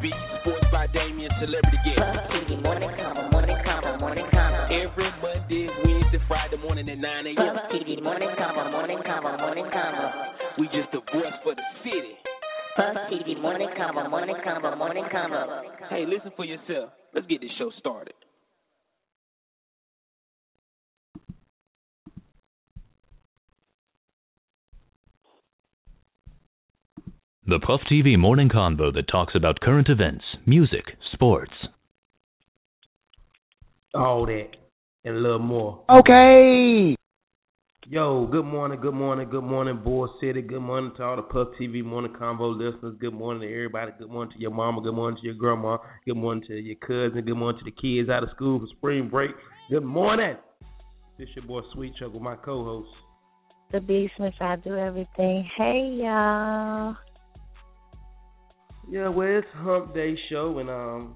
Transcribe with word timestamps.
Sweet 0.00 0.12
Chuck, 0.12 0.40
the 0.40 0.40
beat, 0.40 0.40
sports 0.40 0.66
by 0.72 0.86
Damien, 0.88 1.30
celebrity 1.40 1.78
guest. 1.84 2.00
TV 2.32 2.62
morning 2.62 2.90
convo, 2.96 3.30
morning 3.30 3.56
convo, 3.64 4.00
morning 4.00 4.26
convo. 4.32 4.64
Every 4.72 5.10
Monday, 5.20 5.68
Wednesday, 5.84 6.18
Friday 6.26 6.56
morning 6.56 6.88
at 6.88 6.98
9 6.98 7.26
a.m. 7.26 7.56
TV 7.72 8.02
morning 8.02 8.28
convo, 8.38 8.70
morning 8.72 8.98
convo, 9.04 9.38
morning 9.38 9.64
convo. 9.64 10.58
We 10.58 10.66
just 10.68 10.90
the 10.92 11.00
voice 11.12 11.36
for 11.42 11.54
the 11.54 11.62
city. 11.84 12.16
Puff 12.76 12.96
TV 13.12 13.40
morning 13.40 13.68
convo, 13.76 14.08
morning 14.10 14.36
convo, 14.46 14.76
morning 14.78 15.04
convo. 15.12 15.62
Hey, 15.90 16.04
listen 16.06 16.32
for 16.36 16.44
yourself. 16.44 16.90
Let's 17.14 17.26
get 17.26 17.40
this 17.40 17.50
show 17.58 17.70
started. 17.78 18.14
The 27.50 27.58
Puff 27.58 27.80
TV 27.90 28.16
morning 28.16 28.48
convo 28.48 28.94
that 28.94 29.08
talks 29.10 29.34
about 29.34 29.58
current 29.58 29.88
events, 29.88 30.22
music, 30.46 30.84
sports. 31.12 31.50
all 33.92 34.24
that 34.26 34.50
and 35.04 35.16
a 35.16 35.18
little 35.18 35.40
more. 35.40 35.82
Okay. 35.90 36.94
Yo, 37.88 38.28
good 38.30 38.44
morning, 38.44 38.78
good 38.80 38.94
morning, 38.94 39.28
good 39.28 39.42
morning, 39.42 39.80
Bull 39.82 40.14
City. 40.20 40.42
Good 40.42 40.60
morning 40.60 40.92
to 40.96 41.02
all 41.02 41.16
the 41.16 41.22
Puff 41.22 41.48
TV 41.60 41.82
morning 41.82 42.12
convo 42.12 42.56
listeners. 42.56 42.94
Good 43.00 43.14
morning 43.14 43.48
to 43.48 43.52
everybody. 43.52 43.90
Good 43.98 44.10
morning 44.10 44.32
to 44.36 44.40
your 44.40 44.52
mama. 44.52 44.80
Good 44.80 44.94
morning 44.94 45.18
to 45.20 45.26
your 45.26 45.34
grandma. 45.34 45.78
Good 46.06 46.18
morning 46.18 46.44
to 46.46 46.54
your 46.54 46.76
cousin. 46.76 47.24
Good 47.24 47.34
morning 47.34 47.58
to 47.58 47.64
the 47.64 47.72
kids 47.72 48.08
out 48.08 48.22
of 48.22 48.28
school 48.36 48.60
for 48.60 48.66
spring 48.76 49.08
break. 49.08 49.32
Good 49.70 49.82
morning. 49.82 50.36
This 51.18 51.28
is 51.30 51.34
your 51.34 51.46
boy 51.46 51.62
Sweet 51.72 51.94
Chuck 51.98 52.12
with 52.12 52.22
my 52.22 52.36
co-host. 52.36 52.90
The 53.72 53.78
Beastmas, 53.78 54.40
I 54.40 54.54
do 54.54 54.76
everything. 54.76 55.50
Hey 55.58 55.98
y'all. 56.00 56.94
Yeah, 58.90 59.08
well, 59.08 59.28
it's 59.28 59.46
Hump 59.58 59.94
Day 59.94 60.16
show, 60.28 60.58
and 60.58 60.68
um, 60.68 61.14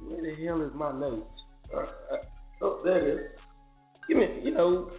where 0.00 0.22
the 0.22 0.42
hell 0.42 0.62
is 0.62 0.72
my 0.74 0.90
notes? 0.90 1.28
Uh, 1.70 1.80
uh, 1.80 2.16
oh, 2.62 2.80
there 2.82 3.06
it 3.06 3.14
is. 3.14 3.30
Give 4.08 4.16
me, 4.16 4.40
you 4.42 4.54
know, 4.54 4.90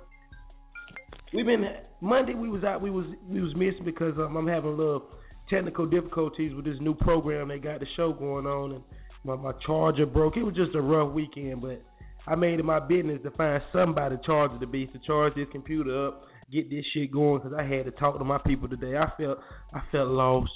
we've 1.33 1.47
been 1.47 1.65
Monday. 2.01 2.35
We 2.35 2.47
was 2.47 2.63
out. 2.63 2.83
We 2.83 2.91
was 2.91 3.07
we 3.27 3.41
was 3.41 3.55
missing 3.55 3.85
because 3.85 4.13
um, 4.19 4.35
I'm 4.35 4.47
having 4.47 4.69
a 4.69 4.75
little 4.75 5.05
technical 5.49 5.87
difficulties 5.87 6.53
with 6.53 6.65
this 6.65 6.77
new 6.79 6.93
program. 6.93 7.47
They 7.47 7.57
got 7.57 7.79
the 7.79 7.87
show 7.97 8.13
going 8.13 8.45
on, 8.45 8.73
and 8.73 8.83
my 9.23 9.35
my 9.35 9.53
charger 9.65 10.05
broke. 10.05 10.37
It 10.37 10.43
was 10.43 10.53
just 10.53 10.75
a 10.75 10.81
rough 10.81 11.11
weekend, 11.11 11.61
but 11.61 11.81
I 12.27 12.35
made 12.35 12.59
it 12.59 12.65
my 12.65 12.81
business 12.81 13.19
to 13.23 13.31
find 13.31 13.63
somebody 13.73 14.17
to 14.17 14.21
charge 14.23 14.51
the 14.59 14.67
beast 14.67 14.93
to 14.93 14.99
charge 14.99 15.33
this 15.33 15.47
computer 15.51 16.09
up, 16.09 16.21
get 16.51 16.69
this 16.69 16.85
shit 16.93 17.11
going. 17.11 17.41
Because 17.41 17.57
I 17.57 17.63
had 17.63 17.85
to 17.85 17.91
talk 17.91 18.19
to 18.19 18.23
my 18.23 18.37
people 18.45 18.69
today. 18.69 18.95
I 18.95 19.09
felt 19.17 19.39
I 19.73 19.81
felt 19.91 20.09
lost. 20.09 20.51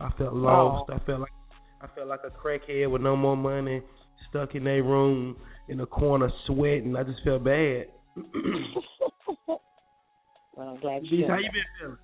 I 0.00 0.10
felt 0.16 0.34
lost. 0.34 0.90
I 0.90 0.98
felt 1.04 1.20
like 1.20 1.32
I 1.82 1.86
felt 1.94 2.08
like 2.08 2.20
a 2.24 2.30
crackhead 2.30 2.90
with 2.90 3.02
no 3.02 3.16
more 3.16 3.36
money, 3.36 3.82
stuck 4.28 4.54
in 4.54 4.66
a 4.66 4.80
room 4.80 5.36
in 5.68 5.80
a 5.80 5.86
corner 5.86 6.30
sweating. 6.46 6.96
I 6.96 7.02
just 7.04 7.22
felt 7.24 7.44
bad. 7.44 7.86
well, 9.46 9.60
I'm 10.58 10.80
glad 10.80 11.04
you. 11.04 11.10
Beast, 11.10 11.30
how 11.30 11.38
you 11.38 11.50
been 11.52 11.62
feeling? 11.80 11.98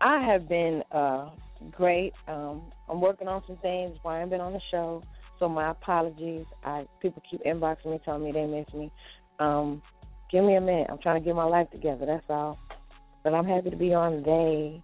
I 0.00 0.24
have 0.24 0.48
been 0.48 0.82
uh 0.92 1.30
great. 1.70 2.12
Um 2.28 2.62
I'm 2.88 3.00
working 3.00 3.28
on 3.28 3.42
some 3.46 3.56
things. 3.58 3.96
Why 4.02 4.16
I 4.16 4.18
haven't 4.20 4.30
been 4.30 4.40
on 4.40 4.52
the 4.52 4.60
show. 4.70 5.02
So 5.38 5.48
my 5.48 5.70
apologies. 5.70 6.46
I 6.64 6.86
people 7.00 7.22
keep 7.28 7.42
inboxing 7.44 7.86
me 7.86 8.00
telling 8.04 8.24
me 8.24 8.32
they 8.32 8.46
miss 8.46 8.72
me. 8.74 8.92
Um, 9.38 9.82
give 10.30 10.44
me 10.44 10.56
a 10.56 10.60
minute. 10.60 10.86
I'm 10.90 10.98
trying 10.98 11.20
to 11.20 11.24
get 11.24 11.34
my 11.34 11.44
life 11.44 11.70
together, 11.70 12.06
that's 12.06 12.24
all. 12.28 12.58
But 13.24 13.34
I'm 13.34 13.46
happy 13.46 13.70
to 13.70 13.76
be 13.76 13.92
on 13.92 14.12
today. 14.12 14.82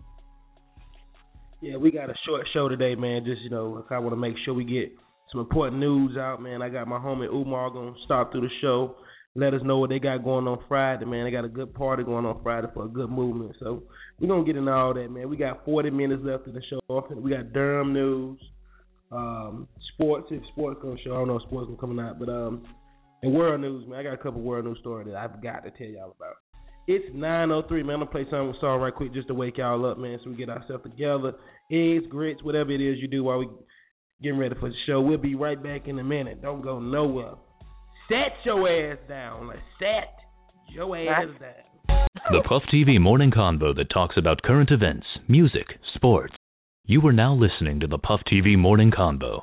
Yeah, 1.61 1.77
we 1.77 1.91
got 1.91 2.09
a 2.09 2.15
short 2.25 2.47
show 2.53 2.69
today, 2.69 2.95
man. 2.95 3.25
Just 3.25 3.43
you 3.43 3.51
know, 3.51 3.85
I 3.91 3.99
want 3.99 4.13
to 4.13 4.17
make 4.17 4.37
sure 4.45 4.55
we 4.55 4.65
get 4.65 4.93
some 5.33 5.41
important 5.41 5.81
news 5.81 6.17
out, 6.17 6.41
man. 6.41 6.63
I 6.63 6.69
got 6.69 6.87
my 6.87 6.99
homie 6.99 7.27
Umar 7.27 7.71
gonna 7.71 7.95
stop 8.05 8.31
through 8.31 8.43
the 8.43 8.51
show, 8.61 8.95
let 9.35 9.55
us 9.55 9.61
know 9.65 9.79
what 9.79 9.91
they 9.91 9.99
got 9.99 10.23
going 10.23 10.47
on 10.47 10.61
Friday, 10.69 11.05
man. 11.05 11.25
They 11.25 11.33
got 11.33 11.45
a 11.45 11.49
good 11.49 11.75
party 11.75 12.05
going 12.05 12.27
on 12.27 12.41
Friday 12.45 12.69
for 12.75 12.85
a 12.85 12.89
good 12.89 13.11
movement. 13.11 13.57
So 13.59 13.83
we're 14.21 14.29
gonna 14.29 14.45
get 14.45 14.57
into 14.57 14.71
all 14.73 14.95
that, 14.95 15.11
man. 15.11 15.29
We 15.29 15.37
got 15.37 15.65
40 15.65 15.91
minutes 15.91 16.23
left 16.25 16.47
in 16.47 16.55
the 16.55 16.63
show. 16.71 16.81
We 17.17 17.31
got 17.31 17.53
Durham 17.53 17.93
news, 17.93 18.39
um, 19.11 19.67
sports. 19.95 20.29
If 20.31 20.43
sports 20.53 20.79
gonna 20.81 20.97
show, 21.05 21.15
I 21.15 21.19
don't 21.19 21.29
know 21.29 21.37
if 21.39 21.43
sports 21.43 21.67
gonna 21.67 21.79
coming 21.79 21.99
out, 21.99 22.21
but 22.21 22.29
um, 22.29 22.65
and 23.23 23.35
world 23.35 23.61
news, 23.61 23.85
man. 23.89 23.99
I 23.99 24.03
got 24.05 24.15
a 24.15 24.19
couple 24.19 24.43
world 24.43 24.65
news 24.65 24.79
stories 24.79 25.09
that 25.09 25.17
I've 25.17 25.43
got 25.43 25.65
to 25.65 25.73
tell 25.73 25.89
y'all 25.89 26.15
about. 26.17 26.37
It's 26.89 27.05
9:03, 27.15 27.85
man. 27.85 27.97
I'm 27.97 28.01
gonna 28.01 28.07
play 28.07 28.25
something 28.31 28.55
song 28.63 28.81
right 28.81 28.95
quick 28.95 29.13
just 29.13 29.29
to 29.29 29.35
wake 29.35 29.59
y'all 29.59 29.85
up, 29.85 29.99
man, 29.99 30.19
so 30.25 30.31
we 30.31 30.37
get 30.37 30.49
ourselves 30.49 30.85
together. 30.85 31.35
Eggs, 31.71 32.07
grits, 32.09 32.43
whatever 32.43 32.73
it 32.73 32.81
is 32.81 32.99
you 32.99 33.09
do 33.09 33.25
while 33.25 33.39
we 33.39 33.49
getting 34.23 34.39
ready 34.39 34.55
for 34.59 34.71
the 34.71 34.75
show. 34.87 34.99
We'll 35.03 35.19
be 35.19 35.35
right 35.35 35.63
back 35.63 35.87
in 35.87 35.99
a 35.99 36.03
minute. 36.03 36.41
Don't 36.41 36.63
go 36.63 36.81
nowhere. 36.81 37.35
Set 38.09 38.33
your 38.47 38.67
ass 38.67 38.97
down. 39.07 39.49
Let's 39.49 39.61
set 39.79 40.15
your 40.75 40.97
ass 40.97 41.27
down. 41.39 42.07
The 42.31 42.43
Puff 42.49 42.63
TV 42.73 42.99
morning 42.99 43.33
convo 43.33 43.77
that 43.77 43.91
talks 43.93 44.17
about 44.17 44.41
current 44.41 44.71
events, 44.71 45.07
music, 45.29 45.67
sports. 45.95 46.35
You 46.87 47.07
are 47.07 47.13
now 47.13 47.35
listening 47.35 47.81
to 47.81 47.87
the 47.87 47.99
Puff 47.99 48.21
TV 48.33 48.57
morning 48.57 48.91
convo. 48.91 49.43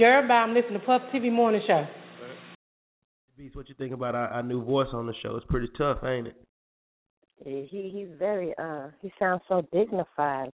Girl, 0.00 0.26
bye. 0.26 0.34
I'm 0.34 0.52
listening 0.52 0.80
to 0.80 0.84
Puff 0.84 1.02
TV 1.14 1.30
Morning 1.30 1.62
Show. 1.64 1.86
Beast, 3.36 3.56
what 3.56 3.68
you 3.68 3.74
think 3.74 3.92
about 3.92 4.14
our, 4.14 4.28
our 4.28 4.42
new 4.44 4.62
voice 4.64 4.86
on 4.92 5.06
the 5.06 5.14
show? 5.20 5.34
It's 5.34 5.46
pretty 5.50 5.66
tough, 5.76 5.98
ain't 6.04 6.28
it? 6.28 6.36
He 7.42 7.66
he's 7.92 8.14
very 8.16 8.54
uh 8.62 8.94
he 9.02 9.10
sounds 9.18 9.42
so 9.48 9.66
dignified. 9.72 10.50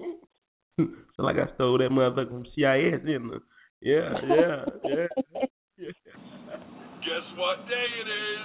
so 0.80 0.86
like 1.18 1.36
I 1.36 1.52
stole 1.54 1.76
that 1.76 1.92
motherfucker 1.92 2.32
from 2.32 2.48
CIS, 2.56 3.04
didn't 3.04 3.36
I? 3.36 3.40
Yeah, 3.82 4.08
yeah, 4.24 4.64
yeah. 4.88 5.06
Guess 7.04 7.26
what 7.36 7.68
day 7.68 7.88
it 8.00 8.08
is? 8.08 8.44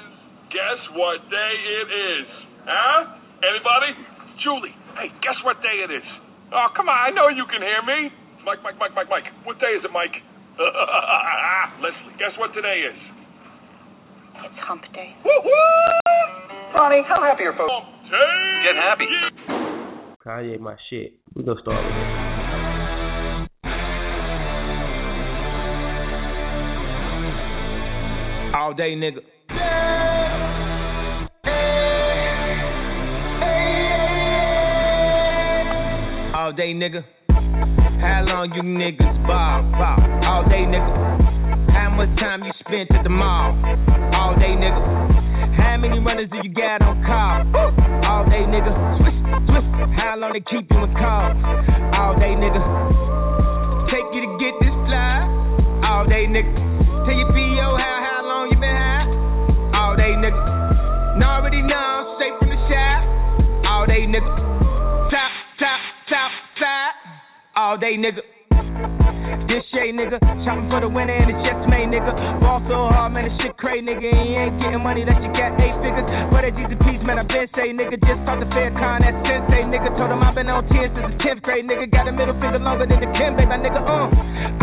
Guess 0.51 0.81
what 0.99 1.23
day 1.31 1.55
it 1.55 1.87
is? 1.87 2.27
Huh? 2.67 3.15
Anybody? 3.47 3.95
Julie, 4.43 4.75
hey, 4.99 5.07
guess 5.23 5.39
what 5.45 5.61
day 5.63 5.87
it 5.87 5.91
is? 5.93 6.03
Oh, 6.51 6.67
come 6.75 6.89
on, 6.89 6.99
I 6.99 7.15
know 7.15 7.29
you 7.29 7.45
can 7.47 7.61
hear 7.63 7.79
me. 7.85 8.11
Mike, 8.43 8.59
Mike, 8.63 8.75
Mike, 8.75 8.91
Mike, 8.93 9.07
Mike. 9.09 9.29
What 9.45 9.59
day 9.61 9.71
is 9.77 9.85
it, 9.85 9.93
Mike? 9.93 10.15
Leslie, 11.79 12.17
guess 12.19 12.35
what 12.35 12.51
today 12.51 12.83
is? 12.91 13.16
It's 14.45 14.59
hump 14.65 14.81
day. 14.93 15.15
Woo-hoo! 15.25 15.51
Ronnie, 16.75 17.01
how 17.07 17.21
happy 17.21 17.43
are 17.43 17.53
folks? 17.57 17.71
Hump 17.71 18.11
day! 18.11 18.63
Get 18.63 18.75
happy. 18.75 19.07
Kanye, 20.25 20.59
my 20.59 20.75
shit. 20.89 21.13
We 21.35 21.43
gonna 21.43 21.61
start 21.61 21.83
with 21.85 21.93
it. 21.93 22.27
All 28.55 28.73
day, 28.73 28.95
nigga. 28.95 29.21
All 36.35 36.53
day, 36.53 36.73
nigga. 36.73 37.03
How 37.99 38.23
long 38.25 38.51
you 38.55 38.61
niggas 38.63 39.27
ball, 39.27 39.63
ball? 39.71 39.99
All 40.25 40.43
day, 40.49 40.65
nigga. 40.65 40.91
How 41.71 41.89
much 41.95 42.09
time 42.19 42.43
you 42.43 42.51
spent 42.67 42.91
at 42.91 43.03
the 43.03 43.09
mall? 43.09 43.55
All 44.11 44.35
day, 44.35 44.51
nigga. 44.51 44.81
How 45.55 45.77
many 45.79 45.99
runners 45.99 46.29
do 46.29 46.37
you 46.43 46.51
got 46.53 46.83
on 46.83 46.99
call? 47.07 47.47
All 48.03 48.23
day, 48.27 48.43
nigga. 48.43 48.71
Twist, 48.99 49.19
twist. 49.47 49.69
How 49.95 50.19
long 50.19 50.35
they 50.35 50.43
keep 50.43 50.67
you 50.67 50.83
in 50.83 50.91
call? 50.99 51.31
All 51.95 52.13
day, 52.19 52.35
nigga. 52.35 52.59
Take 53.87 54.07
you 54.11 54.21
to 54.27 54.31
get 54.35 54.53
this 54.59 54.75
fly. 54.85 55.23
All 55.87 56.05
day, 56.05 56.27
nigga. 56.27 56.51
Tell 57.07 57.15
your 57.15 57.31
PO 57.31 57.67
how 57.79 57.95
how 58.03 58.19
long 58.27 58.51
you 58.51 58.59
been 58.59 58.75
high. 58.75 59.07
All 59.79 59.95
day, 59.95 60.11
nigga. 60.19 60.41
And 61.15 61.23
already 61.23 61.63
know, 61.63 62.15
straight 62.19 62.35
from 62.37 62.49
the 62.51 62.59
shop. 62.67 62.99
All 63.65 63.85
day, 63.87 64.03
nigga. 64.03 64.27
Top, 65.07 65.31
top, 65.59 65.81
top, 66.11 66.31
side. 66.59 66.95
All 67.55 67.77
day, 67.77 67.95
nigga. 67.95 68.21
This 69.47 69.63
shade, 69.77 69.93
nigga. 69.93 70.17
Shopping 70.41 70.67
for 70.73 70.81
the 70.81 70.89
winner 70.89 71.13
and 71.13 71.29
the 71.29 71.37
chest 71.45 71.61
made, 71.69 71.93
nigga. 71.93 72.09
Ball 72.41 72.65
so 72.65 72.89
hard, 72.89 73.13
man, 73.13 73.29
the 73.29 73.33
shit 73.37 73.53
crazy, 73.61 73.85
nigga. 73.85 74.09
And 74.09 74.25
you 74.25 74.37
ain't 74.41 74.57
getting 74.57 74.81
money 74.81 75.05
that 75.05 75.21
you 75.21 75.29
got 75.29 75.53
eight 75.61 75.77
figures. 75.85 76.07
But 76.33 76.49
at 76.49 76.57
Peace, 76.57 77.03
man, 77.05 77.21
I 77.21 77.25
been 77.29 77.45
say, 77.53 77.69
nigga. 77.69 78.01
Just 78.01 78.21
talk 78.25 78.41
the 78.41 78.49
fair 78.49 78.73
con, 78.73 79.05
that's 79.05 79.13
sensei, 79.21 79.69
nigga. 79.69 79.93
Told 79.93 80.09
him 80.09 80.25
i 80.25 80.33
been 80.33 80.49
on 80.49 80.65
10 80.65 80.97
since 80.97 81.05
the 81.05 81.15
10th 81.21 81.41
grade, 81.45 81.69
nigga. 81.69 81.85
Got 81.93 82.09
a 82.09 82.13
middle 82.13 82.33
finger 82.41 82.57
longer 82.57 82.89
than 82.89 82.97
the 82.97 83.09
Kim, 83.13 83.37
baby, 83.37 83.53
nigga. 83.53 83.77
Uh, 83.77 84.09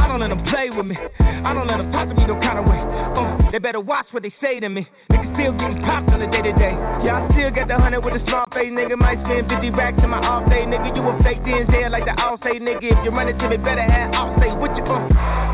I 0.03 0.11
don't 0.11 0.19
let 0.19 0.35
them 0.35 0.43
play 0.51 0.75
with 0.75 0.87
me. 0.87 0.99
I 0.99 1.55
don't 1.55 1.71
let 1.71 1.79
them 1.79 1.95
talk 1.95 2.11
to 2.11 2.15
me 2.19 2.27
no 2.27 2.35
kind 2.43 2.59
of 2.59 2.67
way. 2.67 2.81
Uh, 3.15 3.53
they 3.55 3.63
better 3.63 3.81
watch 3.81 4.11
what 4.11 4.27
they 4.27 4.35
say 4.43 4.59
to 4.59 4.69
me. 4.69 4.83
Nigga 5.13 5.27
still 5.39 5.55
getting 5.55 5.79
popped 5.87 6.11
on 6.11 6.19
the 6.19 6.27
day 6.27 6.43
to 6.43 6.55
day. 6.59 6.75
Yeah, 7.07 7.23
I 7.23 7.31
still 7.31 7.51
got 7.55 7.71
the 7.71 7.77
hundred 7.79 8.03
with 8.03 8.19
a 8.19 8.23
small 8.27 8.49
face, 8.51 8.73
nigga. 8.73 8.99
Might 8.99 9.21
spend 9.23 9.47
50 9.47 9.71
racks 9.79 10.01
in 10.03 10.11
my 10.11 10.19
off 10.19 10.49
day, 10.51 10.67
nigga. 10.67 10.91
You 10.91 11.03
a 11.07 11.15
fake 11.23 11.43
DNZ 11.47 11.91
like 11.93 12.07
the 12.09 12.15
all 12.19 12.41
say, 12.43 12.59
nigga. 12.59 12.83
If 12.83 12.99
you 13.07 13.15
run 13.15 13.29
it 13.31 13.39
to 13.39 13.47
me, 13.47 13.61
better 13.61 13.85
have 13.85 14.11
all 14.11 14.35
say 14.41 14.51
what 14.57 14.73
you 14.75 14.83
uh. 14.83 15.04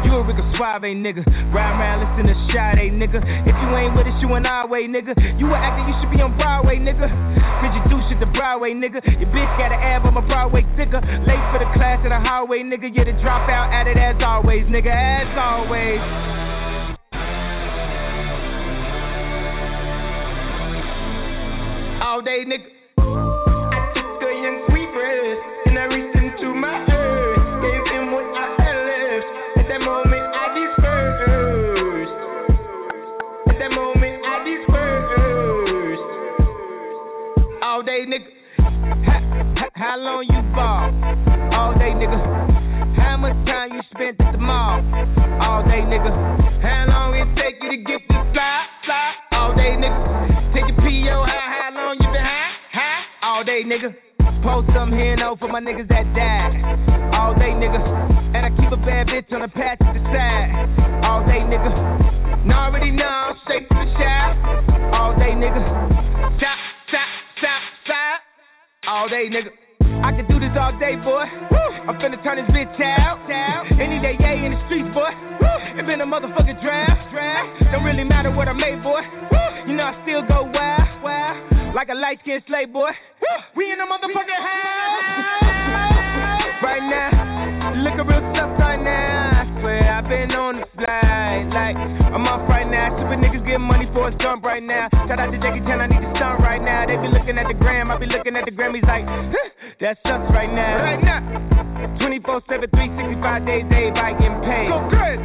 You 0.05 0.17
a 0.17 0.23
Rico 0.25 0.43
Suave, 0.57 0.89
nigga. 0.97 1.23
Ride 1.53 1.75
around, 1.77 2.01
listen 2.03 2.27
to 2.27 2.37
Sade, 2.51 2.93
nigga. 2.97 3.21
If 3.21 3.57
you 3.57 3.69
ain't 3.77 3.95
with 3.95 4.07
us, 4.07 4.17
you 4.23 4.33
an 4.35 4.47
our 4.47 4.67
way, 4.67 4.89
nigga. 4.89 5.13
You 5.39 5.47
a 5.53 5.57
actor, 5.59 5.85
you 5.85 5.95
should 6.01 6.11
be 6.11 6.23
on 6.23 6.37
Broadway, 6.37 6.81
nigga. 6.81 7.05
Cause 7.61 7.73
you 7.77 7.83
do 7.93 8.01
shit 8.09 8.19
the 8.21 8.31
Broadway, 8.33 8.73
nigga. 8.73 9.05
Your 9.21 9.29
bitch 9.29 9.53
got 9.61 9.73
an 9.73 9.81
ab 9.81 10.07
on 10.07 10.15
my 10.15 10.25
Broadway 10.25 10.65
sticker. 10.75 11.01
Late 11.01 11.45
for 11.53 11.61
the 11.61 11.69
class 11.77 12.01
in 12.03 12.11
the 12.11 12.21
highway, 12.21 12.65
nigga. 12.65 12.89
Yeah, 12.89 13.05
the 13.05 13.15
dropout 13.21 13.69
at 13.73 13.87
it 13.87 13.99
as 14.01 14.17
always, 14.25 14.65
nigga. 14.73 14.89
As 14.89 15.31
always. 15.37 16.01
All 22.01 22.23
day, 22.23 22.45
nigga. 22.49 22.80
How, 39.91 39.99
long 39.99 40.23
you 40.23 40.39
ball? 40.55 40.87
All 41.51 41.75
day, 41.75 41.91
nigga. 41.91 42.15
How 42.95 43.19
much 43.19 43.35
time 43.43 43.75
you 43.75 43.83
spent 43.91 44.23
at 44.23 44.31
the 44.31 44.39
mall? 44.39 44.79
All 45.43 45.67
day, 45.67 45.83
nigga. 45.83 46.15
How 46.63 46.87
long 46.87 47.19
it 47.19 47.27
take 47.35 47.59
you 47.59 47.75
to 47.75 47.81
get 47.83 47.99
this 48.07 48.23
fly, 48.31 48.71
fly? 48.87 49.35
All 49.35 49.51
day, 49.59 49.75
nigga. 49.75 49.99
Take 50.55 50.71
your 50.71 50.79
PO, 50.79 51.17
how, 51.27 51.43
how 51.43 51.71
long 51.75 51.99
you 51.99 52.07
been 52.07 52.23
high, 52.23 52.55
high? 52.71 53.03
All 53.27 53.43
day, 53.43 53.67
nigga. 53.67 53.91
Post 54.47 54.71
some 54.79 54.95
here 54.95 55.19
and 55.19 55.39
for 55.43 55.51
my 55.51 55.59
niggas 55.59 55.91
that 55.91 56.07
died. 56.15 56.55
All 57.11 57.35
day, 57.35 57.51
nigga. 57.51 57.83
And 58.31 58.47
I 58.47 58.51
keep 58.55 58.71
a 58.71 58.79
bad 58.87 59.11
bitch 59.11 59.27
on 59.35 59.43
the 59.43 59.51
passenger 59.51 60.07
side. 60.15 60.55
All 61.03 61.27
day, 61.27 61.43
nigga. 61.51 62.47
Now 62.47 62.71
already 62.71 62.95
know, 62.95 63.35
straight 63.43 63.67
to 63.67 63.75
the 63.75 63.91
shop. 63.99 64.39
All 64.95 65.19
day, 65.19 65.35
nigga. 65.35 65.59
Stop, 66.39 66.59
stop, 66.87 67.11
stop, 67.43 67.63
stop. 67.83 68.19
All 68.87 69.09
day, 69.11 69.27
nigga. 69.27 69.51
I 70.01 70.13
can 70.17 70.27
do 70.27 70.41
this 70.41 70.53
all 70.57 70.73
day, 70.81 70.97
boy. 70.97 71.25
I'm 71.89 71.97
finna 72.01 72.21
turn 72.25 72.41
this 72.41 72.49
bitch 72.53 72.73
out. 72.81 73.21
Any 73.77 74.01
day, 74.01 74.17
yay 74.21 74.45
in 74.45 74.53
the 74.53 74.61
streets, 74.67 74.89
boy. 74.95 75.11
It 75.77 75.87
been 75.87 76.01
a 76.01 76.07
motherfucking 76.09 76.61
draft. 76.61 77.13
Don't 77.73 77.85
really 77.85 78.05
matter 78.05 78.31
what 78.31 78.49
I 78.49 78.53
made, 78.53 78.83
boy. 78.83 79.01
You 79.69 79.77
know 79.77 79.85
I 79.85 79.95
still 80.03 80.23
go 80.27 80.49
wild, 80.49 81.05
wild. 81.05 81.37
Like 81.75 81.89
a 81.89 81.95
light 81.95 82.19
skinned 82.23 82.43
slave, 82.49 82.73
boy. 82.73 82.91
We 83.57 83.71
in 83.71 83.79
the 83.79 83.87
motherfucking 83.87 84.43
house. 84.43 85.05
Right 86.61 86.85
now, 86.85 87.73
looking 87.81 88.07
real 88.09 88.25
stuff 88.35 88.53
right 88.59 88.81
now. 88.83 89.41
I 89.41 89.61
swear 89.61 89.85
I've 89.95 90.09
been 90.09 90.33
on 90.33 90.61
the 90.61 90.67
slide. 90.77 91.47
Like, 91.55 91.77
I'm 92.13 92.27
off 92.27 92.45
right 92.51 92.69
now. 92.69 92.93
Stupid 92.99 93.23
niggas 93.23 93.45
getting 93.47 93.65
money 93.65 93.87
for 93.95 94.09
a 94.09 94.13
jump 94.19 94.45
right 94.45 94.63
now. 94.63 94.91
Shout 95.09 95.21
out 95.21 95.31
to 95.31 95.39
Jackie 95.39 95.63
Chan, 95.65 95.81
I 95.81 95.87
need 95.87 96.03
to 96.03 96.11
stunt 96.19 96.41
right 96.43 96.61
now. 96.61 96.85
They 96.85 96.99
be 96.99 97.09
looking 97.09 97.39
at 97.39 97.47
the 97.49 97.55
gram, 97.57 97.91
I 97.91 97.97
be 97.97 98.07
looking 98.11 98.37
at 98.37 98.45
the 98.45 98.53
Grammys 98.53 98.85
like, 98.85 99.07
huh, 99.07 99.49
that's 99.81 100.01
us 100.05 100.23
right 100.37 100.53
now. 100.53 100.77
Right 100.77 101.01
now. 101.01 101.21
24 101.97 102.45
7, 102.49 102.69
365 102.69 103.49
days, 103.49 103.65
everybody 103.65 104.13
getting 104.21 104.41
paid. 104.45 104.69
Go 104.69 104.79
crazy. 104.93 105.25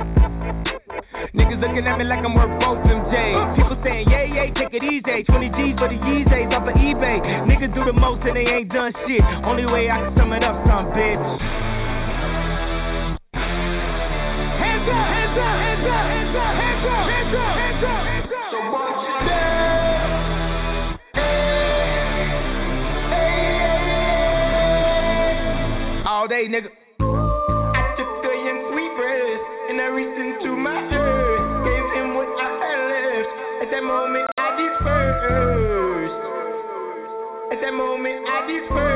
Niggas 1.35 1.59
looking 1.59 1.83
at 1.83 1.99
me 1.99 2.07
like 2.07 2.23
I'm 2.23 2.31
worth 2.31 2.55
both 2.63 2.79
them 2.87 3.03
J's. 3.11 3.35
Uh. 3.35 3.55
People 3.59 3.75
saying, 3.83 4.07
yay, 4.07 4.31
yay, 4.31 4.47
take 4.55 4.71
it 4.71 4.83
easy. 4.87 5.27
20 5.27 5.51
G's 5.59 5.75
for 5.75 5.91
the 5.91 5.99
Yeezys 5.99 6.47
off 6.55 6.63
of 6.63 6.75
eBay. 6.79 7.19
Niggas 7.51 7.75
do 7.75 7.83
the 7.83 7.91
most 7.91 8.23
and 8.23 8.35
they 8.35 8.47
ain't 8.47 8.71
done 8.71 8.95
shit. 9.03 9.23
Only 9.43 9.67
way 9.67 9.91
I 9.91 10.07
can 10.07 10.15
sum 10.15 10.31
it 10.31 10.43
up, 10.43 10.55
some 10.63 10.87
bitch. 10.95 11.19
Hands 13.35 14.87
up, 14.87 15.07
hands 15.11 15.35
up, 15.35 15.55
hands 15.59 15.83
up, 15.83 16.05
hands 16.07 16.35
up, 16.39 16.53
hands 16.55 16.83
up, 16.87 17.03
hands 17.03 17.35
up, 17.35 17.51
hands 17.59 17.83
up, 17.83 18.24
nigga. 26.43 26.67
I 26.99 27.95
took 27.95 28.11
young 28.27 28.59
sweet 28.71 28.91
and 29.71 29.79
I 29.79 29.87
reached 29.95 30.19
into 30.19 30.51
my. 30.51 30.75
Gave 31.63 31.87
him 31.95 32.15
what 32.15 32.27
I 32.27 32.49
had 32.59 32.79
left. 32.91 33.31
At 33.63 33.71
that 33.71 33.83
moment, 33.83 34.27
I 34.35 34.47
dispersed. 34.59 36.19
At 37.55 37.59
that 37.63 37.73
moment, 37.73 38.19
I 38.27 38.37
dispersed. 38.51 38.95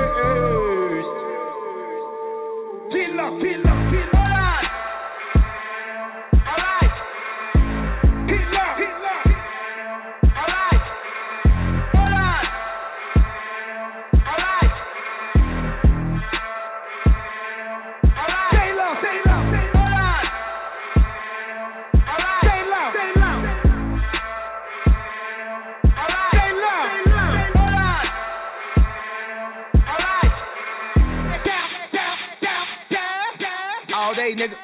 All 33.99 34.15
day, 34.15 34.31
nigga. 34.33 34.55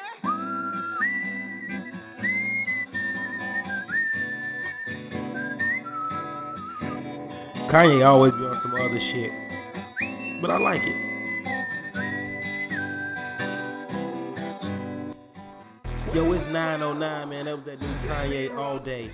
Kanye 7.70 8.06
always 8.06 8.32
be 8.32 8.38
on 8.38 8.60
some 8.62 8.72
other 8.72 8.98
shit, 9.12 10.40
but 10.40 10.50
I 10.50 10.58
like 10.58 10.80
it. 10.80 10.96
Yo, 16.14 16.32
it's 16.32 16.50
909, 16.50 17.28
man. 17.28 17.44
That 17.44 17.56
was 17.56 17.64
that 17.66 17.78
new 17.78 17.94
Kanye 18.08 18.56
all 18.56 18.78
day. 18.82 19.10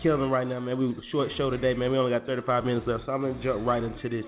Killing 0.00 0.30
right 0.30 0.46
now, 0.46 0.60
man. 0.60 0.78
We 0.78 0.94
short 1.10 1.30
show 1.36 1.50
today, 1.50 1.74
man. 1.74 1.90
We 1.90 1.98
only 1.98 2.12
got 2.16 2.24
35 2.24 2.64
minutes 2.64 2.86
left, 2.86 3.02
so 3.04 3.10
I'm 3.10 3.22
gonna 3.22 3.42
jump 3.42 3.66
right 3.66 3.82
into 3.82 4.08
this 4.08 4.24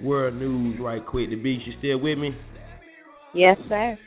world 0.00 0.34
news 0.34 0.78
right 0.80 1.00
quick. 1.06 1.30
The 1.30 1.36
Beast, 1.36 1.66
you 1.66 1.72
still 1.78 1.98
with 1.98 2.18
me? 2.18 2.36
Yes, 3.34 3.56
sir. 3.66 3.98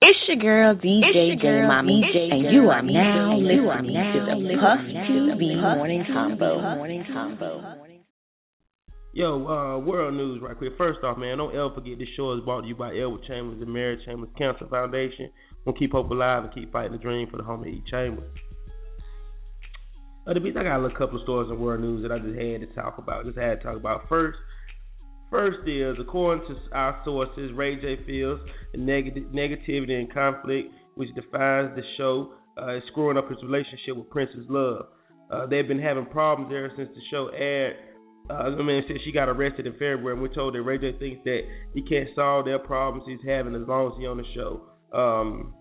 It's 0.00 0.18
your 0.26 0.36
girl 0.38 0.74
DJ 0.74 1.02
It's 1.02 1.14
your 1.14 1.36
J 1.36 1.42
girl, 1.42 1.68
Mommy, 1.68 2.02
DJ 2.02 2.34
and 2.34 2.54
you 2.54 2.68
are 2.68 2.82
Mommy, 2.82 2.92
now 2.94 3.38
you 3.38 3.70
are 3.70 3.82
listening 3.82 3.94
now 3.94 4.12
to 4.12 4.20
the 4.26 4.36
listening 4.42 4.58
Puff 4.58 4.78
TV 5.06 5.76
Morning 5.76 6.04
Convo. 6.10 6.76
Morning 6.76 7.04
Convo. 7.10 7.76
Yo, 9.12 9.46
uh, 9.46 9.78
world 9.78 10.14
news 10.14 10.42
right 10.42 10.56
quick. 10.56 10.72
First 10.76 11.00
off, 11.04 11.16
man, 11.16 11.38
don't 11.38 11.54
ever 11.54 11.70
forget 11.74 11.98
this 11.98 12.08
show 12.16 12.32
is 12.32 12.44
brought 12.44 12.62
to 12.62 12.66
you 12.66 12.74
by 12.74 12.90
Edward 12.90 13.22
Chambers 13.28 13.62
and 13.62 13.72
Mary 13.72 14.02
Chambers 14.04 14.30
Cancer 14.36 14.66
Foundation. 14.68 15.30
We'll 15.64 15.76
keep 15.76 15.92
hope 15.92 16.10
alive 16.10 16.42
and 16.44 16.52
keep 16.52 16.72
fighting 16.72 16.92
the 16.92 16.98
dream 16.98 17.28
for 17.30 17.36
the 17.36 17.44
home 17.44 17.60
of 17.60 17.68
E. 17.68 17.82
Chambers. 17.88 18.30
Uh, 20.26 20.34
Beast, 20.34 20.56
I 20.56 20.64
got 20.64 20.78
a 20.78 20.82
little 20.82 20.98
couple 20.98 21.18
of 21.18 21.22
stories 21.22 21.50
in 21.50 21.60
world 21.60 21.80
news 21.80 22.02
that 22.02 22.10
I 22.10 22.18
just 22.18 22.34
had 22.34 22.62
to 22.62 22.66
talk 22.74 22.98
about. 22.98 23.26
Just 23.26 23.38
had 23.38 23.60
to 23.60 23.66
talk 23.66 23.76
about 23.76 24.08
first. 24.08 24.38
First 25.32 25.66
is, 25.66 25.96
according 25.98 26.46
to 26.46 26.76
our 26.76 27.00
sources, 27.06 27.52
Ray 27.56 27.76
J 27.76 28.04
feels 28.06 28.38
neg- 28.76 29.32
negativity 29.32 29.98
and 29.98 30.12
conflict 30.12 30.74
which 30.94 31.08
defines 31.14 31.74
the 31.74 31.80
show 31.96 32.34
uh, 32.60 32.76
is 32.76 32.82
screwing 32.90 33.16
up 33.16 33.30
his 33.30 33.38
relationship 33.42 33.96
with 33.96 34.10
Princess 34.10 34.44
Love. 34.50 34.88
Uh, 35.30 35.46
they've 35.46 35.66
been 35.66 35.80
having 35.80 36.04
problems 36.04 36.50
there 36.50 36.70
since 36.76 36.90
the 36.94 37.00
show 37.10 37.30
aired. 37.34 37.76
Uh, 38.28 38.34
I 38.34 38.62
mean, 38.62 38.84
since 38.86 39.00
she 39.06 39.10
got 39.10 39.30
arrested 39.30 39.66
in 39.66 39.72
February, 39.72 40.12
and 40.12 40.20
we're 40.20 40.34
told 40.34 40.54
that 40.54 40.60
Ray 40.60 40.76
J 40.76 40.98
thinks 40.98 41.24
that 41.24 41.40
he 41.72 41.80
can't 41.80 42.10
solve 42.14 42.44
their 42.44 42.58
problems 42.58 43.04
he's 43.08 43.26
having 43.26 43.54
as 43.54 43.66
long 43.66 43.90
as 43.90 43.98
he's 43.98 44.06
on 44.06 44.18
the 44.18 44.24
show. 44.34 44.60
Um, 44.92 45.54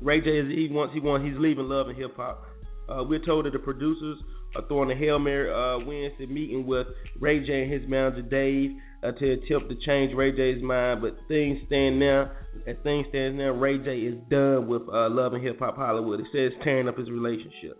Ray 0.00 0.22
J 0.22 0.38
is 0.38 0.48
he 0.48 0.68
wants 0.72 0.94
he 0.94 1.00
wants 1.00 1.26
he's 1.26 1.38
leaving 1.38 1.68
love 1.68 1.88
and 1.88 1.98
hip 1.98 2.16
hop. 2.16 2.42
Uh, 2.88 3.02
we're 3.04 3.24
told 3.24 3.46
that 3.46 3.52
the 3.52 3.58
producers 3.58 4.18
are 4.56 4.62
throwing 4.68 4.90
a 4.90 4.94
Hail 4.94 5.18
Mary 5.18 5.50
uh, 5.50 5.84
Wednesday 5.84 6.26
meeting 6.26 6.66
with 6.66 6.86
Ray 7.20 7.44
J 7.44 7.62
and 7.62 7.72
his 7.72 7.82
manager 7.88 8.22
Dave 8.22 8.70
uh, 9.02 9.12
to 9.12 9.32
attempt 9.32 9.68
to 9.70 9.76
change 9.86 10.14
Ray 10.14 10.32
J's 10.32 10.62
mind. 10.62 11.02
But 11.02 11.16
things 11.28 11.58
stand 11.66 11.98
now, 11.98 12.30
as 12.66 12.76
things 12.82 13.06
stand 13.10 13.38
now, 13.38 13.50
Ray 13.50 13.78
J 13.78 13.98
is 13.98 14.14
done 14.30 14.68
with 14.68 14.82
uh, 14.82 15.08
Love 15.10 15.34
and 15.34 15.42
Hip 15.42 15.58
Hop 15.58 15.76
Hollywood. 15.76 16.20
It 16.20 16.26
says 16.32 16.52
tearing 16.62 16.88
up 16.88 16.98
his 16.98 17.10
relationship. 17.10 17.78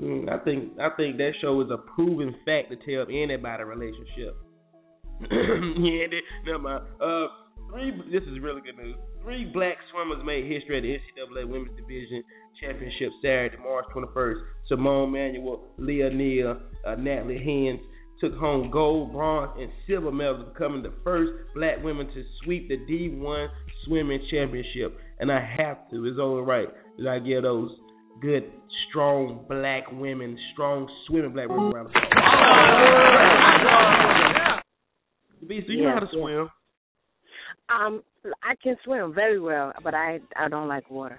Mm, 0.00 0.30
I 0.30 0.42
think 0.44 0.78
I 0.80 0.90
think 0.96 1.16
that 1.18 1.32
show 1.40 1.60
is 1.60 1.68
a 1.70 1.78
proven 1.94 2.34
fact 2.46 2.70
to 2.70 2.76
tell 2.76 3.06
anybody 3.10 3.64
relationship. 3.64 4.36
yeah, 5.30 6.06
never 6.46 6.58
mind. 6.58 6.84
Uh. 7.00 7.26
This 8.10 8.22
is 8.24 8.40
really 8.42 8.60
good 8.62 8.76
news. 8.76 8.96
Three 9.22 9.44
black 9.44 9.76
swimmers 9.92 10.24
made 10.24 10.50
history 10.50 10.78
at 10.78 10.82
the 10.82 10.96
NCAA 10.96 11.48
Women's 11.48 11.76
Division 11.76 12.24
Championship 12.60 13.10
Saturday, 13.22 13.56
March 13.62 13.84
21st. 13.94 14.40
Simone 14.68 15.12
Manuel, 15.12 15.62
Lia 15.78 16.10
Neal, 16.10 16.60
uh, 16.86 16.94
Natalie 16.94 17.42
Hinds 17.42 17.82
took 18.20 18.34
home 18.34 18.70
gold, 18.70 19.12
bronze, 19.12 19.50
and 19.58 19.70
silver 19.86 20.12
medals, 20.12 20.48
becoming 20.52 20.82
the 20.82 20.92
first 21.04 21.32
black 21.54 21.82
women 21.82 22.06
to 22.08 22.22
sweep 22.44 22.68
the 22.68 22.76
D1 22.76 23.48
swimming 23.86 24.20
championship. 24.30 24.98
And 25.18 25.30
I 25.32 25.40
have 25.40 25.90
to, 25.90 26.06
it's 26.06 26.18
only 26.20 26.42
right 26.42 26.68
that 26.98 27.08
I 27.08 27.18
give 27.18 27.42
those 27.42 27.70
good, 28.20 28.44
strong 28.88 29.44
black 29.48 29.90
women, 29.92 30.38
strong 30.52 30.88
swimming 31.06 31.32
black 31.32 31.48
women 31.48 31.72
around 31.72 31.90
the 35.40 35.46
Beast, 35.46 35.66
do 35.66 35.72
you 35.72 35.82
know 35.84 35.94
how 35.94 36.00
to 36.00 36.06
swim? 36.12 36.48
Um, 37.72 38.02
I 38.42 38.54
can 38.62 38.76
swim 38.84 39.14
very 39.14 39.40
well, 39.40 39.72
but 39.82 39.94
I 39.94 40.20
I 40.36 40.48
don't 40.48 40.68
like 40.68 40.90
water. 40.90 41.18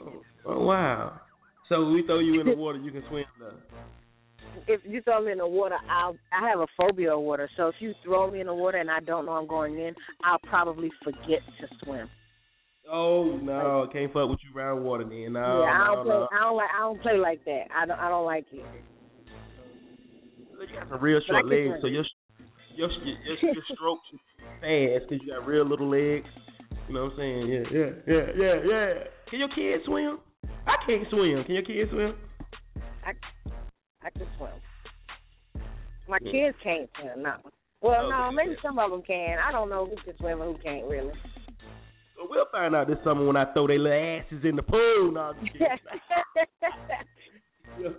Oh, 0.00 0.22
oh 0.46 0.64
wow! 0.64 1.20
So 1.68 1.90
we 1.90 2.02
throw 2.06 2.20
you 2.20 2.40
in 2.40 2.46
the 2.46 2.56
water, 2.56 2.78
you 2.78 2.90
can 2.90 3.02
swim 3.08 3.24
though. 3.38 3.52
If 4.66 4.80
you 4.84 5.02
throw 5.02 5.24
me 5.24 5.32
in 5.32 5.38
the 5.38 5.46
water, 5.46 5.76
I'll 5.90 6.16
I 6.32 6.48
have 6.48 6.60
a 6.60 6.66
phobia 6.76 7.14
of 7.14 7.20
water. 7.20 7.48
So 7.56 7.68
if 7.68 7.76
you 7.80 7.94
throw 8.04 8.30
me 8.30 8.40
in 8.40 8.46
the 8.46 8.54
water 8.54 8.78
and 8.78 8.90
I 8.90 9.00
don't 9.00 9.26
know 9.26 9.32
I'm 9.32 9.46
going 9.46 9.78
in, 9.78 9.94
I'll 10.24 10.38
probably 10.38 10.90
forget 11.04 11.40
to 11.60 11.68
swim. 11.84 12.08
Oh 12.90 13.38
no, 13.42 13.86
I 13.88 13.92
can't 13.92 14.12
fuck 14.12 14.28
with 14.30 14.40
you 14.42 14.58
around 14.58 14.82
water 14.82 15.04
then. 15.04 15.34
No, 15.34 15.62
yeah, 15.62 15.70
I 15.70 15.88
no, 15.88 15.94
don't 15.94 16.04
play. 16.06 16.14
no. 16.14 16.28
I 16.32 16.40
don't 16.40 16.56
like. 16.56 16.70
I 16.74 16.80
don't 16.80 17.02
play 17.02 17.18
like 17.18 17.44
that. 17.44 17.64
I 17.76 17.86
don't. 17.86 17.98
I 17.98 18.08
don't 18.08 18.24
like 18.24 18.46
it. 18.52 18.64
You 20.58 20.66
got 20.74 20.88
some 20.88 21.00
real 21.00 21.20
short 21.28 21.46
legs, 21.46 21.74
so 21.82 21.86
your 21.86 22.04
your 22.74 22.88
your, 22.90 23.52
your 23.52 23.64
strokes 23.74 24.08
because 25.08 25.24
you 25.24 25.32
got 25.32 25.46
real 25.46 25.64
little 25.68 25.88
legs. 25.88 26.26
You 26.88 26.94
know 26.94 27.04
what 27.04 27.12
I'm 27.12 27.18
saying? 27.18 27.48
Yeah, 27.48 27.64
yeah, 27.72 27.90
yeah, 28.06 28.26
yeah, 28.36 28.54
yeah. 28.66 28.92
Can 29.30 29.38
your 29.40 29.48
kids 29.48 29.84
swim? 29.84 30.18
I 30.66 30.76
can't 30.86 31.08
swim. 31.10 31.44
Can 31.44 31.54
your 31.54 31.64
kids 31.64 31.90
swim? 31.90 32.14
I 33.04 33.12
I 34.02 34.10
can 34.10 34.26
swim. 34.36 34.50
My 36.08 36.18
Yeah. 36.22 36.32
kids 36.32 36.56
can't 36.62 36.90
swim. 36.98 37.22
No. 37.22 37.34
Well, 37.80 38.10
no, 38.10 38.30
maybe 38.32 38.56
some 38.62 38.78
of 38.78 38.90
them 38.90 39.02
can. 39.02 39.38
I 39.38 39.52
don't 39.52 39.70
know 39.70 39.86
who 39.86 39.96
can 40.02 40.16
swim 40.18 40.40
and 40.40 40.56
who 40.56 40.62
can't 40.62 40.84
really. 40.86 41.12
So 42.16 42.26
we'll 42.28 42.46
find 42.50 42.74
out 42.74 42.88
this 42.88 42.98
summer 43.04 43.24
when 43.24 43.36
I 43.36 43.44
throw 43.52 43.68
their 43.68 43.78
little 43.78 44.20
asses 44.20 44.44
in 44.44 44.56
the 44.56 44.62
pool. 44.62 45.12
No, 45.12 45.20
I'm 45.20 45.34
just 45.46 45.52
kidding. 45.52 45.68
Yo, 47.78 47.94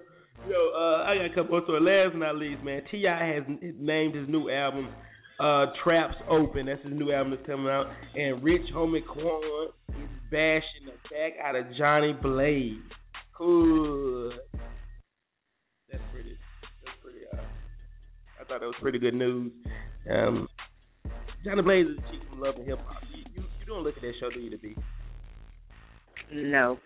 yo, 0.50 0.72
uh, 0.76 1.04
I 1.06 1.16
got 1.16 1.26
a 1.26 1.30
couple 1.30 1.52
more 1.52 1.62
stories. 1.64 1.84
Last 1.84 2.12
but 2.14 2.20
not 2.20 2.36
least, 2.36 2.64
man, 2.64 2.82
T.I. 2.92 3.34
has 3.34 3.44
named 3.80 4.16
his 4.16 4.28
new 4.28 4.50
album 4.50 4.90
uh, 5.40 5.68
"Traps 5.84 6.16
Open." 6.30 6.66
That's 6.66 6.84
his 6.84 6.94
new 6.94 7.12
album 7.12 7.32
that's 7.32 7.46
coming 7.46 7.68
out, 7.68 7.88
and 8.16 8.44
Rich 8.44 8.72
Homie 8.74 9.06
Quan 9.06 9.70
is 9.90 10.10
bashing 10.32 10.86
the 10.86 10.94
back 11.10 11.34
out 11.44 11.56
of 11.56 11.66
Jhonni 11.80 12.22
Blaze. 12.22 12.78
Cool. 13.38 14.32
That's 15.92 16.04
pretty. 16.12 16.38
That's 16.84 16.98
pretty. 17.02 17.20
Uh, 17.34 17.42
I 18.40 18.44
thought 18.46 18.60
that 18.60 18.66
was 18.66 18.76
pretty 18.82 19.00
good 19.00 19.14
news. 19.14 19.52
Um, 20.12 20.48
Jhonni 21.46 21.64
Blaze 21.64 21.88
is 21.88 21.98
a 21.98 22.12
chick 22.12 22.22
from 22.30 22.42
Love 22.42 22.56
and 22.56 22.68
Hip 22.68 22.80
Hop. 22.86 23.02
You, 23.14 23.24
you, 23.36 23.44
you 23.60 23.66
don't 23.66 23.84
look 23.84 23.96
at 23.96 24.02
that 24.02 24.14
show, 24.20 24.30
do 24.30 24.40
you, 24.40 24.50
to 24.50 24.58
be? 24.58 24.76
no. 26.32 26.78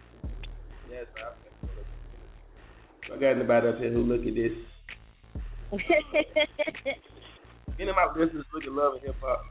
Yes, 0.91 1.05
I, 1.17 3.13
I 3.13 3.19
got 3.19 3.31
anybody 3.31 3.67
up 3.67 3.77
here 3.79 3.91
who 3.91 4.03
look 4.03 4.21
at 4.27 4.35
this. 4.35 4.51
Any 7.79 7.89
of 7.89 7.95
my 7.95 8.07
listeners 8.15 8.45
look 8.53 8.63
at 8.63 8.71
love 8.71 8.93
and 8.93 9.01
hip 9.03 9.15
hop. 9.21 9.43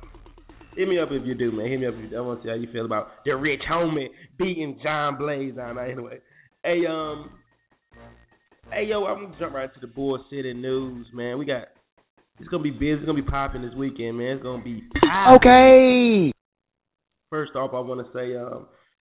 Hit 0.76 0.88
me 0.88 0.99
up 0.99 1.09
if 1.11 1.26
you 1.26 1.35
do, 1.35 1.52
man. 1.52 1.69
Hit 1.69 1.81
me 1.81 1.87
up 1.87 1.95
if 1.95 2.05
you 2.05 2.09
do. 2.11 2.17
I 2.17 2.21
want 2.21 2.41
to 2.41 2.47
see 2.47 2.49
how 2.50 2.57
you 2.57 2.73
feel 2.73 2.87
about 2.87 3.09
the 3.25 3.33
rich 3.33 3.61
homie 3.71 4.09
beating 4.38 4.79
John 4.83 5.19
Blaze 5.19 5.55
on 5.61 5.79
anyway. 5.79 6.19
Hey, 6.64 6.87
um, 6.88 7.31
hey 8.73 8.85
yo, 8.88 9.05
I'm 9.05 9.25
gonna 9.25 9.38
jump 9.38 9.55
right 9.55 9.73
to 9.73 9.81
the 9.81 9.87
Bull 9.87 10.25
City 10.31 10.55
news, 10.55 11.07
man. 11.12 11.38
We 11.38 11.45
got 11.45 11.69
it's 12.38 12.49
gonna 12.49 12.62
be 12.62 12.71
busy, 12.71 12.93
it's 12.93 13.05
gonna 13.05 13.23
be 13.23 13.29
popping 13.29 13.62
this 13.62 13.75
weekend, 13.75 14.17
man. 14.19 14.37
It's 14.37 14.43
gonna 14.43 14.64
be 14.64 14.83
popping. 15.00 15.37
Okay. 15.37 16.33
First 17.31 17.52
off, 17.55 17.71
I 17.75 17.81
want 17.81 18.05
to 18.05 18.12
say, 18.12 18.37
um, 18.37 18.67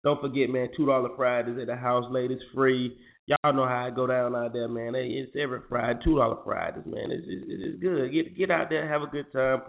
don't 0.03 0.21
forget, 0.21 0.49
man, 0.49 0.69
two 0.75 0.85
dollar 0.85 1.09
Fridays 1.15 1.57
at 1.59 1.67
the 1.67 1.75
house, 1.75 2.05
ladies, 2.09 2.39
free. 2.55 2.97
Y'all 3.29 3.53
know 3.53 3.67
how 3.67 3.85
I 3.85 3.91
go 3.91 4.07
down 4.07 4.35
out 4.35 4.53
there, 4.53 4.67
man. 4.67 4.95
It's 4.95 5.31
every 5.39 5.59
Friday, 5.69 5.99
two 6.03 6.17
dollar 6.17 6.37
Fridays, 6.43 6.83
man. 6.87 7.11
It's, 7.11 7.27
it's 7.27 7.45
it's 7.47 7.79
good. 7.79 8.11
Get 8.11 8.35
get 8.35 8.49
out 8.49 8.69
there, 8.71 8.89
have 8.89 9.03
a 9.03 9.05
good 9.05 9.31
time, 9.31 9.61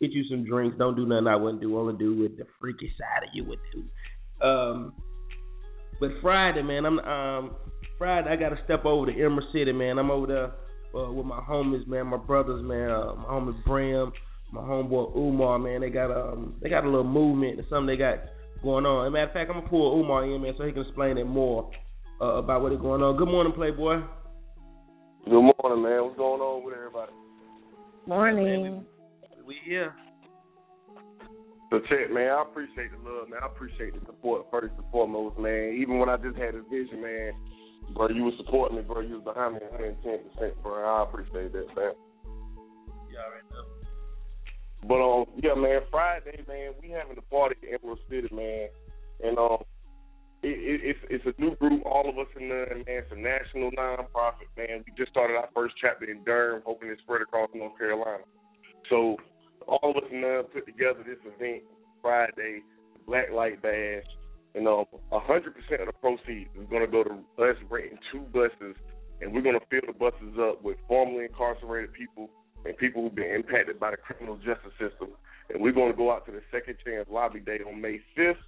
get 0.00 0.12
you 0.12 0.24
some 0.30 0.46
drinks. 0.46 0.78
Don't 0.78 0.96
do 0.96 1.04
nothing 1.04 1.26
I 1.26 1.36
wouldn't 1.36 1.60
do. 1.60 1.78
Only 1.78 1.94
do 1.98 2.18
with 2.18 2.38
the 2.38 2.46
freaky 2.58 2.90
side 2.98 3.28
of 3.28 3.34
you 3.34 3.44
would 3.44 3.58
do. 3.70 4.46
Um, 4.46 4.94
but 6.00 6.08
Friday, 6.22 6.62
man, 6.62 6.86
I'm 6.86 6.98
um 7.00 7.56
Friday. 7.98 8.30
I 8.30 8.36
got 8.36 8.48
to 8.48 8.64
step 8.64 8.86
over 8.86 9.12
to 9.12 9.12
Emerald 9.12 9.44
City, 9.52 9.72
man. 9.72 9.98
I'm 9.98 10.10
over 10.10 10.26
there 10.26 10.52
uh, 10.98 11.12
with 11.12 11.26
my 11.26 11.40
homies, 11.40 11.86
man, 11.86 12.06
my 12.06 12.16
brothers, 12.16 12.64
man. 12.64 12.90
Uh, 12.90 13.14
my 13.14 13.24
homie 13.24 13.62
Bram, 13.66 14.12
my 14.54 14.62
homeboy 14.62 15.14
Umar, 15.14 15.58
man. 15.58 15.82
They 15.82 15.90
got 15.90 16.10
um 16.10 16.54
they 16.62 16.70
got 16.70 16.84
a 16.84 16.88
little 16.88 17.04
movement 17.04 17.60
or 17.60 17.64
something 17.68 17.88
they 17.88 17.98
got 17.98 18.20
going 18.62 18.86
on. 18.86 19.04
As 19.04 19.08
a 19.08 19.12
matter 19.12 19.26
of 19.26 19.32
fact, 19.34 19.50
I'm 19.50 19.56
gonna 19.58 19.68
pull 19.68 20.00
Umar 20.00 20.24
in, 20.24 20.40
man, 20.40 20.54
so 20.56 20.64
he 20.64 20.72
can 20.72 20.80
explain 20.80 21.18
it 21.18 21.26
more 21.26 21.70
uh, 22.22 22.38
about 22.38 22.62
what 22.62 22.72
is 22.72 22.80
going 22.80 23.02
on. 23.02 23.16
Good 23.16 23.28
morning, 23.28 23.52
Playboy. 23.52 23.98
Good 25.24 25.32
morning, 25.32 25.82
man. 25.82 26.04
What's 26.04 26.16
going 26.16 26.40
on 26.40 26.64
with 26.64 26.74
everybody? 26.74 27.12
Morning. 28.06 28.84
We 29.44 29.56
here. 29.64 29.92
So 31.70 31.80
check, 31.88 32.12
man. 32.12 32.30
I 32.30 32.42
appreciate 32.42 32.90
the 32.92 32.98
love, 33.02 33.28
man. 33.28 33.40
I 33.42 33.46
appreciate 33.46 33.94
the 33.98 34.06
support 34.06 34.46
first 34.50 34.74
and 34.76 34.86
foremost, 34.92 35.38
man. 35.38 35.74
Even 35.80 35.98
when 35.98 36.08
I 36.08 36.16
just 36.16 36.36
had 36.36 36.54
a 36.54 36.62
vision, 36.62 37.02
man, 37.02 37.32
bro, 37.94 38.08
you 38.10 38.22
was 38.22 38.34
supporting 38.36 38.76
me, 38.76 38.82
bro. 38.84 39.00
You 39.00 39.18
was 39.18 39.24
behind 39.24 39.54
me 39.54 39.60
110 39.70 40.30
percent, 40.30 40.62
bro. 40.62 40.78
I 40.78 41.02
appreciate 41.02 41.52
that, 41.52 41.66
man. 41.74 41.96
Yeah, 43.10 43.26
right 43.26 43.48
now. 43.50 43.66
But 44.86 45.00
um, 45.02 45.24
yeah, 45.42 45.54
man. 45.54 45.80
Friday, 45.90 46.44
man, 46.46 46.74
we 46.80 46.90
having 46.90 47.18
a 47.18 47.22
party 47.22 47.56
in 47.62 47.74
Emerald 47.74 47.98
City, 48.10 48.28
man, 48.30 48.68
and 49.24 49.38
um, 49.38 49.64
it, 50.42 50.58
it, 50.58 50.80
it's 50.82 51.22
it's 51.24 51.26
a 51.38 51.40
new 51.40 51.54
group. 51.56 51.82
All 51.86 52.08
of 52.08 52.18
us 52.18 52.26
in 52.38 52.48
there, 52.48 52.66
man. 52.74 52.84
It's 52.86 53.12
a 53.12 53.16
national 53.16 53.70
nonprofit, 53.72 54.50
man. 54.56 54.82
We 54.84 54.92
just 54.96 55.10
started 55.10 55.34
our 55.34 55.48
first 55.54 55.74
chapter 55.80 56.10
in 56.10 56.24
Durham, 56.24 56.62
hoping 56.66 56.88
to 56.88 56.96
spread 57.02 57.22
across 57.22 57.50
North 57.54 57.78
Carolina. 57.78 58.24
So 58.90 59.16
all 59.68 59.90
of 59.90 59.96
us 59.96 60.10
in 60.10 60.20
there 60.20 60.42
put 60.42 60.66
together 60.66 61.04
this 61.06 61.22
event 61.22 61.62
Friday, 62.02 62.62
Black 63.06 63.30
Light 63.30 63.62
Bash, 63.62 64.04
and 64.54 64.66
um, 64.66 64.84
a 65.12 65.20
hundred 65.20 65.54
percent 65.54 65.80
of 65.80 65.86
the 65.86 65.96
proceeds 66.02 66.50
is 66.58 66.66
going 66.68 66.84
to 66.84 66.90
go 66.90 67.04
to 67.04 67.14
us 67.42 67.56
renting 67.70 67.98
two 68.10 68.26
buses, 68.34 68.74
and 69.20 69.32
we're 69.32 69.42
going 69.42 69.58
to 69.58 69.66
fill 69.70 69.86
the 69.86 69.94
buses 69.94 70.34
up 70.40 70.62
with 70.62 70.76
formerly 70.88 71.26
incarcerated 71.26 71.92
people 71.92 72.28
and 72.64 72.76
people 72.76 73.02
who've 73.02 73.14
been 73.14 73.30
impacted 73.30 73.78
by 73.78 73.90
the 73.90 73.96
criminal 73.96 74.36
justice 74.36 74.74
system. 74.78 75.10
And 75.50 75.62
we're 75.62 75.72
going 75.72 75.90
to 75.90 75.96
go 75.96 76.12
out 76.12 76.26
to 76.26 76.32
the 76.32 76.42
Second 76.50 76.76
Chance 76.84 77.08
Lobby 77.10 77.40
Day 77.40 77.58
on 77.66 77.80
May 77.80 78.00
5th, 78.16 78.42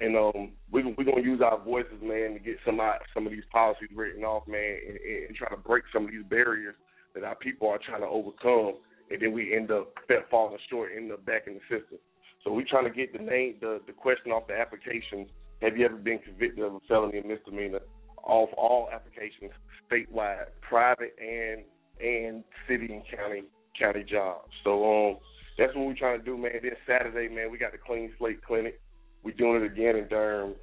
and 0.00 0.16
um, 0.16 0.52
we, 0.70 0.82
going 0.82 0.96
to 0.96 1.22
use 1.22 1.40
our 1.44 1.58
voices, 1.62 2.00
man, 2.02 2.34
to 2.34 2.38
get 2.38 2.56
some 2.64 2.80
of, 2.80 2.94
some 3.12 3.26
of 3.26 3.32
these 3.32 3.46
policies 3.52 3.88
written 3.94 4.22
off, 4.24 4.46
man, 4.46 4.78
and, 4.86 4.98
and 5.28 5.36
try 5.36 5.48
to 5.48 5.56
break 5.56 5.84
some 5.92 6.04
of 6.04 6.10
these 6.10 6.24
barriers 6.28 6.74
that 7.14 7.24
our 7.24 7.34
people 7.34 7.68
are 7.68 7.78
trying 7.84 8.02
to 8.02 8.06
overcome. 8.06 8.74
And 9.10 9.20
then 9.20 9.32
we 9.32 9.54
end 9.56 9.70
up 9.70 9.94
falling 10.30 10.58
short, 10.70 10.90
end 10.96 11.10
up 11.10 11.24
back 11.24 11.46
in 11.46 11.54
the 11.54 11.60
system. 11.62 11.98
So 12.44 12.52
we're 12.52 12.66
trying 12.68 12.84
to 12.84 12.90
get 12.90 13.12
the 13.12 13.18
name, 13.18 13.56
the, 13.60 13.80
the 13.86 13.92
question 13.92 14.30
off 14.30 14.46
the 14.46 14.54
applications. 14.54 15.28
Have 15.62 15.76
you 15.76 15.84
ever 15.86 15.96
been 15.96 16.20
convicted 16.20 16.64
of 16.64 16.74
a 16.74 16.80
felony 16.86 17.18
or 17.18 17.24
misdemeanor? 17.24 17.80
Off 18.22 18.50
all 18.56 18.88
applications, 18.92 19.50
statewide, 19.90 20.46
private 20.60 21.16
and 21.18 21.64
and 22.00 22.44
city 22.68 22.92
and 22.92 23.02
county 23.16 23.42
county 23.78 24.04
jobs. 24.04 24.50
So 24.62 24.84
um, 24.84 25.16
that's 25.56 25.74
what 25.74 25.86
we're 25.86 25.94
trying 25.94 26.18
to 26.18 26.24
do, 26.24 26.36
man. 26.36 26.52
This 26.62 26.74
Saturday, 26.86 27.32
man, 27.34 27.50
we 27.50 27.58
got 27.58 27.72
the 27.72 27.78
Clean 27.78 28.12
Slate 28.18 28.44
Clinic. 28.44 28.80
We're 29.22 29.36
doing 29.36 29.62
it 29.62 29.66
again 29.66 29.96
in 29.96 30.08
Durham, 30.08 30.54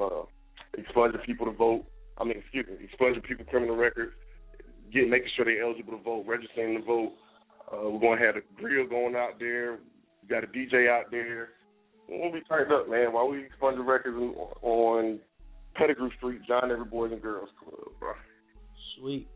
uh, 0.00 0.22
expunging 0.76 1.20
people 1.24 1.46
to 1.46 1.52
vote. 1.52 1.84
I 2.18 2.24
mean, 2.24 2.38
excuse 2.38 2.66
me, 2.66 2.84
expunging 2.84 3.22
people 3.22 3.44
criminal 3.46 3.76
records, 3.76 4.12
get 4.92 5.08
making 5.08 5.28
sure 5.36 5.44
they're 5.44 5.62
eligible 5.62 5.96
to 5.96 6.02
vote, 6.02 6.24
registering 6.26 6.78
to 6.78 6.84
vote. 6.84 7.12
Uh, 7.72 7.88
we're 7.90 8.00
gonna 8.00 8.20
have 8.20 8.36
a 8.36 8.60
grill 8.60 8.86
going 8.86 9.16
out 9.16 9.38
there. 9.38 9.78
We 10.22 10.28
got 10.28 10.44
a 10.44 10.46
DJ 10.46 10.90
out 10.90 11.10
there. 11.10 11.50
Gonna 12.08 12.32
be 12.32 12.40
turned 12.42 12.72
up, 12.72 12.90
man. 12.90 13.12
While 13.12 13.28
we 13.28 13.44
expunging 13.44 13.86
records 13.86 14.16
on 14.62 15.20
Pettigrew 15.74 16.10
Street, 16.16 16.40
John 16.46 16.70
Avery 16.70 16.84
Boys 16.84 17.12
and 17.12 17.22
Girls 17.22 17.48
Club, 17.62 17.92
bro. 18.00 18.12
Sweet. 18.98 19.28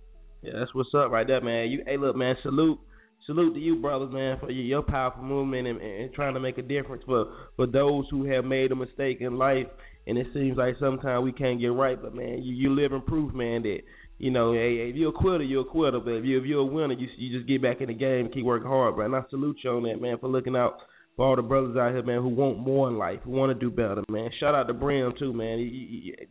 Yeah, 0.43 0.53
that's 0.59 0.75
what's 0.75 0.91
up 0.95 1.11
right 1.11 1.27
there, 1.27 1.41
man. 1.41 1.71
You, 1.71 1.83
hey, 1.87 1.97
look, 1.97 2.17
man. 2.17 2.37
Salute, 2.43 2.79
salute 3.27 3.55
to 3.55 3.61
you, 3.61 3.77
brothers, 3.77 4.13
man, 4.13 4.39
for 4.39 4.51
your, 4.51 4.83
powerful 4.83 5.23
movement 5.23 5.67
and, 5.67 5.81
and 5.81 6.13
trying 6.13 6.35
to 6.35 6.41
make 6.41 6.59
a 6.59 6.63
difference 6.63 7.03
for 7.07 7.33
for 7.57 7.67
those 7.67 8.05
who 8.11 8.25
have 8.25 8.45
made 8.45 8.73
a 8.73 8.77
mistake 8.77 9.19
in 9.21 9.39
life. 9.39 9.67
And 10.07 10.19
it 10.19 10.27
seems 10.35 10.59
like 10.59 10.75
sometimes 10.79 11.25
we 11.25 11.33
can't 11.33 11.61
get 11.61 11.69
right, 11.69 12.01
but 12.01 12.15
man, 12.15 12.43
you 12.43 12.55
you 12.55 12.75
live 12.75 12.93
in 12.93 13.01
proof, 13.03 13.33
man, 13.33 13.63
that 13.63 13.79
you 14.19 14.31
know, 14.31 14.53
if 14.53 14.95
you're 14.95 15.11
a 15.11 15.13
quitter, 15.13 15.43
you're 15.43 15.63
a 15.63 15.71
quitter. 15.71 16.01
But 16.01 16.13
if 16.13 16.25
you 16.25 16.39
if 16.39 16.45
you're 16.45 16.61
a 16.61 16.65
winner, 16.65 16.95
you 16.95 17.09
you 17.17 17.37
just 17.37 17.49
get 17.49 17.63
back 17.63 17.81
in 17.81 17.89
the 17.89 17.95
game 17.95 18.27
and 18.27 18.35
keep 18.35 18.45
working 18.45 18.69
hard, 18.69 18.97
bro. 18.97 19.07
And 19.07 19.17
I 19.17 19.23
salute 19.31 19.59
you 19.65 19.71
on 19.71 19.83
that, 19.85 20.01
man, 20.01 20.19
for 20.19 20.29
looking 20.29 20.57
out 20.57 20.79
for 21.17 21.27
all 21.27 21.37
the 21.37 21.43
brothers 21.43 21.77
out 21.77 21.93
here, 21.93 22.03
man, 22.03 22.21
who 22.21 22.29
want 22.29 22.59
more 22.59 22.89
in 22.89 22.99
life, 22.99 23.21
who 23.25 23.31
want 23.31 23.51
to 23.51 23.55
do 23.55 23.71
better, 23.71 24.03
man. 24.09 24.31
Shout 24.41 24.55
out 24.55 24.67
to 24.67 24.75
Brim 24.75 25.13
too, 25.19 25.33
man. 25.33 25.59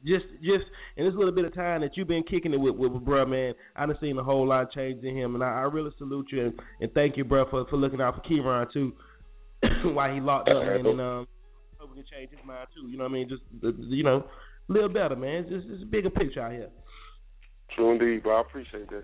Just, 0.06 0.26
just 0.42 0.66
in 0.98 1.06
this 1.06 1.16
little 1.16 1.32
bit 1.32 1.46
of 1.46 1.56
time 1.56 1.82
that 1.82 1.96
you've 1.96 2.08
been 2.08 2.24
kicking 2.24 2.54
it 2.54 2.60
with, 2.60 2.76
with, 2.76 2.92
with 2.92 3.06
bro, 3.06 3.26
man, 3.26 3.54
I 3.76 3.86
done 3.86 3.96
seen 4.02 4.18
a 4.18 4.24
whole 4.24 4.48
lot 4.48 4.64
of 4.64 4.72
change 4.72 5.04
in 5.04 5.16
him, 5.16 5.36
and 5.36 5.44
I, 5.44 5.48
I 5.48 5.62
really 5.62 5.92
salute 5.98 6.28
you 6.32 6.46
and, 6.46 6.54
and 6.82 6.92
thank 6.94 7.16
you, 7.16 7.24
bro, 7.24 7.50
for 7.50 7.66
for 7.70 7.78
looking 7.78 8.02
out 8.02 8.16
for 8.16 8.22
Kieran 8.22 8.68
too, 8.74 8.94
while 9.86 10.14
he 10.14 10.20
locked 10.20 10.50
up, 10.50 10.64
man, 10.64 10.86
and 10.86 11.02
um, 11.02 11.28
hope 11.80 11.90
we 11.90 11.96
can 11.96 12.06
change 12.12 12.32
his 12.32 12.40
mind 12.46 12.68
too. 12.76 12.88
You 12.90 12.98
know 12.98 13.06
what 13.06 13.12
I 13.12 13.14
mean? 13.14 13.30
Just, 13.30 13.44
you 13.90 14.04
know, 14.04 14.26
live 14.68 14.94
better, 14.94 15.16
man. 15.16 15.46
It's 15.46 15.50
just 15.50 15.68
it's 15.70 15.84
a 15.84 15.86
bigger 15.86 16.10
picture 16.10 16.42
out 16.42 16.52
here. 16.52 16.70
True 17.76 17.92
indeed, 17.92 18.24
bro. 18.24 18.38
I 18.38 18.42
appreciate 18.42 18.90
that. 18.90 19.04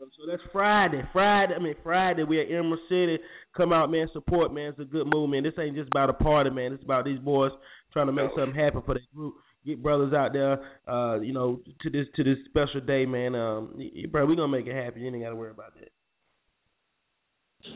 So 0.00 0.26
that's 0.26 0.42
Friday. 0.52 1.02
Friday, 1.12 1.54
I 1.54 1.58
mean 1.58 1.74
Friday. 1.82 2.24
We 2.24 2.40
at 2.40 2.50
Emerald 2.50 2.80
City. 2.88 3.18
Come 3.56 3.72
out, 3.72 3.90
man. 3.90 4.08
Support, 4.12 4.52
man. 4.52 4.70
It's 4.70 4.80
a 4.80 4.84
good 4.84 5.06
movement. 5.06 5.44
This 5.44 5.54
ain't 5.58 5.76
just 5.76 5.88
about 5.88 6.10
a 6.10 6.14
party, 6.14 6.50
man. 6.50 6.72
It's 6.72 6.84
about 6.84 7.04
these 7.04 7.18
boys 7.18 7.52
trying 7.92 8.06
to 8.06 8.12
make 8.12 8.30
something 8.36 8.54
happen 8.54 8.82
for 8.84 8.94
their 8.94 9.02
group. 9.14 9.34
Get 9.64 9.82
brothers 9.82 10.12
out 10.12 10.32
there, 10.32 10.58
uh, 10.88 11.20
you 11.20 11.32
know, 11.32 11.60
to 11.82 11.90
this 11.90 12.06
to 12.16 12.24
this 12.24 12.38
special 12.48 12.80
day, 12.80 13.06
man. 13.06 13.34
Um, 13.34 13.80
bro, 14.10 14.26
we 14.26 14.34
gonna 14.34 14.48
make 14.48 14.66
it 14.66 14.74
happen. 14.74 15.02
You 15.02 15.08
ain't 15.08 15.22
gotta 15.22 15.36
worry 15.36 15.52
about 15.52 15.74
that. 15.74 15.90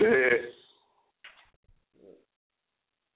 Yeah. 0.01 0.49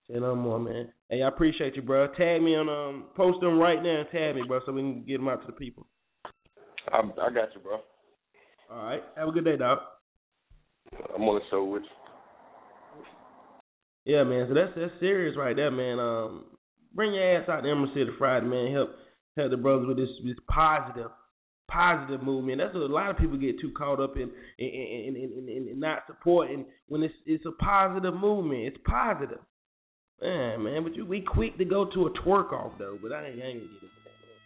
Say 0.09 0.19
no 0.21 0.37
more, 0.37 0.61
man. 0.61 0.93
Hey, 1.09 1.23
I 1.23 1.29
appreciate 1.29 1.75
you, 1.75 1.83
bro. 1.83 2.07
Tag 2.15 2.43
me 2.43 2.55
on 2.55 2.69
um, 2.69 3.05
post 3.17 3.41
them 3.41 3.59
right 3.59 3.83
now 3.83 4.01
and 4.01 4.09
tag 4.11 4.37
me, 4.37 4.43
bro, 4.47 4.61
so 4.65 4.73
we 4.73 4.83
can 4.83 5.05
get 5.05 5.19
them 5.19 5.29
out 5.29 5.41
to 5.41 5.47
the 5.47 5.53
people. 5.53 5.87
I 6.93 6.99
I 6.99 7.31
got 7.31 7.55
you, 7.55 7.61
bro. 7.63 7.81
All 8.71 8.85
right. 8.85 9.03
Have 9.17 9.29
a 9.29 9.33
good 9.33 9.45
day, 9.45 9.57
dog. 9.57 9.79
I'm 11.15 11.23
on 11.23 11.37
the 11.37 11.41
show 11.51 11.65
with 11.65 11.83
you. 11.83 11.89
Yeah, 14.05 14.25
man. 14.25 14.47
So 14.49 14.55
that's 14.55 14.73
that's 14.77 15.01
serious 15.01 15.37
right 15.37 15.57
there, 15.57 15.71
man. 15.71 15.99
Um, 15.99 16.45
bring 16.95 17.15
your 17.15 17.37
ass 17.37 17.49
out 17.49 17.63
to 17.63 17.71
Emerald 17.71 17.91
City 17.95 18.11
Friday, 18.19 18.47
man. 18.47 18.73
Help 18.73 18.91
help 19.37 19.51
the 19.51 19.57
brothers 19.57 19.89
with 19.89 19.97
this 19.97 20.09
this 20.25 20.37
positive 20.49 21.11
positive 21.71 22.23
movement. 22.23 22.59
That's 22.59 22.75
what 22.75 22.91
a 22.91 22.93
lot 22.93 23.11
of 23.11 23.19
people 23.19 23.39
get 23.39 23.61
too 23.61 23.73
caught 23.77 24.01
up 24.01 24.17
in 24.17 24.31
in 24.59 24.69
in 24.69 25.17
in, 25.17 25.49
in, 25.49 25.69
in 25.69 25.81
not 25.81 26.05
supporting 26.07 26.65
when 26.89 27.03
it's 27.03 27.15
it's 27.27 27.45
a 27.47 27.53
positive 27.63 28.15
movement. 28.15 28.63
It's 28.63 28.79
positive. 28.85 29.41
Man, 30.23 30.63
man, 30.63 30.85
but 30.85 30.95
you 30.95 31.07
we 31.07 31.23
quick 31.23 31.57
to 31.59 31.65
go 31.65 31.87
to 31.87 32.07
a 32.07 32.11
twerk 32.21 32.53
off 32.53 32.73
though, 32.79 32.99
but 33.03 33.13
I 33.13 33.27
ain't, 33.27 33.43
I 33.43 33.47
ain't 33.47 33.61
gonna 33.61 33.73
get 33.73 33.83
into 33.83 34.01
that. 34.05 34.19
Man. 34.27 34.37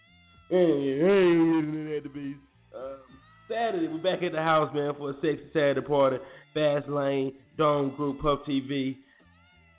I 0.51 0.57
ain't, 0.57 1.03
I 1.03 1.15
ain't 1.15 1.67
into 1.67 1.95
that, 1.95 2.03
the 2.05 2.09
beast. 2.09 2.39
Um, 2.75 3.24
Saturday, 3.55 3.87
we're 3.87 4.03
back 4.03 4.23
at 4.25 4.33
the 4.33 4.43
house, 4.43 4.75
man, 4.75 4.95
for 4.99 5.11
a 5.11 5.15
sexy 5.15 5.47
Saturday 5.53 5.81
party. 5.81 6.17
Fast 6.55 6.89
Lane, 6.89 7.33
Dome 7.57 7.95
Group, 7.97 8.21
Puff 8.21 8.41
TV. 8.49 8.97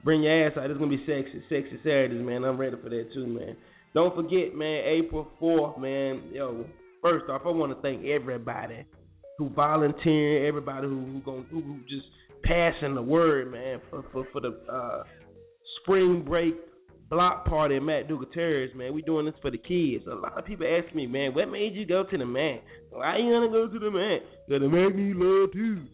Bring 0.03 0.23
your 0.23 0.47
ass 0.47 0.53
out. 0.57 0.69
It's 0.69 0.79
gonna 0.79 0.89
be 0.89 1.03
sexy, 1.05 1.43
sexy 1.49 1.77
Saturdays, 1.83 2.25
man. 2.25 2.45
I'm 2.45 2.57
ready 2.57 2.77
for 2.81 2.89
that 2.89 3.09
too, 3.13 3.27
man. 3.27 3.57
Don't 3.93 4.15
forget, 4.15 4.55
man, 4.55 4.83
April 4.85 5.27
4th, 5.41 5.79
man. 5.79 6.31
Yo, 6.31 6.65
first 7.01 7.25
off, 7.29 7.41
I 7.45 7.49
want 7.49 7.75
to 7.75 7.81
thank 7.81 8.05
everybody 8.05 8.85
who 9.37 9.49
volunteered, 9.49 10.47
everybody 10.47 10.87
who 10.87 11.05
who, 11.05 11.21
gonna, 11.25 11.43
who, 11.51 11.61
who 11.61 11.79
just 11.89 12.07
passing 12.43 12.95
the 12.95 13.01
word, 13.01 13.51
man, 13.51 13.81
for 13.89 14.05
for, 14.13 14.25
for 14.31 14.39
the 14.39 14.57
uh, 14.71 15.03
spring 15.81 16.23
break 16.25 16.55
block 17.09 17.45
party 17.45 17.75
at 17.75 17.83
Matt 17.83 18.07
Terrace, 18.33 18.71
man. 18.75 18.93
We 18.93 19.01
doing 19.01 19.25
this 19.25 19.35
for 19.41 19.51
the 19.51 19.57
kids. 19.57 20.05
A 20.11 20.15
lot 20.15 20.37
of 20.37 20.45
people 20.45 20.65
ask 20.67 20.93
me, 20.95 21.07
man, 21.07 21.33
what 21.33 21.49
made 21.49 21.73
you 21.73 21.85
go 21.85 22.03
to 22.03 22.17
the 22.17 22.25
Mac? 22.25 22.61
Why 22.89 23.17
you 23.17 23.31
gonna 23.31 23.49
go 23.51 23.67
to 23.67 23.79
the 23.79 23.91
Mac? 23.91 24.21
Cause 24.49 24.61
the 24.61 24.69
Mac 24.69 24.95
need 24.95 25.15
love 25.15 25.51
too. 25.53 25.85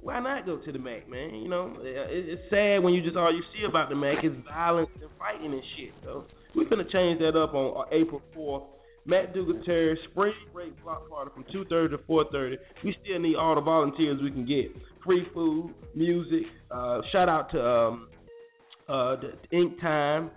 Why 0.00 0.20
not 0.20 0.46
go 0.46 0.56
to 0.58 0.72
the 0.72 0.78
Mac, 0.78 1.08
man? 1.08 1.34
You 1.34 1.48
know, 1.48 1.74
it's 1.80 2.42
sad 2.50 2.82
when 2.82 2.94
you 2.94 3.02
just 3.02 3.16
all 3.16 3.32
you 3.32 3.42
see 3.52 3.64
about 3.68 3.88
the 3.88 3.96
Mac 3.96 4.24
is 4.24 4.32
violence 4.46 4.90
and 5.00 5.10
fighting 5.18 5.52
and 5.52 5.62
shit. 5.76 5.92
So 6.04 6.24
we're 6.54 6.68
gonna 6.68 6.88
change 6.90 7.20
that 7.20 7.36
up 7.36 7.54
on 7.54 7.84
uh, 7.86 7.94
April 7.94 8.22
4th. 8.36 8.64
Matt 9.06 9.32
Terrace 9.64 9.98
spring 10.10 10.34
break 10.52 10.82
block 10.84 11.08
party 11.08 11.30
from 11.34 11.44
2:30 11.44 11.90
to 11.90 11.98
4:30. 11.98 12.56
We 12.84 12.94
still 13.02 13.18
need 13.18 13.36
all 13.36 13.54
the 13.54 13.60
volunteers 13.60 14.20
we 14.22 14.30
can 14.30 14.44
get. 14.46 14.70
Free 15.04 15.26
food, 15.32 15.74
music. 15.94 16.42
Uh, 16.70 17.00
shout 17.10 17.28
out 17.28 17.50
to 17.52 17.66
um, 17.66 18.08
uh, 18.88 19.16
the 19.16 19.56
Ink 19.56 19.80
Time 19.80 20.30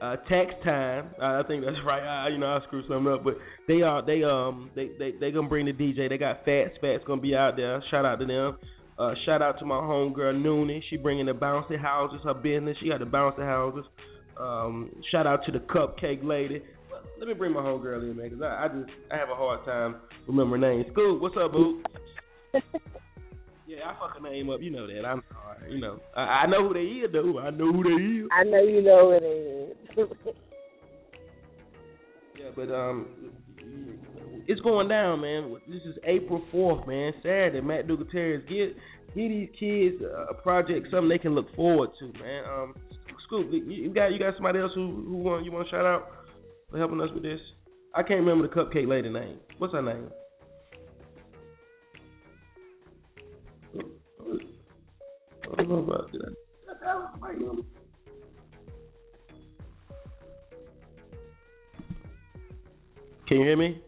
uh, 0.00 0.16
tax 0.28 0.52
time. 0.64 1.10
I 1.20 1.42
think 1.46 1.64
that's 1.64 1.76
right. 1.86 2.02
I, 2.02 2.28
you 2.28 2.38
know, 2.38 2.46
I 2.46 2.60
screwed 2.66 2.84
something 2.88 3.12
up, 3.12 3.24
but 3.24 3.34
they 3.68 3.82
are 3.82 4.04
they 4.04 4.22
um 4.22 4.70
they 4.74 4.90
they 4.98 5.12
they 5.18 5.30
gonna 5.30 5.48
bring 5.48 5.66
the 5.66 5.72
DJ. 5.72 6.08
They 6.08 6.18
got 6.18 6.44
Fats. 6.44 6.74
Fats 6.80 7.04
gonna 7.06 7.20
be 7.20 7.34
out 7.34 7.56
there. 7.56 7.82
Shout 7.90 8.04
out 8.04 8.18
to 8.20 8.26
them. 8.26 8.58
Uh, 8.98 9.12
shout 9.26 9.42
out 9.42 9.58
to 9.58 9.64
my 9.66 9.76
homegirl 9.76 10.42
Noonie. 10.42 10.80
She 10.88 10.96
bringing 10.96 11.26
the 11.26 11.32
bouncy 11.32 11.80
houses. 11.80 12.20
Her 12.24 12.34
business. 12.34 12.76
She 12.80 12.88
got 12.88 13.00
the 13.00 13.06
bouncy 13.06 13.44
houses. 13.44 13.84
Um, 14.38 14.90
shout 15.10 15.26
out 15.26 15.40
to 15.46 15.52
the 15.52 15.58
cupcake 15.58 16.24
lady. 16.24 16.62
Let 17.18 17.28
me 17.28 17.34
bring 17.34 17.52
my 17.52 17.60
homegirl 17.60 18.02
in, 18.10 18.16
man, 18.16 18.28
because 18.28 18.42
I, 18.42 18.64
I 18.64 18.68
just 18.68 18.90
I 19.10 19.16
have 19.16 19.30
a 19.30 19.34
hard 19.34 19.64
time 19.64 19.96
remembering 20.26 20.62
names. 20.62 20.86
Scoop, 20.92 21.20
what's 21.20 21.36
up, 21.40 21.52
boo? 21.52 21.82
Yeah, 23.66 23.78
I 23.90 23.94
fuck 23.98 24.16
a 24.18 24.22
name 24.22 24.48
up. 24.48 24.60
You 24.62 24.70
know 24.70 24.86
that. 24.86 25.04
I'm 25.04 25.22
sorry. 25.32 25.72
You 25.72 25.80
know, 25.80 25.98
I, 26.16 26.20
I 26.20 26.46
know 26.46 26.68
who 26.68 26.74
they 26.74 26.80
is 26.80 27.12
though. 27.12 27.38
I 27.38 27.50
know 27.50 27.72
who 27.72 27.82
they 27.82 28.24
is. 28.24 28.28
I 28.32 28.44
know 28.44 28.62
you 28.62 28.82
know 28.82 29.12
who 29.12 29.20
they 29.20 30.02
is. 30.02 30.08
yeah, 32.38 32.50
but 32.54 32.72
um, 32.72 33.08
it's 34.46 34.60
going 34.60 34.88
down, 34.88 35.20
man. 35.20 35.56
This 35.68 35.82
is 35.82 35.96
April 36.04 36.44
fourth, 36.52 36.86
man. 36.86 37.12
Saturday. 37.22 37.60
Matt 37.60 37.86
Terrace 38.12 38.44
get 38.48 38.76
get 39.16 39.28
these 39.28 39.48
kids 39.58 40.02
a 40.02 40.34
project, 40.34 40.86
something 40.90 41.08
they 41.08 41.18
can 41.18 41.34
look 41.34 41.52
forward 41.56 41.90
to, 41.98 42.12
man. 42.22 42.44
Um, 42.44 42.74
Scoop, 43.26 43.50
you 43.50 43.92
got 43.92 44.12
you 44.12 44.20
got 44.20 44.34
somebody 44.34 44.60
else 44.60 44.72
who 44.76 45.04
who 45.08 45.16
want 45.16 45.44
you 45.44 45.50
want 45.50 45.66
to 45.66 45.70
shout 45.70 45.84
out 45.84 46.12
for 46.70 46.78
helping 46.78 47.00
us 47.00 47.08
with 47.12 47.24
this? 47.24 47.40
I 47.94 48.02
can't 48.02 48.20
remember 48.20 48.46
the 48.46 48.54
cupcake 48.54 48.86
lady 48.86 49.08
name. 49.08 49.38
What's 49.58 49.72
her 49.72 49.82
name? 49.82 50.10
I 55.52 55.56
don't 55.62 55.68
know 55.68 55.78
about 55.78 56.10
that. 56.12 56.34
Can 63.28 63.38
you 63.38 63.42
hear 63.44 63.56
me? 63.56 63.82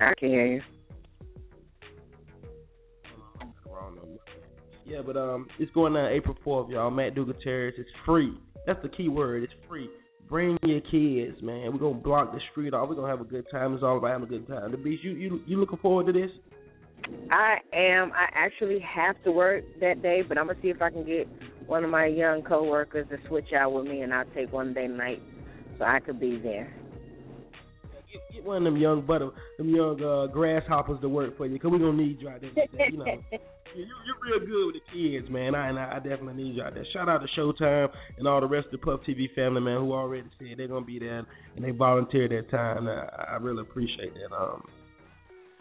I 0.00 0.14
can 0.18 0.28
hear 0.28 0.46
you. 0.46 0.62
Yeah, 4.84 5.00
but 5.06 5.16
um, 5.16 5.46
it's 5.58 5.72
going 5.72 5.96
on 5.96 6.12
April 6.12 6.36
fourth, 6.44 6.68
y'all. 6.68 6.90
McDougald 6.90 7.40
Terrace. 7.42 7.74
It's 7.78 7.88
free. 8.04 8.34
That's 8.66 8.82
the 8.82 8.88
key 8.88 9.08
word. 9.08 9.44
It's 9.44 9.52
free. 9.68 9.88
Bring 10.28 10.58
your 10.64 10.80
kids, 10.80 11.40
man. 11.42 11.72
We're 11.72 11.78
gonna 11.78 11.94
block 11.94 12.32
the 12.32 12.40
street 12.50 12.74
off. 12.74 12.88
We're 12.88 12.96
gonna 12.96 13.08
have 13.08 13.20
a 13.20 13.24
good 13.24 13.46
time. 13.50 13.74
It's 13.74 13.82
all 13.82 13.98
about 13.98 14.10
having 14.10 14.26
a 14.26 14.30
good 14.30 14.48
time. 14.48 14.70
The 14.70 14.76
beast. 14.76 15.04
You 15.04 15.12
you 15.12 15.40
you 15.46 15.58
looking 15.58 15.78
forward 15.78 16.06
to 16.06 16.12
this? 16.12 16.30
I 17.30 17.58
am. 17.72 18.12
I 18.12 18.28
actually 18.34 18.78
have 18.80 19.16
to 19.24 19.32
work 19.32 19.64
that 19.80 20.02
day, 20.02 20.22
but 20.26 20.38
I'm 20.38 20.46
gonna 20.46 20.58
see 20.62 20.68
if 20.68 20.82
I 20.82 20.90
can 20.90 21.04
get 21.04 21.26
one 21.66 21.84
of 21.84 21.90
my 21.90 22.06
young 22.06 22.42
coworkers 22.42 23.08
to 23.08 23.16
switch 23.28 23.52
out 23.56 23.72
with 23.72 23.86
me, 23.86 24.02
and 24.02 24.12
I'll 24.12 24.24
take 24.34 24.52
one 24.52 24.74
day 24.74 24.86
night 24.86 25.22
so 25.78 25.84
I 25.84 26.00
could 26.00 26.20
be 26.20 26.38
there. 26.38 26.72
Get, 28.12 28.20
get 28.34 28.44
one 28.44 28.58
of 28.58 28.64
them 28.64 28.76
young 28.76 29.06
butter, 29.06 29.30
them 29.56 29.70
young 29.70 30.02
uh, 30.02 30.26
grasshoppers 30.32 31.00
to 31.00 31.08
work 31.08 31.36
for 31.36 31.46
you, 31.46 31.58
cause 31.58 31.72
we 31.72 31.78
gonna 31.78 31.94
need 31.94 32.20
you 32.20 32.28
out 32.28 32.42
there. 32.42 32.50
You 32.90 32.98
know, 32.98 33.04
you, 33.74 33.86
you're 34.04 34.38
real 34.38 34.46
good 34.46 34.66
with 34.66 34.74
the 34.74 34.92
kids, 34.92 35.30
man. 35.30 35.54
I 35.54 35.68
and 35.68 35.78
I, 35.78 35.96
I 35.96 35.96
definitely 35.96 36.44
need 36.44 36.56
you 36.56 36.62
out 36.62 36.74
there. 36.74 36.84
Shout 36.92 37.08
out 37.08 37.22
to 37.22 37.40
Showtime 37.40 37.88
and 38.18 38.28
all 38.28 38.40
the 38.40 38.46
rest 38.46 38.66
of 38.66 38.72
the 38.72 38.78
Puff 38.78 39.00
TV 39.08 39.32
family, 39.34 39.62
man, 39.62 39.80
who 39.80 39.92
already 39.92 40.28
said 40.38 40.58
they're 40.58 40.68
gonna 40.68 40.84
be 40.84 40.98
there 40.98 41.24
and 41.56 41.64
they 41.64 41.70
volunteered 41.70 42.30
their 42.30 42.42
time. 42.42 42.86
I, 42.86 43.32
I 43.32 43.36
really 43.36 43.62
appreciate 43.62 44.12
that. 44.14 44.36
Um, 44.36 44.62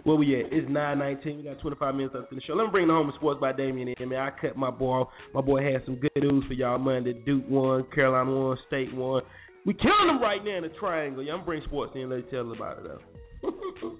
where 0.03 0.15
we 0.15 0.39
at? 0.39 0.51
It's 0.51 0.67
nine 0.69 0.99
nineteen. 0.99 1.37
We 1.37 1.43
got 1.43 1.59
twenty 1.59 1.77
five 1.77 1.95
minutes 1.95 2.15
left 2.15 2.31
in 2.31 2.37
the 2.37 2.41
show. 2.43 2.53
Let 2.53 2.65
me 2.65 2.71
bring 2.71 2.87
the 2.87 2.93
home 2.93 3.09
of 3.09 3.15
sports 3.15 3.39
by 3.39 3.53
Damien 3.53 3.93
in, 3.97 4.09
man. 4.09 4.19
I 4.19 4.31
cut 4.39 4.57
my 4.57 4.71
boy. 4.71 5.03
My 5.33 5.41
boy 5.41 5.63
had 5.63 5.83
some 5.85 5.95
good 5.95 6.11
news 6.15 6.43
for 6.47 6.53
y'all 6.53 6.77
Monday. 6.77 7.13
Duke 7.13 7.45
won, 7.49 7.85
Carolina 7.93 8.31
won, 8.31 8.57
State 8.67 8.93
won. 8.93 9.21
We 9.65 9.73
killing 9.73 10.07
them 10.07 10.21
right 10.21 10.43
now 10.43 10.57
in 10.57 10.63
the 10.63 10.69
triangle. 10.79 11.23
Yeah, 11.23 11.33
I'm 11.33 11.45
bring 11.45 11.61
sports 11.65 11.93
in. 11.95 12.09
Let 12.09 12.17
me 12.17 12.25
tell 12.31 12.51
about 12.51 12.79
it 12.79 12.83
though. 12.83 13.49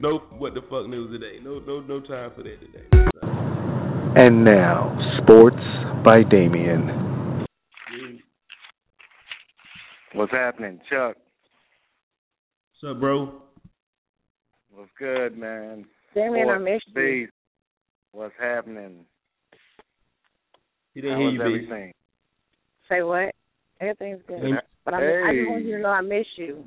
nope. 0.00 0.22
What 0.38 0.54
the 0.54 0.60
fuck 0.62 0.88
news 0.88 1.10
today? 1.10 1.38
No, 1.42 1.58
no, 1.58 1.80
no 1.80 2.00
time 2.00 2.32
for 2.36 2.42
that 2.42 2.58
today. 2.60 2.86
And 4.16 4.44
now, 4.44 4.96
sports 5.22 5.56
by 6.04 6.22
Damien. 6.28 7.46
What's 10.14 10.32
happening, 10.32 10.80
Chuck? 10.90 11.16
What's 12.82 12.96
up, 12.96 13.00
bro? 13.00 13.42
What's 14.72 14.90
good, 14.98 15.36
man? 15.36 15.84
Damien, 16.14 16.48
I 16.48 16.54
Sports 16.54 16.64
missed 16.64 16.96
you. 16.96 17.02
Beast. 17.26 17.32
What's 18.12 18.32
happening? 18.40 19.04
He 20.94 21.02
didn't 21.02 21.18
How 21.18 21.20
hear 21.20 21.28
is 21.28 21.34
you, 21.34 21.38
B. 21.40 21.44
everything? 21.44 21.92
Say 22.88 23.02
what? 23.02 23.34
Everything's 23.82 24.22
good. 24.26 24.38
Hey. 24.40 24.52
But 24.86 24.94
I, 24.94 24.96
I 24.96 25.32
just 25.34 25.50
want 25.50 25.64
you 25.66 25.76
to 25.76 25.82
know 25.82 25.90
I 25.90 26.00
miss 26.00 26.24
you. 26.36 26.64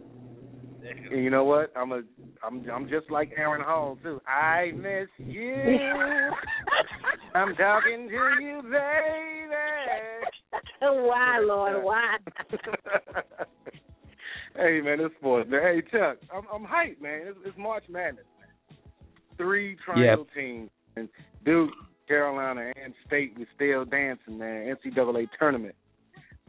And 1.12 1.24
you 1.24 1.32
know 1.32 1.46
what? 1.46 1.74
I'm 1.76 1.92
a 1.92 2.02
I'm 2.46 2.64
I'm 2.72 2.88
just 2.88 3.10
like 3.10 3.32
Aaron 3.36 3.64
Hall 3.64 3.98
too. 4.04 4.22
I 4.28 4.72
miss 4.76 5.08
you. 5.18 5.56
I'm 7.34 7.56
talking 7.56 8.08
to 8.08 8.44
you, 8.44 8.62
baby. 8.62 9.50
why, 10.82 11.40
Lord? 11.44 11.84
Why? 11.84 12.18
hey 14.56 14.82
man, 14.82 15.00
it's 15.00 15.16
sports. 15.20 15.50
Man. 15.50 15.62
Hey 15.62 15.82
Chuck, 15.92 16.18
I'm 16.34 16.44
I'm 16.54 16.66
hyped, 16.66 17.02
man. 17.02 17.22
It's, 17.28 17.40
it's 17.46 17.58
March 17.58 17.84
Madness. 17.90 18.26
Man. 18.40 18.78
Three 19.38 19.78
triangle 19.84 20.28
teams 20.36 20.70
and 20.96 21.10
Duke, 21.44 21.72
Carolina, 22.08 22.72
and 22.84 22.94
State. 23.08 23.34
We 23.38 23.48
still 23.56 23.86
dancing, 23.86 24.38
man. 24.38 24.76
NCAA 24.76 25.28
tournament. 25.38 25.76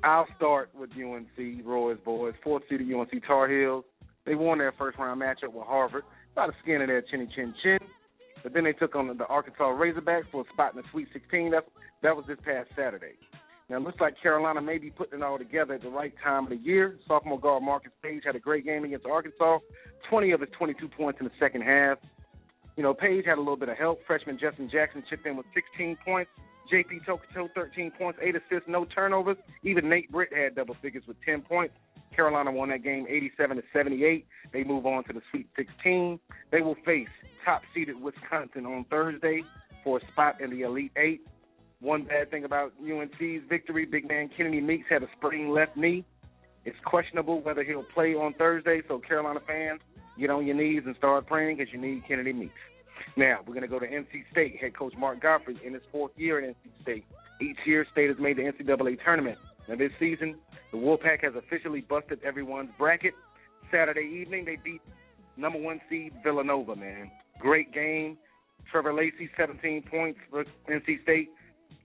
I'll 0.02 0.26
start 0.36 0.70
with 0.78 0.90
UNC, 0.90 1.64
Roy's 1.64 1.96
boys, 2.04 2.34
fourth 2.42 2.64
seeded 2.68 2.92
UNC 2.92 3.10
Tar 3.26 3.48
Heels. 3.48 3.84
They 4.26 4.34
won 4.34 4.58
their 4.58 4.72
first 4.72 4.98
round 4.98 5.20
matchup 5.20 5.52
with 5.52 5.66
Harvard 5.66 6.04
by 6.34 6.46
the 6.46 6.52
skin 6.62 6.82
of 6.82 6.88
their 6.88 7.02
chinny 7.02 7.28
chin 7.34 7.54
chin. 7.62 7.78
But 8.42 8.52
then 8.52 8.64
they 8.64 8.74
took 8.74 8.94
on 8.94 9.16
the 9.16 9.26
Arkansas 9.26 9.64
Razorbacks 9.64 10.30
for 10.30 10.42
a 10.42 10.52
spot 10.52 10.74
in 10.74 10.82
the 10.82 10.88
Sweet 10.92 11.08
16. 11.12 11.52
That 11.52 11.64
that 12.02 12.14
was 12.14 12.26
this 12.28 12.36
past 12.44 12.68
Saturday. 12.76 13.14
Now 13.70 13.76
it 13.76 13.82
looks 13.82 14.00
like 14.00 14.20
Carolina 14.20 14.60
may 14.60 14.78
be 14.78 14.90
putting 14.90 15.20
it 15.20 15.22
all 15.22 15.38
together 15.38 15.74
at 15.74 15.82
the 15.82 15.88
right 15.88 16.12
time 16.22 16.44
of 16.44 16.50
the 16.50 16.56
year. 16.56 16.98
Sophomore 17.08 17.40
guard 17.40 17.62
Marcus 17.62 17.92
Paige 18.02 18.22
had 18.24 18.36
a 18.36 18.40
great 18.40 18.64
game 18.64 18.84
against 18.84 19.06
Arkansas. 19.06 19.58
20 20.10 20.32
of 20.32 20.40
his 20.40 20.50
22 20.58 20.88
points 20.88 21.18
in 21.20 21.26
the 21.26 21.32
second 21.40 21.62
half. 21.62 21.98
You 22.76 22.82
know, 22.82 22.92
Paige 22.92 23.24
had 23.24 23.38
a 23.38 23.40
little 23.40 23.56
bit 23.56 23.68
of 23.68 23.78
help. 23.78 24.00
Freshman 24.06 24.38
Justin 24.38 24.68
Jackson 24.70 25.02
chipped 25.08 25.26
in 25.26 25.36
with 25.36 25.46
16 25.54 25.96
points. 26.04 26.30
JP 26.72 27.06
Tokoto, 27.06 27.48
13 27.54 27.92
points, 27.98 28.18
8 28.22 28.36
assists, 28.36 28.68
no 28.68 28.84
turnovers. 28.86 29.36
Even 29.62 29.88
Nate 29.88 30.10
Britt 30.10 30.32
had 30.32 30.54
double 30.54 30.76
figures 30.82 31.04
with 31.06 31.16
10 31.24 31.42
points. 31.42 31.74
Carolina 32.14 32.50
won 32.50 32.70
that 32.70 32.82
game 32.82 33.06
87 33.08 33.56
to 33.56 33.62
78. 33.72 34.26
They 34.52 34.64
move 34.64 34.86
on 34.86 35.04
to 35.04 35.12
the 35.12 35.20
Sweet 35.30 35.48
16. 35.56 36.18
They 36.50 36.60
will 36.60 36.76
face 36.84 37.08
top 37.44 37.62
seeded 37.74 38.00
Wisconsin 38.00 38.66
on 38.66 38.84
Thursday 38.88 39.42
for 39.82 39.98
a 39.98 40.12
spot 40.12 40.40
in 40.40 40.50
the 40.50 40.62
Elite 40.62 40.92
Eight. 40.96 41.20
One 41.84 42.04
bad 42.04 42.30
thing 42.30 42.44
about 42.44 42.72
UNC's 42.80 43.42
victory, 43.46 43.84
big 43.84 44.08
man 44.08 44.30
Kennedy 44.34 44.62
Meeks 44.62 44.86
had 44.88 45.02
a 45.02 45.06
sprained 45.18 45.52
left 45.52 45.76
knee. 45.76 46.02
It's 46.64 46.78
questionable 46.86 47.42
whether 47.42 47.62
he'll 47.62 47.84
play 47.92 48.14
on 48.14 48.32
Thursday, 48.38 48.80
so 48.88 49.00
Carolina 49.00 49.40
fans, 49.46 49.82
get 50.18 50.30
on 50.30 50.46
your 50.46 50.56
knees 50.56 50.84
and 50.86 50.96
start 50.96 51.26
praying 51.26 51.58
because 51.58 51.70
you 51.74 51.78
need 51.78 52.02
Kennedy 52.08 52.32
Meeks. 52.32 52.54
Now, 53.18 53.40
we're 53.46 53.52
going 53.52 53.60
to 53.60 53.68
go 53.68 53.78
to 53.78 53.86
NC 53.86 54.24
State. 54.32 54.56
Head 54.62 54.74
coach 54.74 54.94
Mark 54.96 55.20
Gottfried 55.20 55.58
in 55.62 55.74
his 55.74 55.82
fourth 55.92 56.12
year 56.16 56.38
at 56.38 56.48
NC 56.48 56.80
State. 56.80 57.04
Each 57.42 57.58
year, 57.66 57.86
State 57.92 58.08
has 58.08 58.18
made 58.18 58.38
the 58.38 58.50
NCAA 58.50 59.04
tournament. 59.04 59.36
Now, 59.68 59.76
this 59.76 59.92
season, 60.00 60.36
the 60.72 60.78
Wolfpack 60.78 61.22
has 61.22 61.34
officially 61.36 61.82
busted 61.82 62.18
everyone's 62.24 62.70
bracket. 62.78 63.12
Saturday 63.70 64.08
evening, 64.22 64.46
they 64.46 64.56
beat 64.56 64.80
number 65.36 65.60
one 65.60 65.82
seed 65.90 66.14
Villanova, 66.22 66.76
man. 66.76 67.10
Great 67.40 67.74
game. 67.74 68.16
Trevor 68.72 68.94
Lacey, 68.94 69.28
17 69.36 69.82
points 69.90 70.18
for 70.30 70.46
NC 70.70 71.02
State. 71.02 71.28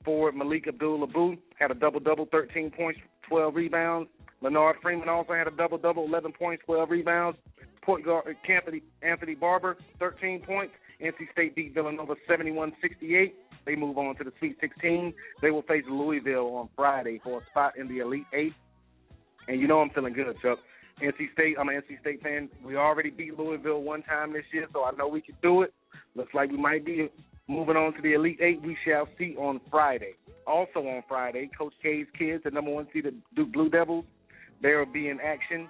Forward 0.04 0.36
Malik 0.36 0.68
Abdul 0.68 1.04
Abu 1.04 1.38
had 1.60 1.72
a 1.72 1.76
double 1.76 2.00
double, 2.00 2.28
13 2.32 2.72
points, 2.72 3.00
12 3.28 3.56
rebounds. 3.56 4.10
Lennard 4.42 4.78
Freeman 4.82 5.10
also 5.10 5.34
had 5.34 5.48
a 5.48 5.52
double 5.52 5.78
double, 5.78 6.06
11 6.06 6.32
points, 6.34 6.64
12 6.66 6.90
rebounds. 6.90 7.38
Point 7.82 8.06
guard 8.06 8.26
uh, 8.28 8.52
Anthony, 8.52 8.82
Anthony 9.02 9.36
Barber, 9.36 9.78
13 10.00 10.42
points. 10.42 10.74
NC 11.02 11.32
State 11.32 11.56
beat 11.56 11.74
Villanova 11.74 12.16
71 12.28 12.74
68. 12.82 13.34
They 13.66 13.76
move 13.76 13.98
on 13.98 14.16
to 14.18 14.24
the 14.24 14.34
Sweet 14.40 14.58
16. 14.60 15.14
They 15.42 15.52
will 15.52 15.62
face 15.64 15.84
Louisville 15.90 16.56
on 16.56 16.70
Friday 16.76 17.22
for 17.24 17.42
a 17.42 17.46
spot 17.50 17.78
in 17.78 17.88
the 17.88 18.00
Elite 18.00 18.26
Eight. 18.34 18.54
And 19.48 19.60
you 19.60 19.68
know 19.68 19.80
I'm 19.80 19.90
feeling 19.92 20.14
good, 20.14 20.36
Chuck. 20.42 20.60
NC 21.02 21.32
State, 21.34 21.56
I'm 21.60 21.70
an 21.70 21.82
NC 21.82 22.02
State 22.02 22.22
fan. 22.22 22.50
We 22.64 22.76
already 22.76 23.10
beat 23.10 23.38
Louisville 23.40 23.82
one 23.82 24.04
time 24.04 24.34
this 24.34 24.44
year, 24.52 24.68
so 24.74 24.84
I 24.84 24.92
know 24.92 25.08
we 25.08 25.22
can 25.22 25.36
do 25.42 25.62
it. 25.62 25.74
Looks 26.16 26.34
like 26.34 26.52
we 26.52 26.58
might 26.58 26.86
be 26.86 27.10
moving 27.48 27.76
on 27.76 27.94
to 27.94 28.02
the 28.02 28.14
Elite 28.14 28.40
Eight. 28.42 28.62
We 28.62 28.78
shall 28.86 29.08
see 29.18 29.36
on 29.38 29.60
Friday. 29.70 30.14
Also 30.48 30.80
on 30.80 31.04
Friday, 31.08 31.50
Coach 31.58 31.74
K's 31.82 32.08
kids, 32.18 32.44
the 32.44 32.52
number 32.52 32.72
one 32.72 32.88
seeded 32.94 33.22
Duke 33.36 33.52
Blue 33.52 33.70
Devils, 33.70 34.06
they 34.62 34.74
will 34.76 34.86
be 34.86 35.10
in 35.10 35.20
action. 35.20 35.68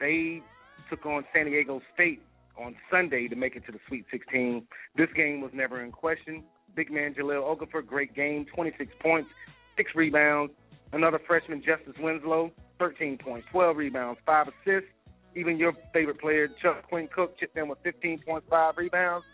They 0.00 0.42
took 0.90 1.04
on 1.06 1.24
San 1.34 1.46
Diego 1.46 1.80
State 1.94 2.22
on 2.58 2.74
Sunday 2.90 3.28
to 3.28 3.36
make 3.36 3.56
it 3.56 3.64
to 3.66 3.72
the 3.72 3.78
Sweet 3.88 4.06
16. 4.10 4.66
This 4.96 5.08
game 5.14 5.40
was 5.40 5.50
never 5.54 5.82
in 5.82 5.92
question. 5.92 6.44
Big 6.74 6.90
man 6.90 7.14
Jahlil 7.14 7.42
Okafor, 7.42 7.84
great 7.84 8.14
game, 8.14 8.46
26 8.54 8.92
points, 9.00 9.28
six 9.76 9.90
rebounds. 9.94 10.52
Another 10.92 11.20
freshman, 11.26 11.62
Justice 11.64 12.00
Winslow, 12.00 12.52
13 12.78 13.18
points, 13.18 13.46
12 13.50 13.76
rebounds, 13.76 14.20
five 14.24 14.46
assists. 14.48 14.88
Even 15.34 15.58
your 15.58 15.72
favorite 15.92 16.20
player, 16.20 16.48
Chuck 16.62 16.88
Quinn 16.88 17.08
Cook, 17.14 17.38
chipped 17.38 17.56
in 17.58 17.68
with 17.68 17.78
15 17.82 18.20
points, 18.26 18.46
five 18.48 18.74
rebounds. 18.76 19.24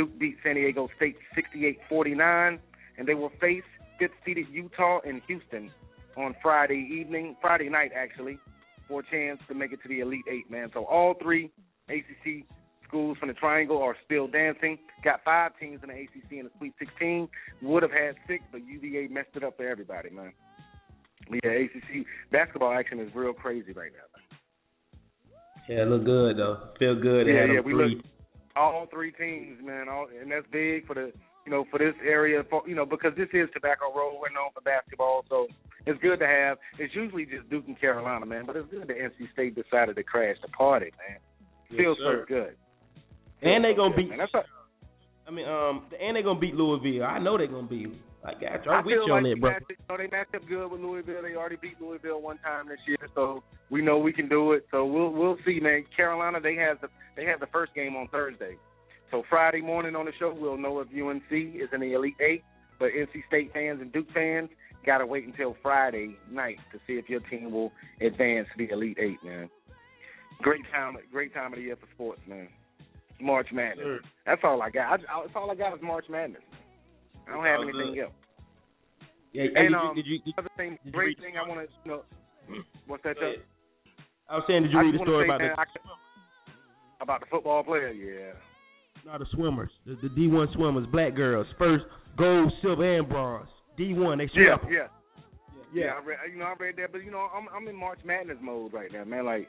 Duke 0.00 0.18
beat 0.18 0.36
San 0.42 0.54
Diego 0.54 0.88
State 0.96 1.16
68-49, 1.92 2.58
and 2.96 3.06
they 3.06 3.12
will 3.12 3.32
face 3.38 3.62
fifth-seeded 3.98 4.46
Utah 4.50 5.00
and 5.06 5.20
Houston 5.26 5.70
on 6.16 6.34
Friday 6.42 6.88
evening, 6.90 7.36
Friday 7.42 7.68
night 7.68 7.90
actually, 7.94 8.38
for 8.88 9.00
a 9.00 9.02
chance 9.10 9.40
to 9.48 9.54
make 9.54 9.72
it 9.72 9.80
to 9.82 9.88
the 9.90 10.00
Elite 10.00 10.24
Eight, 10.26 10.50
man. 10.50 10.70
So 10.72 10.84
all 10.86 11.16
three 11.20 11.50
ACC 11.90 12.46
schools 12.88 13.18
from 13.18 13.28
the 13.28 13.34
Triangle 13.34 13.82
are 13.82 13.94
still 14.06 14.26
dancing. 14.26 14.78
Got 15.04 15.20
five 15.22 15.50
teams 15.60 15.80
in 15.82 15.90
the 15.90 15.94
ACC 15.94 16.32
in 16.32 16.44
the 16.44 16.50
Sweet 16.56 16.72
16. 16.78 17.28
Would 17.60 17.82
have 17.82 17.92
had 17.92 18.14
six, 18.26 18.42
but 18.50 18.62
UVA 18.66 19.08
messed 19.08 19.36
it 19.36 19.44
up 19.44 19.58
for 19.58 19.68
everybody, 19.68 20.08
man. 20.08 20.32
Yeah, 21.30 21.50
ACC 21.50 22.06
basketball 22.32 22.72
action 22.72 23.00
is 23.00 23.14
real 23.14 23.34
crazy 23.34 23.72
right 23.72 23.92
now. 23.92 24.96
Yeah, 25.68 25.84
look 25.84 26.06
good 26.06 26.38
though. 26.38 26.70
Feel 26.78 26.98
good. 26.98 27.26
Yeah, 27.26 27.52
yeah, 27.52 27.60
we 27.60 27.74
look 27.74 28.02
all 28.56 28.86
three 28.90 29.12
teams, 29.12 29.58
man, 29.64 29.88
all, 29.88 30.06
and 30.20 30.30
that's 30.30 30.46
big 30.52 30.86
for 30.86 30.94
the 30.94 31.12
you 31.46 31.52
know 31.52 31.64
for 31.70 31.78
this 31.78 31.94
area, 32.04 32.42
for, 32.50 32.62
you 32.68 32.74
know, 32.74 32.84
because 32.86 33.12
this 33.16 33.28
is 33.32 33.48
Tobacco 33.54 33.94
Road. 33.94 34.18
We're 34.20 34.32
known 34.34 34.50
for 34.54 34.60
basketball, 34.60 35.24
so 35.28 35.46
it's 35.86 36.00
good 36.02 36.18
to 36.20 36.26
have. 36.26 36.58
It's 36.78 36.94
usually 36.94 37.24
just 37.24 37.48
Duke 37.50 37.64
and 37.66 37.80
Carolina, 37.80 38.26
man, 38.26 38.44
but 38.46 38.56
it's 38.56 38.68
good 38.70 38.88
that 38.88 38.96
NC 38.96 39.32
State 39.32 39.54
decided 39.54 39.96
to 39.96 40.02
crash 40.02 40.36
the 40.42 40.48
party, 40.48 40.90
man. 41.08 41.18
Yes, 41.70 41.78
Feels 41.78 41.98
sir. 41.98 42.24
so 42.28 42.34
good. 42.34 42.56
And 43.42 43.64
they 43.64 43.68
Feels 43.74 43.76
so 43.76 43.82
gonna 43.82 43.90
good, 43.90 43.96
beat. 43.96 44.08
Man. 44.10 44.18
That's 44.18 44.34
a, 44.34 44.42
I 45.26 45.30
mean, 45.30 45.48
um, 45.48 45.82
and 46.00 46.16
they're 46.16 46.22
gonna 46.22 46.40
beat 46.40 46.54
Louisville. 46.54 47.04
I 47.04 47.18
know 47.18 47.38
they're 47.38 47.46
gonna 47.46 47.66
beat. 47.68 47.88
'Em. 48.22 48.28
I 48.28 48.32
got 48.34 48.64
you. 48.64 48.70
I 48.70 48.74
I'm 48.76 48.84
with 48.84 48.94
feel 48.94 49.06
you 49.06 49.12
on 49.12 49.22
like 49.24 49.30
that, 49.30 49.34
we 49.34 49.40
bro. 49.40 49.50
match, 49.52 49.62
you 49.68 49.76
know, 49.88 49.96
they 49.96 50.06
matched 50.08 50.34
up 50.34 50.46
good 50.48 50.68
with 50.70 50.80
Louisville. 50.80 51.22
They 51.22 51.34
already 51.34 51.56
beat 51.56 51.80
Louisville 51.80 52.20
one 52.20 52.38
time 52.38 52.68
this 52.68 52.78
year, 52.86 52.98
so 53.14 53.42
we 53.70 53.82
know 53.82 53.98
we 53.98 54.12
can 54.12 54.28
do 54.28 54.52
it. 54.52 54.66
So 54.70 54.84
we'll 54.84 55.10
we'll 55.10 55.38
see, 55.44 55.60
man. 55.60 55.84
Carolina, 55.96 56.40
they 56.40 56.54
have 56.56 56.80
the 56.80 56.88
they 57.16 57.24
have 57.24 57.40
the 57.40 57.46
first 57.48 57.74
game 57.74 57.96
on 57.96 58.08
Thursday. 58.08 58.56
So 59.10 59.22
Friday 59.28 59.60
morning 59.60 59.96
on 59.96 60.06
the 60.06 60.12
show, 60.18 60.32
we'll 60.38 60.56
know 60.56 60.78
if 60.80 60.88
UNC 60.88 61.32
is 61.32 61.68
in 61.72 61.80
the 61.80 61.94
Elite 61.94 62.16
Eight. 62.20 62.44
But 62.78 62.90
NC 62.92 63.26
State 63.26 63.52
fans 63.52 63.80
and 63.80 63.92
Duke 63.92 64.06
fans 64.14 64.48
gotta 64.86 65.04
wait 65.04 65.26
until 65.26 65.56
Friday 65.62 66.16
night 66.30 66.56
to 66.72 66.78
see 66.86 66.94
if 66.94 67.08
your 67.08 67.20
team 67.20 67.50
will 67.52 67.72
advance 68.00 68.48
to 68.56 68.66
the 68.66 68.72
Elite 68.72 68.96
Eight, 69.00 69.18
man. 69.24 69.50
Great 70.40 70.62
time, 70.72 70.96
great 71.12 71.34
time 71.34 71.52
of 71.52 71.58
the 71.58 71.62
year 71.64 71.76
for 71.76 71.86
sports, 71.94 72.20
man. 72.26 72.48
March 73.20 73.48
Madness. 73.52 73.84
Sure. 73.84 74.00
That's 74.24 74.40
all 74.44 74.62
I 74.62 74.70
got. 74.70 74.92
I, 74.92 74.94
I, 74.94 75.22
that's 75.26 75.36
all 75.36 75.50
I 75.50 75.54
got 75.54 75.74
is 75.74 75.80
March 75.82 76.06
Madness. 76.08 76.40
I 77.30 77.34
don't 77.34 77.44
have 77.44 77.60
anything 77.62 77.94
good. 77.94 78.04
else. 78.04 78.12
Yeah, 79.32 79.44
And 79.54 79.70
did, 79.70 79.74
um, 79.74 79.94
you, 79.94 80.02
did 80.02 80.10
you? 80.10 80.18
Did, 80.24 80.34
other 80.38 80.50
thing, 80.56 80.78
great 80.90 81.18
thing 81.18 81.34
I 81.38 81.48
want 81.48 81.60
to 81.60 81.72
you 81.84 81.90
know. 81.90 82.02
What's 82.86 83.02
that? 83.04 83.14
Chuck? 83.14 83.44
I 84.28 84.34
was 84.34 84.44
saying, 84.46 84.62
did 84.62 84.72
you 84.72 84.78
I 84.78 84.82
read 84.82 84.94
the 84.94 85.02
story 85.02 85.26
about 85.26 85.38
the, 85.38 87.02
about 87.02 87.20
the 87.20 87.26
football 87.30 87.62
player? 87.62 87.90
Yeah. 87.90 88.32
no, 89.06 89.18
the 89.18 89.26
swimmers, 89.32 89.70
the, 89.86 89.96
the 90.02 90.08
D1 90.08 90.52
swimmers, 90.54 90.86
black 90.90 91.14
girls, 91.14 91.46
first 91.58 91.84
gold, 92.16 92.52
silver, 92.62 92.98
and 92.98 93.08
bronze. 93.08 93.48
D1, 93.78 94.18
they 94.18 94.28
swim. 94.28 94.44
Yeah, 94.44 94.58
swept. 94.58 94.72
yeah. 94.72 94.86
Yeah, 95.72 95.92
I 96.00 96.04
read, 96.04 96.18
you 96.32 96.38
know, 96.38 96.46
I 96.46 96.54
read 96.58 96.74
that, 96.78 96.90
but 96.90 97.04
you 97.04 97.12
know, 97.12 97.28
I'm 97.32 97.46
I'm 97.54 97.68
in 97.68 97.76
March 97.76 98.00
Madness 98.04 98.38
mode 98.42 98.72
right 98.72 98.92
now, 98.92 99.04
man. 99.04 99.24
Like 99.24 99.48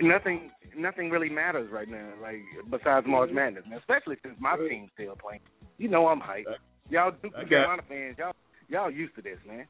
nothing, 0.00 0.52
nothing 0.76 1.10
really 1.10 1.28
matters 1.28 1.68
right 1.72 1.88
now, 1.88 2.10
like 2.22 2.42
besides 2.70 3.06
March 3.08 3.30
Madness, 3.32 3.64
man. 3.68 3.80
Especially 3.80 4.16
since 4.22 4.36
my 4.38 4.56
team's 4.56 4.90
still 4.94 5.16
playing. 5.16 5.40
You 5.78 5.88
know, 5.88 6.06
I'm 6.06 6.20
hyped. 6.20 6.54
Y'all 6.90 7.12
Duke 7.22 7.32
I 7.36 7.40
and 7.40 7.48
Carolina 7.48 7.82
fans, 7.88 8.16
y'all 8.18 8.32
y'all 8.68 8.90
used 8.90 9.14
to 9.16 9.22
this, 9.22 9.38
man. 9.46 9.66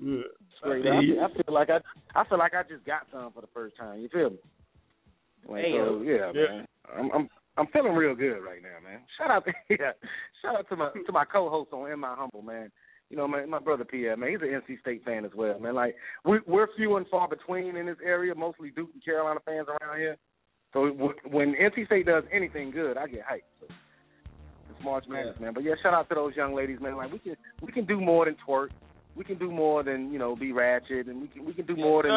Yeah. 0.00 0.22
Straight 0.58 0.86
I 0.86 0.96
up. 0.98 1.02
feel. 1.02 1.20
I 1.20 1.32
feel 1.42 1.54
like 1.54 1.70
I 1.70 1.78
I 2.18 2.24
feel 2.28 2.38
like 2.38 2.54
I 2.54 2.62
just 2.62 2.84
got 2.84 3.06
some 3.12 3.32
for 3.32 3.40
the 3.40 3.48
first 3.52 3.76
time. 3.76 4.00
You 4.00 4.08
feel 4.08 4.30
me? 4.30 4.38
Like, 5.48 5.64
so, 5.72 6.02
yeah, 6.04 6.30
Yeah. 6.34 6.48
man. 6.56 6.66
I'm 6.96 7.10
I'm 7.12 7.28
I'm 7.56 7.66
feeling 7.68 7.94
real 7.94 8.14
good 8.14 8.38
right 8.40 8.62
now, 8.62 8.78
man. 8.88 9.00
Shout 9.18 9.30
out 9.30 9.44
to 9.46 9.52
yeah, 9.70 9.92
shout 10.42 10.56
out 10.56 10.68
to 10.68 10.76
my 10.76 10.90
to 11.06 11.12
my 11.12 11.24
co-host 11.24 11.72
on 11.72 11.90
In 11.90 11.98
My 11.98 12.14
Humble, 12.16 12.42
man. 12.42 12.70
You 13.10 13.16
know, 13.16 13.26
my 13.26 13.44
my 13.46 13.58
brother 13.58 13.84
Pierre, 13.84 14.16
man, 14.16 14.30
he's 14.30 14.40
an 14.42 14.48
NC 14.48 14.80
State 14.80 15.04
fan 15.04 15.24
as 15.24 15.30
well, 15.34 15.58
man. 15.58 15.74
Like 15.74 15.96
we 16.24 16.38
we're 16.46 16.68
few 16.76 16.96
and 16.96 17.06
far 17.08 17.26
between 17.28 17.76
in 17.76 17.86
this 17.86 17.96
area, 18.04 18.34
mostly 18.34 18.70
Duke 18.70 18.90
and 18.92 19.04
Carolina 19.04 19.40
fans 19.44 19.66
around 19.68 19.98
here. 19.98 20.16
So 20.74 20.88
w- 20.90 21.14
when 21.30 21.54
NC 21.54 21.86
State 21.86 22.06
does 22.06 22.24
anything 22.32 22.70
good, 22.70 22.96
I 22.98 23.06
get 23.06 23.20
hyped. 23.20 23.48
So 23.58 23.66
it's 23.66 23.74
March 24.82 25.04
Madness, 25.08 25.36
man. 25.40 25.54
But 25.54 25.64
yeah, 25.64 25.72
shout 25.82 25.94
out 25.94 26.08
to 26.08 26.14
those 26.14 26.34
young 26.36 26.54
ladies, 26.54 26.78
man. 26.80 26.96
Like 26.96 27.12
we 27.12 27.18
can 27.18 27.36
we 27.62 27.72
can 27.72 27.84
do 27.84 28.00
more 28.00 28.24
than 28.24 28.36
twerk. 28.46 28.68
We 29.16 29.24
can 29.24 29.38
do 29.38 29.50
more 29.50 29.82
than 29.82 30.12
you 30.12 30.18
know 30.18 30.36
be 30.36 30.52
ratchet, 30.52 31.06
and 31.06 31.22
we 31.22 31.28
can 31.28 31.44
we 31.44 31.54
can 31.54 31.66
do 31.66 31.76
more 31.76 32.02
than 32.02 32.12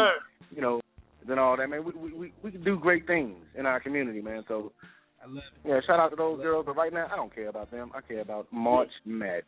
you 0.56 0.62
know 0.62 0.82
than 1.28 1.40
all 1.40 1.58
that, 1.58 1.70
man. 1.70 1.84
We 1.84 1.92
we 1.94 2.14
we, 2.14 2.34
we 2.44 2.52
can 2.52 2.64
do 2.64 2.78
great 2.80 3.08
things 3.08 3.36
in 3.58 3.66
our 3.66 3.80
community, 3.80 4.22
man. 4.22 4.44
So 4.48 4.72
I 5.24 5.28
love 5.28 5.38
it. 5.38 5.68
yeah, 5.68 5.80
shout 5.86 6.00
out 6.00 6.10
to 6.10 6.16
those 6.16 6.42
girls. 6.42 6.66
But 6.66 6.76
right 6.76 6.94
now, 6.94 7.08
I 7.12 7.16
don't 7.16 7.34
care 7.34 7.50
about 7.50 7.72
them. 7.72 7.92
I 7.96 8.02
care 8.02 8.22
about 8.22 8.48
March 8.52 8.90
Madness. 9.06 9.46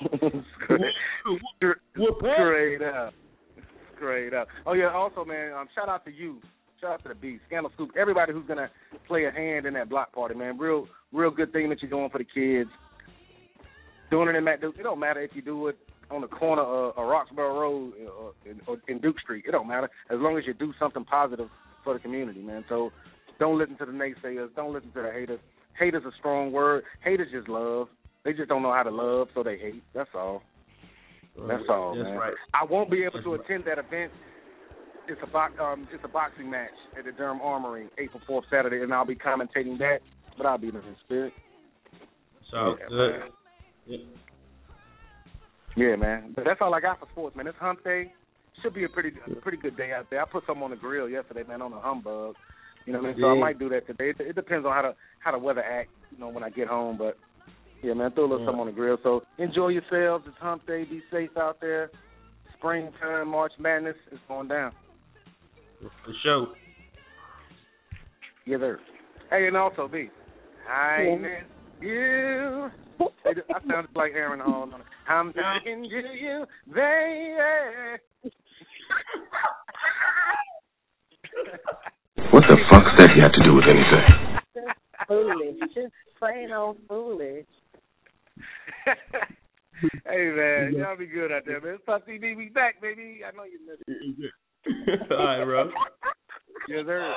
straight, 0.06 0.80
straight 1.94 2.82
up, 2.82 3.14
straight 3.96 4.34
up. 4.34 4.48
Oh 4.64 4.74
yeah, 4.74 4.92
also 4.92 5.24
man, 5.24 5.52
um, 5.52 5.68
shout 5.74 5.88
out 5.88 6.04
to 6.04 6.12
you. 6.12 6.40
Shout 6.80 6.92
out 6.92 7.02
to 7.04 7.08
the 7.08 7.14
Beast, 7.14 7.42
Scandal 7.46 7.70
Scoop, 7.74 7.90
everybody 7.98 8.32
who's 8.32 8.46
gonna 8.46 8.70
play 9.06 9.24
a 9.24 9.30
hand 9.30 9.66
in 9.66 9.74
that 9.74 9.88
block 9.88 10.12
party, 10.12 10.34
man. 10.34 10.58
Real, 10.58 10.86
real 11.12 11.30
good 11.30 11.52
thing 11.52 11.68
that 11.70 11.80
you're 11.80 11.90
doing 11.90 12.10
for 12.10 12.18
the 12.18 12.24
kids. 12.24 12.70
Doing 14.10 14.28
it 14.28 14.36
in 14.36 14.44
that, 14.44 14.60
Duke. 14.60 14.76
it 14.78 14.82
don't 14.82 15.00
matter 15.00 15.22
if 15.22 15.30
you 15.34 15.42
do 15.42 15.68
it 15.68 15.78
on 16.10 16.20
the 16.20 16.28
corner 16.28 16.62
of, 16.62 16.96
of 16.96 17.04
Roxboro 17.04 17.60
Road 17.60 17.92
uh, 18.04 18.10
or 18.10 18.32
in, 18.44 18.60
or 18.66 18.76
in 18.88 19.00
Duke 19.00 19.18
Street. 19.20 19.44
It 19.48 19.52
don't 19.52 19.66
matter 19.66 19.88
as 20.10 20.18
long 20.20 20.38
as 20.38 20.44
you 20.46 20.54
do 20.54 20.72
something 20.78 21.04
positive 21.04 21.48
for 21.82 21.94
the 21.94 22.00
community, 22.00 22.40
man. 22.40 22.64
So 22.68 22.92
don't 23.38 23.58
listen 23.58 23.76
to 23.78 23.86
the 23.86 23.92
naysayers. 23.92 24.54
Don't 24.54 24.72
listen 24.72 24.92
to 24.92 25.02
the 25.02 25.12
haters. 25.12 25.40
Hate 25.78 25.94
is 25.94 26.04
a 26.04 26.12
strong 26.18 26.52
word. 26.52 26.84
Haters 27.02 27.28
just 27.32 27.48
love. 27.48 27.88
They 28.24 28.32
just 28.32 28.48
don't 28.48 28.62
know 28.62 28.72
how 28.72 28.82
to 28.82 28.90
love, 28.90 29.28
so 29.34 29.42
they 29.42 29.56
hate. 29.56 29.82
That's 29.94 30.10
all. 30.14 30.42
That's 31.48 31.62
all, 31.68 31.94
That's 31.94 32.08
man. 32.08 32.18
right. 32.18 32.34
I 32.54 32.64
won't 32.64 32.90
be 32.90 33.04
able 33.04 33.22
to 33.22 33.36
That's 33.36 33.44
attend 33.44 33.64
that 33.66 33.78
event. 33.78 34.12
It's 35.08 35.20
a 35.22 35.26
box. 35.26 35.54
Um, 35.60 35.86
it's 35.92 36.02
a 36.04 36.08
boxing 36.08 36.50
match 36.50 36.70
at 36.98 37.04
the 37.04 37.12
Durham 37.12 37.40
Armory, 37.40 37.88
April 37.98 38.20
fourth, 38.26 38.44
Saturday, 38.50 38.82
and 38.82 38.92
I'll 38.92 39.04
be 39.06 39.14
commentating 39.14 39.78
that. 39.78 39.98
But 40.36 40.46
I'll 40.46 40.58
be 40.58 40.70
there 40.70 40.80
in 40.82 40.96
spirit. 41.04 41.32
So 42.50 42.76
Yeah, 42.80 42.86
good. 42.88 43.10
man. 43.20 43.28
Yeah. 43.86 43.98
Yeah, 45.76 45.96
man. 45.96 46.32
But 46.34 46.44
that's 46.44 46.60
all 46.60 46.74
I 46.74 46.80
got 46.80 46.98
for 47.00 47.06
sports, 47.12 47.36
man. 47.36 47.46
It's 47.46 47.58
hump 47.58 47.84
day. 47.84 48.12
Should 48.62 48.74
be 48.74 48.84
a 48.84 48.88
pretty 48.88 49.12
a 49.30 49.34
pretty 49.40 49.58
good 49.58 49.76
day 49.76 49.92
out 49.92 50.06
there. 50.10 50.22
I 50.22 50.24
put 50.24 50.44
some 50.46 50.62
on 50.62 50.70
the 50.70 50.76
grill 50.76 51.08
yesterday, 51.08 51.42
man, 51.46 51.60
on 51.60 51.70
the 51.72 51.78
humbug. 51.80 52.34
You 52.86 52.92
know 52.94 53.00
what 53.00 53.08
I 53.10 53.12
mean? 53.12 53.20
So 53.20 53.28
I 53.30 53.38
might 53.38 53.58
do 53.58 53.68
that 53.70 53.86
today. 53.86 54.10
It, 54.10 54.16
it 54.20 54.34
depends 54.36 54.64
on 54.64 54.72
how 54.72 54.82
the 54.82 54.94
how 55.20 55.32
the 55.32 55.38
weather 55.38 55.62
act, 55.62 55.90
you 56.10 56.18
know, 56.18 56.28
when 56.28 56.42
I 56.42 56.48
get 56.50 56.66
home. 56.68 56.96
But 56.96 57.18
yeah, 57.82 57.92
man, 57.92 58.12
throw 58.12 58.24
a 58.24 58.26
little 58.26 58.40
Yeah. 58.40 58.46
something 58.46 58.60
on 58.60 58.66
the 58.66 58.72
grill. 58.72 58.96
So 59.02 59.24
enjoy 59.38 59.68
yourselves. 59.68 60.24
It's 60.26 60.38
hump 60.38 60.66
day. 60.66 60.84
Be 60.84 61.02
safe 61.10 61.36
out 61.36 61.60
there. 61.60 61.90
Springtime, 62.56 63.28
March 63.28 63.52
Madness 63.58 63.96
is 64.10 64.18
going 64.28 64.48
down. 64.48 64.72
For 65.80 66.12
sure. 66.22 66.48
Yes, 68.46 68.60
sir. 68.60 68.80
Hey, 69.30 69.48
and 69.48 69.56
also 69.56 69.88
B. 69.88 70.08
I 70.70 71.16
miss 71.20 71.30
you. 71.80 72.70
Hey, 73.24 73.32
I 73.54 73.60
sounded 73.68 73.94
like 73.94 74.12
Aaron 74.14 74.40
Hall. 74.40 74.68
I'm 75.08 75.32
talking 75.32 75.82
to 75.82 75.88
you, 75.88 76.44
baby. 76.72 78.00
What 82.30 82.44
the 82.48 82.56
fuck's 82.70 82.86
that 82.98 83.08
got 83.16 83.32
to 83.32 83.42
do 83.44 83.54
with 83.54 83.64
anything? 83.68 84.26
foolish, 85.06 85.56
just 85.74 85.92
plain 86.18 86.50
old 86.52 86.78
foolish. 86.88 87.46
hey 90.06 90.32
man, 90.34 90.74
y'all 90.74 90.96
be 90.96 91.06
good 91.06 91.32
out 91.32 91.42
there, 91.46 91.60
man. 91.60 91.78
Puff 91.84 92.02
TV, 92.08 92.36
we 92.36 92.48
back, 92.48 92.80
baby. 92.80 93.20
I 93.26 93.36
know 93.36 93.44
you 93.44 93.60
missed 93.66 93.82
it. 93.86 94.30
All 95.10 95.16
right, 95.16 95.44
bro. 95.44 95.70
Yes, 96.68 96.84
sir. 96.86 97.14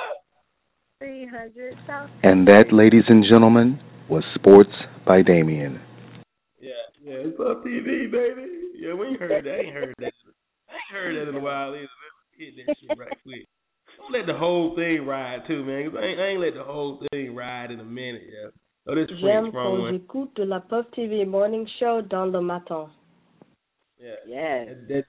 Three 1.00 1.26
hundred 1.26 1.76
thousand. 1.86 2.14
And 2.22 2.46
that, 2.48 2.72
ladies 2.72 3.04
and 3.08 3.24
gentlemen, 3.28 3.80
was 4.08 4.22
Sports 4.34 4.70
by 5.06 5.22
Damien. 5.22 5.80
Yeah, 6.60 6.72
yeah, 7.02 7.14
it's 7.26 7.38
on 7.40 7.64
TV, 7.64 8.10
baby. 8.10 8.46
Yeah, 8.74 8.94
we 8.94 9.08
ain't 9.08 9.20
heard 9.20 9.44
that. 9.44 9.50
I 9.50 9.58
ain't 9.58 9.74
heard 9.74 9.94
that. 9.98 10.12
I 10.68 10.74
ain't 10.74 10.92
heard 10.92 11.16
that 11.16 11.28
in 11.30 11.36
a 11.36 11.40
while 11.40 11.70
either. 11.70 11.80
Man. 11.80 11.88
Hit 12.38 12.54
that 12.56 12.76
shit 12.80 12.98
right 12.98 13.16
quick. 13.22 13.46
Don't 13.98 14.12
let 14.12 14.26
the 14.26 14.38
whole 14.38 14.74
thing 14.76 15.06
ride 15.06 15.40
too, 15.46 15.64
man. 15.64 15.90
'cause 15.90 15.98
I 16.00 16.04
ain't, 16.04 16.20
I 16.20 16.26
ain't 16.28 16.40
let 16.40 16.54
the 16.54 16.64
whole 16.64 17.02
thing 17.10 17.34
ride 17.34 17.70
in 17.70 17.80
a 17.80 17.84
minute, 17.84 18.22
yeah. 18.26 18.50
Oh, 18.86 18.94
this 18.94 19.08
J'aime 19.20 19.50
French 19.50 19.52
from 19.52 19.76
quand 19.76 19.90
j'écoute 19.90 20.38
la 20.38 20.60
Pop 20.60 20.90
TV 20.94 21.26
Morning 21.26 21.66
Show 21.78 22.02
dans 22.02 22.32
le 22.32 22.40
matin. 22.40 22.90
Yeah. 23.98 24.14
Yes. 24.26 24.68
That, 24.68 24.88
that 24.88 25.04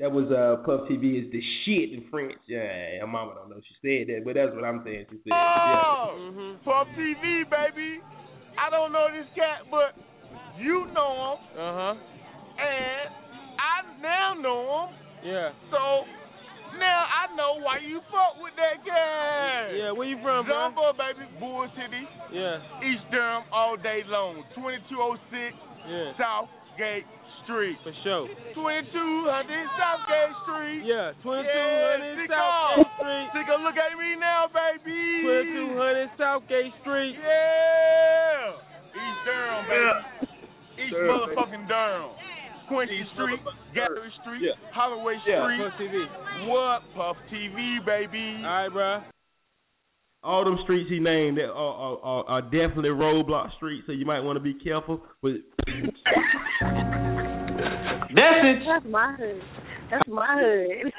that 0.00 0.10
was 0.10 0.26
uh 0.30 0.62
Puff 0.66 0.88
TV 0.90 1.22
is 1.24 1.30
the 1.30 1.40
shit 1.64 1.92
in 1.94 2.04
French. 2.10 2.34
Yeah, 2.46 2.98
your 2.98 3.06
mama 3.06 3.34
don't 3.36 3.50
know 3.50 3.60
she 3.62 3.74
said 3.82 4.08
that, 4.14 4.24
but 4.24 4.34
that's 4.34 4.54
what 4.54 4.64
I'm 4.64 4.82
saying. 4.84 5.06
She 5.10 5.16
said. 5.24 5.32
Oh, 5.32 6.14
Yeah. 6.18 6.56
Pop 6.64 6.86
TV, 6.98 7.44
baby. 7.48 8.00
I 8.58 8.70
don't 8.70 8.92
know 8.92 9.06
this 9.10 9.26
cat, 9.34 9.66
but 9.70 9.94
you 10.58 10.86
know 10.94 11.38
him, 11.38 11.58
Uh 11.58 11.72
huh. 11.74 11.94
and 12.58 13.06
I 13.58 13.76
now 14.02 14.34
know 14.38 14.62
him. 14.88 15.30
Yeah. 15.30 15.50
So 15.70 16.06
now 16.78 17.00
I 17.06 17.34
know 17.34 17.58
why 17.62 17.78
you 17.82 17.98
fuck 18.10 18.38
with 18.42 18.54
that 18.58 18.82
guy. 18.86 19.74
Yeah. 19.78 19.90
Where 19.92 20.06
you 20.06 20.18
from, 20.22 20.46
bro? 20.46 20.54
Jumbo, 20.70 20.92
baby, 20.94 21.26
Bull 21.38 21.66
City, 21.74 22.02
Yeah. 22.30 22.58
East 22.82 23.06
Durham, 23.10 23.42
all 23.52 23.76
day 23.76 24.02
long. 24.06 24.42
2206 24.54 25.54
Yeah. 25.86 26.12
Southgate 26.18 27.06
Street. 27.44 27.76
For 27.84 27.92
sure. 28.04 28.26
2200 28.54 29.68
Southgate 29.76 30.34
Street. 30.44 30.82
Yeah. 30.84 31.12
2200 31.22 31.44
Yeah, 31.44 32.22
Chico. 32.24 32.34
Southgate 32.34 32.92
Street. 32.98 33.26
Take 33.36 33.48
a 33.52 33.58
look 33.62 33.76
at 33.78 33.92
me 33.96 34.16
now, 34.18 34.48
baby. 34.52 35.22
2200 35.24 36.10
Southgate 36.18 36.72
Street. 36.82 37.16
Yeah. 37.20 38.60
East 38.94 39.20
Durham, 39.24 39.64
baby. 39.68 40.84
East 40.84 40.94
Durham, 40.94 41.30
motherfucking 41.30 41.66
Durham. 41.68 42.10
Quincy 42.68 43.04
Street, 43.12 43.40
Gallery 43.74 44.08
Street, 44.22 44.40
Yeah. 44.40 44.56
Holloway 44.72 45.20
Yeah. 45.26 45.44
Street. 45.44 45.60
Puff 45.60 45.76
TV. 45.78 45.96
What? 46.48 46.80
Puff 46.96 47.16
TV, 47.30 47.78
baby. 47.84 48.40
All 48.40 48.50
right, 48.50 48.68
bro. 48.72 49.02
All 50.22 50.42
them 50.46 50.56
streets 50.64 50.88
he 50.88 50.98
named 50.98 51.36
that 51.36 51.50
are, 51.50 51.52
are, 51.52 51.98
are, 52.02 52.24
are 52.24 52.42
definitely 52.42 52.88
roadblock 52.88 53.54
streets, 53.56 53.84
so 53.86 53.92
you 53.92 54.06
might 54.06 54.20
want 54.20 54.36
to 54.36 54.40
be 54.40 54.54
careful. 54.54 55.02
But 55.20 55.32
Message. 58.14 58.62
That's 58.66 58.86
my 58.88 59.16
hood. 59.18 59.42
That's 59.90 60.08
my 60.08 60.38
hood. 60.40 60.92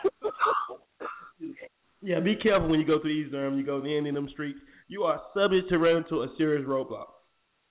yeah, 2.01 2.19
be 2.19 2.35
careful 2.35 2.67
when 2.69 2.79
you 2.79 2.85
go 2.85 2.99
through 2.99 3.11
East 3.11 3.31
Durham. 3.31 3.57
You 3.57 3.65
go 3.65 3.79
to 3.79 3.97
any 3.97 4.09
of 4.09 4.15
them 4.15 4.27
streets. 4.33 4.59
You 4.87 5.03
are 5.03 5.21
subject 5.33 5.69
to 5.69 5.77
run 5.77 6.03
into 6.03 6.23
a 6.23 6.27
serious 6.37 6.65
roadblock. 6.67 7.07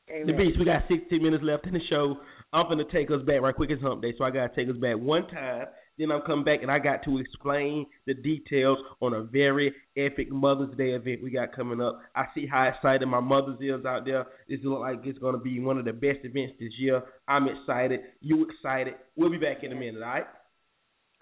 The 0.09 0.33
Beast, 0.33 0.59
we 0.59 0.65
got 0.65 0.83
16 0.89 1.23
minutes 1.23 1.45
left 1.45 1.67
in 1.67 1.75
the 1.75 1.81
show. 1.89 2.17
I'm 2.53 2.67
going 2.67 2.79
to 2.79 2.91
take 2.93 3.11
us 3.11 3.23
back 3.27 3.41
right 3.41 3.55
quick. 3.55 3.71
It's 3.71 3.83
hump 3.83 4.03
day, 4.03 4.13
so 4.17 4.25
I 4.25 4.31
got 4.31 4.55
to 4.55 4.57
take 4.57 4.75
us 4.75 4.81
back 4.81 4.97
one 4.97 5.27
time. 5.29 5.67
Then 5.99 6.11
I'm 6.11 6.23
coming 6.23 6.45
back 6.45 6.63
and 6.63 6.71
I 6.71 6.79
got 6.81 7.05
to 7.05 7.19
explain 7.19 7.87
the 8.07 8.15
details 8.15 8.79
on 9.01 9.15
a 9.15 9.23
very 9.23 9.73
epic 9.97 10.31
Mother's 10.31 10.77
Day 10.77 10.91
event 10.91 11.23
we 11.23 11.31
got 11.31 11.55
coming 11.55 11.81
up. 11.81 12.01
I 12.17 12.25
see 12.35 12.47
how 12.47 12.65
excited 12.65 13.07
my 13.07 13.21
mother's 13.21 13.61
is 13.61 13.85
out 13.87 14.05
there. 14.05 14.27
This 14.49 14.59
looks 14.65 14.81
like 14.81 15.01
it's 15.05 15.19
going 15.19 15.35
to 15.35 15.41
be 15.41 15.61
one 15.61 15.79
of 15.79 15.85
the 15.85 15.93
best 15.93 16.19
events 16.25 16.55
this 16.59 16.73
year. 16.79 17.03
I'm 17.29 17.47
excited. 17.49 18.01
You 18.21 18.47
excited. 18.49 18.95
We'll 19.17 19.31
be 19.31 19.39
back 19.39 19.63
in 19.63 19.73
a 19.73 19.77
minute, 19.77 20.03
all 20.03 20.09
right? 20.09 20.25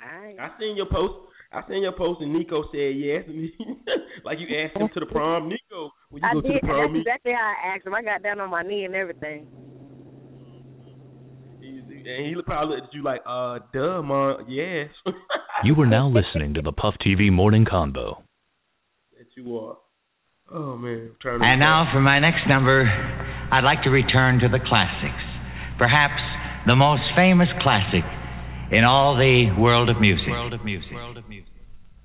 All 0.02 0.20
right. 0.20 0.36
I 0.40 0.58
seen 0.58 0.76
your 0.76 0.86
post. 0.86 1.14
I 1.52 1.60
seen 1.68 1.82
your 1.82 1.92
post, 1.92 2.22
and 2.22 2.32
Nico 2.32 2.64
said 2.72 2.96
yes. 2.96 3.24
like 4.24 4.38
you 4.40 4.46
asked 4.56 4.74
him 4.76 4.88
to 4.94 5.00
the 5.00 5.06
prom. 5.06 5.50
Nico, 5.50 5.90
when 6.08 6.22
you 6.22 6.28
I 6.28 6.32
go 6.32 6.40
did. 6.40 6.48
to 6.48 6.54
the 6.62 6.66
prom, 6.66 6.92
That's 6.94 7.02
exactly 7.06 7.32
how 7.32 7.52
I 7.52 7.74
asked 7.74 7.86
him. 7.86 7.94
I 7.94 8.02
got 8.02 8.22
down 8.22 8.40
on 8.40 8.50
my 8.50 8.62
knee 8.62 8.84
and 8.84 8.94
everything. 8.94 9.46
And 12.06 12.26
he 12.26 12.42
probably 12.42 12.76
looked 12.76 12.88
at 12.88 12.94
you 12.94 13.02
like, 13.02 13.20
uh, 13.26 13.58
duh, 13.72 14.02
mom, 14.02 14.46
yes. 14.48 14.88
You 15.64 15.80
are 15.80 15.86
now 15.86 16.08
listening 16.08 16.54
to 16.54 16.62
the 16.62 16.72
Puff 16.72 16.94
TV 17.06 17.30
Morning 17.30 17.64
Convo. 17.64 18.22
that 19.16 19.26
you 19.36 19.56
are. 19.58 19.76
Oh 20.52 20.76
man, 20.76 21.12
turn 21.22 21.40
And 21.40 21.60
now 21.60 21.88
for 21.92 22.00
my 22.00 22.18
next 22.18 22.48
number, 22.48 22.82
I'd 23.52 23.62
like 23.62 23.84
to 23.84 23.90
return 23.90 24.40
to 24.40 24.48
the 24.48 24.58
classics. 24.58 25.22
Perhaps 25.78 26.20
the 26.66 26.74
most 26.74 27.02
famous 27.14 27.46
classic 27.62 28.02
in 28.72 28.82
all 28.82 29.14
the 29.16 29.54
world 29.56 29.88
of 29.88 30.00
music. 30.00 30.28
World 30.28 30.52
of 30.52 30.64
music. 30.64 30.90
World 30.92 31.16
of 31.16 31.28
music. 31.28 31.52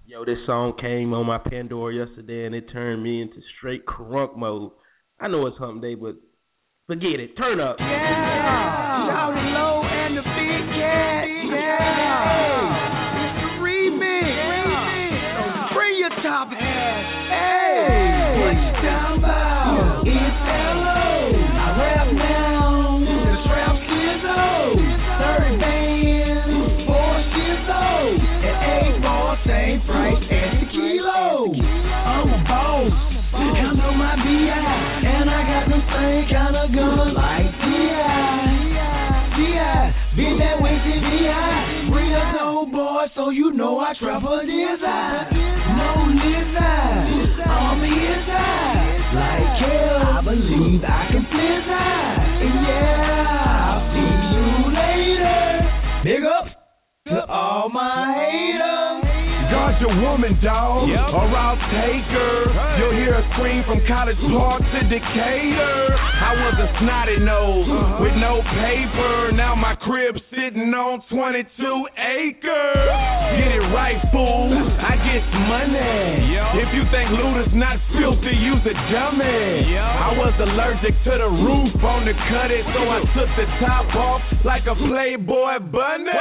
Yo, 0.06 0.24
this 0.24 0.38
song 0.46 0.74
came 0.80 1.14
on 1.14 1.26
my 1.26 1.40
Pandora 1.40 2.06
yesterday, 2.06 2.46
and 2.46 2.54
it 2.54 2.72
turned 2.72 3.02
me 3.02 3.22
into 3.22 3.38
straight 3.58 3.86
crunk 3.86 4.38
mode. 4.38 4.72
I 5.20 5.28
know 5.30 5.48
it's 5.48 5.58
Hump 5.58 5.82
Day, 5.82 5.96
but 5.96 6.16
forget 6.86 7.20
it. 7.20 7.36
Turn 7.38 7.60
up. 7.60 7.78
Shout 7.80 9.34
it 9.34 9.77
low 10.10 10.15
and 10.15 10.17
the 10.17 10.47
so 43.28 43.32
you 43.32 43.52
know 43.52 43.78
I 43.78 43.92
travel 44.00 44.40
inside. 44.40 45.28
No 45.76 46.08
on 47.44 47.76
the 47.84 47.92
inside. 47.92 49.04
Like 49.20 49.52
hell, 49.68 50.00
I 50.16 50.22
believe 50.24 50.80
I 50.80 51.12
can 51.12 51.28
fly. 51.28 52.08
And 52.40 52.56
yeah, 52.63 53.68
I'll 53.68 53.84
see 53.92 54.16
you 54.32 54.48
later. 54.72 55.44
Big 56.08 56.24
up 56.24 56.48
to 57.12 57.20
all 57.28 57.68
my 57.68 58.16
haters. 58.16 59.08
Guard 59.52 59.76
your 59.80 59.96
woman, 60.08 60.40
dog, 60.44 60.88
Yep. 60.88 61.08
or 61.12 61.28
I'll 61.28 61.60
take 61.68 62.08
her. 62.08 62.36
You'll 62.80 62.96
hear 62.96 63.16
a 63.16 63.24
scream 63.36 63.63
from 63.68 63.80
College 63.88 64.20
Park 64.32 64.60
to 64.60 64.80
Decatur. 64.88 65.96
I 65.96 66.32
was 66.36 66.56
a 66.63 66.68
snotty 66.80 67.20
nose 67.24 67.68
uh-huh. 67.68 68.04
with 68.04 68.16
no 68.38 68.43
paper. 68.43 69.32
Now 69.34 69.56
my 69.56 69.76
crib 69.76 70.15
sitting 70.30 70.73
on 70.73 71.02
22 71.10 71.45
acres. 71.97 72.89
Get 73.38 73.50
it 73.50 73.65
right, 73.73 73.97
fool. 74.13 74.54
I 74.54 74.93
get 74.97 75.23
money. 75.50 76.38
If 76.58 76.69
you 76.73 76.84
think 76.89 77.12
Luda's 77.17 77.54
not 77.54 77.78
filthy, 77.93 78.34
you's 78.34 78.63
a 78.65 78.76
dummy. 78.93 79.78
I 79.78 80.15
was 80.15 80.34
allergic 80.41 80.95
to 81.06 81.13
the 81.17 81.30
roof 81.30 81.76
on 81.84 82.06
the 82.06 82.15
cut 82.32 82.50
it, 82.50 82.65
so 82.73 82.82
I 82.88 83.00
took 83.13 83.30
the 83.38 83.47
top 83.62 83.88
off 83.93 84.21
like 84.45 84.65
a 84.65 84.73
Playboy 84.73 85.69
bunny. 85.69 86.13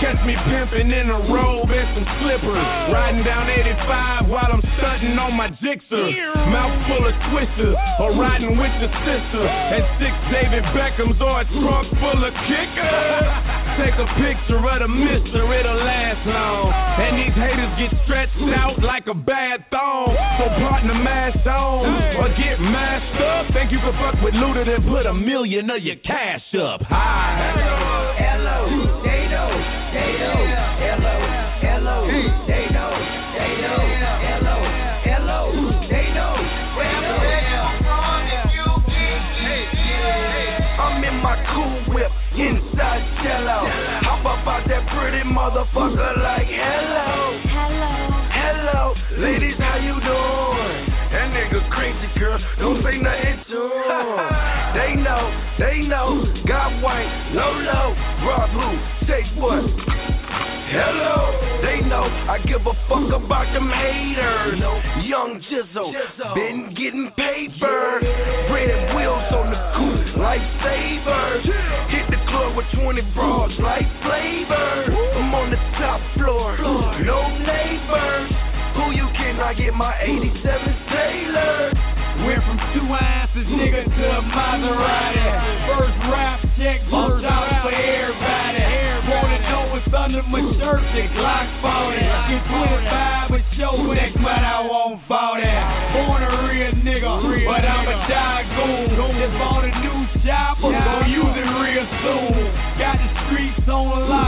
Catch 0.00 0.20
me 0.24 0.34
pimping 0.48 0.92
in 0.92 1.06
a 1.10 1.20
robe 1.28 1.68
and 1.68 1.88
some 1.98 2.08
slippers, 2.22 2.66
riding 2.94 3.24
down 3.24 3.50
85 3.50 4.30
while 4.30 4.48
I'm 4.48 4.64
stunting 4.78 5.16
on 5.18 5.34
my 5.34 5.50
jixer. 5.60 6.06
Mouth 6.52 6.78
full 6.88 7.04
of 7.04 7.14
twisters, 7.32 7.76
or 8.00 8.16
riding 8.16 8.54
with 8.56 8.74
your 8.80 8.92
sister, 9.04 9.44
and 9.44 9.84
six 9.98 10.12
David 10.30 10.64
Beckhams 10.72 11.20
or 11.20 11.29
a 11.36 11.44
trunk 11.46 11.86
full 12.00 12.20
of 12.24 12.34
kickers. 12.46 13.28
Take 13.78 13.96
a 13.96 14.08
picture 14.20 14.60
of 14.60 14.78
the 14.82 14.90
mister, 14.90 15.42
it'll 15.54 15.80
last 15.80 16.26
long. 16.26 16.68
And 17.00 17.16
these 17.16 17.36
haters 17.38 17.72
get 17.80 17.92
stretched 18.04 18.44
out 18.58 18.82
like 18.82 19.06
a 19.06 19.14
bad 19.14 19.64
thong. 19.70 20.12
So 20.38 20.44
partner 20.60 20.94
mash 20.94 21.46
on, 21.46 21.86
or 22.20 22.28
get 22.36 22.60
mashed 22.60 23.20
up. 23.22 23.52
Think 23.54 23.72
you 23.72 23.80
can 23.80 23.94
fuck 23.96 24.20
with 24.22 24.34
Luda, 24.34 24.66
then 24.66 24.82
put 24.88 25.06
a 25.06 25.14
million 25.14 25.70
of 25.70 25.80
your 25.82 25.96
cash 26.04 26.44
up. 26.60 26.82
Hi. 26.88 27.56
Hello, 28.20 29.00
they 29.02 29.28
know, 29.32 29.50
they 29.96 30.12
know, 30.20 30.40
hello, 30.80 31.16
hello, 31.60 31.96
they 32.48 32.64
know, 32.72 32.92
they 33.36 33.52
know, 33.64 33.80
hello, 34.20 34.56
hello, 35.04 35.40
they 35.88 36.06
know, 36.12 36.59
my 41.22 41.36
cool 41.52 41.94
whip 41.94 42.12
inside 42.32 43.04
Jello. 43.20 43.60
Hop 44.08 44.24
up 44.24 44.46
out 44.48 44.64
that 44.68 44.84
pretty 44.96 45.24
motherfucker 45.28 46.12
like 46.24 46.48
hello, 46.48 47.36
hello, 47.44 47.94
hello, 48.32 48.82
ladies, 49.20 49.56
how 49.60 49.76
you 49.76 49.96
doing? 50.00 50.76
That 51.12 51.28
nigga 51.36 51.60
crazy 51.70 52.08
girl, 52.18 52.40
don't 52.58 52.80
say 52.80 52.96
nothing 52.96 53.38
to 53.52 53.60
they 54.80 54.92
know, 54.96 55.24
they 55.60 55.76
know, 55.84 56.24
got 56.48 56.80
white, 56.80 57.12
Lolo, 57.36 57.68
low, 57.68 57.88
raw 58.24 58.44
blue, 58.48 58.76
say 59.04 59.22
what? 59.36 59.64
Hello, 60.70 61.18
they 61.66 61.82
know 61.82 62.06
I 62.30 62.38
give 62.46 62.62
a 62.62 62.74
fuck 62.86 63.10
about 63.10 63.50
them 63.50 63.66
haters. 63.66 64.62
Young 65.02 65.42
Jizzle, 65.50 65.90
been 66.38 66.70
getting 66.78 67.10
paper. 67.18 67.98
Red 68.54 68.94
wheels 68.94 69.26
20 73.00 73.14
bras, 73.14 73.50
like 73.64 73.88
flavor. 74.04 74.92
I'm 74.92 75.32
on 75.32 75.48
the 75.48 75.60
top 75.80 76.00
floor, 76.20 76.52
no 77.00 77.20
neighbors. 77.40 78.28
Who 78.76 78.92
you 78.92 79.08
kidding? 79.16 79.40
I 79.40 79.56
get 79.56 79.72
my 79.72 79.96
87 80.04 80.36
Taylor. 80.36 81.72
Went 82.28 82.44
from 82.44 82.58
two 82.76 82.84
asses, 82.92 83.48
nigga, 83.48 83.88
to 83.88 84.04
a 84.04 84.22
Maserati. 84.28 85.24
First 85.72 85.96
rap 86.12 86.40
check, 86.60 86.84
first 86.92 87.24
out 87.24 87.48
for 87.64 87.72
everybody. 87.72 88.68
Wanna 89.08 89.40
know 89.48 89.62
what's 89.72 89.88
under 89.96 90.22
my 90.28 90.44
shirt? 90.60 90.84
The 90.92 91.04
Glock 91.16 91.48
40. 91.64 92.04
Get 92.04 92.44
25 92.52 93.32
with 93.32 93.46
show 93.56 93.80
next, 93.96 94.20
but 94.20 94.44
I 94.44 94.60
won't 94.60 95.00
40. 95.08 95.40
Born 95.96 96.20
a 96.20 96.32
real 96.44 96.72
nigga, 96.84 97.12
but 97.48 97.64
I'm 97.64 97.88
a 97.88 97.96
die 98.12 98.44
goon. 98.60 98.92
Just 99.20 99.36
bought 99.36 99.64
a 99.64 99.72
new 99.84 100.00
chopper, 100.24 100.72
gon' 100.72 101.08
use 101.08 101.36
it 101.36 101.48
real 101.60 101.79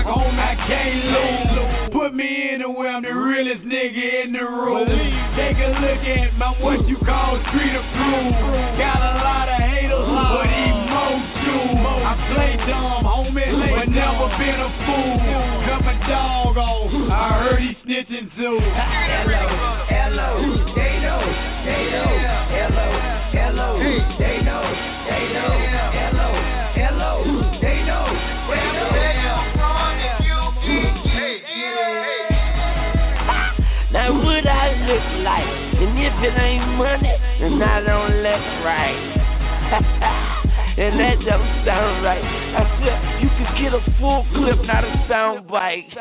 on 0.03 0.11
oh, 0.11 0.19
lock, 0.19 0.27
homie, 0.27 0.43
I 0.43 0.55
can't 0.67 0.99
lose. 1.15 1.93
Put 1.93 2.15
me 2.15 2.27
anywhere, 2.55 2.91
I'm 2.91 3.03
the 3.03 3.15
realest 3.15 3.63
nigga 3.63 4.25
in 4.27 4.33
the 4.33 4.43
room. 4.43 4.89
Take 5.37 5.59
a 5.63 5.71
look 5.79 6.03
at 6.03 6.37
my 6.39 6.51
what 6.59 6.89
you 6.89 6.97
call 7.07 7.39
street 7.51 7.75
approved. 7.75 8.37
Got 8.79 8.99
a 8.99 9.15
lot 9.23 9.47
of 9.49 9.61
haters, 9.63 10.09
but 10.11 10.49
emotion. 10.51 11.87
I 12.03 12.15
play 12.35 12.53
dumb, 12.67 13.07
homie, 13.07 13.47
but 13.47 13.89
never 13.95 14.27
been 14.37 14.59
a 14.59 14.71
fool. 14.85 15.17
Cut 15.71 15.81
my 15.87 15.97
dog 16.11 16.57
off, 16.59 16.91
I 16.91 17.47
heard 17.47 17.61
he 17.63 17.73
snitching 17.87 18.29
too. 18.37 18.59
Hello, 18.59 19.47
hello, 19.87 20.31
they 20.75 20.95
know, 20.99 21.23
they 21.63 21.83
know, 21.95 22.11
hello, 22.51 22.89
hello, 23.33 23.69
they 24.19 24.37
know, 24.43 24.63
they 25.09 25.25
know, 25.33 25.53
hello, 25.95 26.12
look 34.93 35.09
like? 35.25 35.49
And 35.81 35.97
if 35.97 36.17
it 36.21 36.37
ain't 36.37 36.69
money, 36.77 37.17
then 37.41 37.57
I 37.65 37.81
don't 37.81 38.21
look 38.21 38.45
right. 38.61 39.01
and 40.85 41.01
that 41.01 41.17
don't 41.25 41.49
sound 41.65 42.05
right. 42.05 42.21
I 42.21 42.63
said 42.77 43.01
you 43.25 43.29
could 43.41 43.53
get 43.57 43.73
a 43.73 43.81
full 43.97 44.21
clip, 44.37 44.61
not 44.69 44.85
a 44.85 44.93
sound 45.09 45.49
bite. 45.49 45.89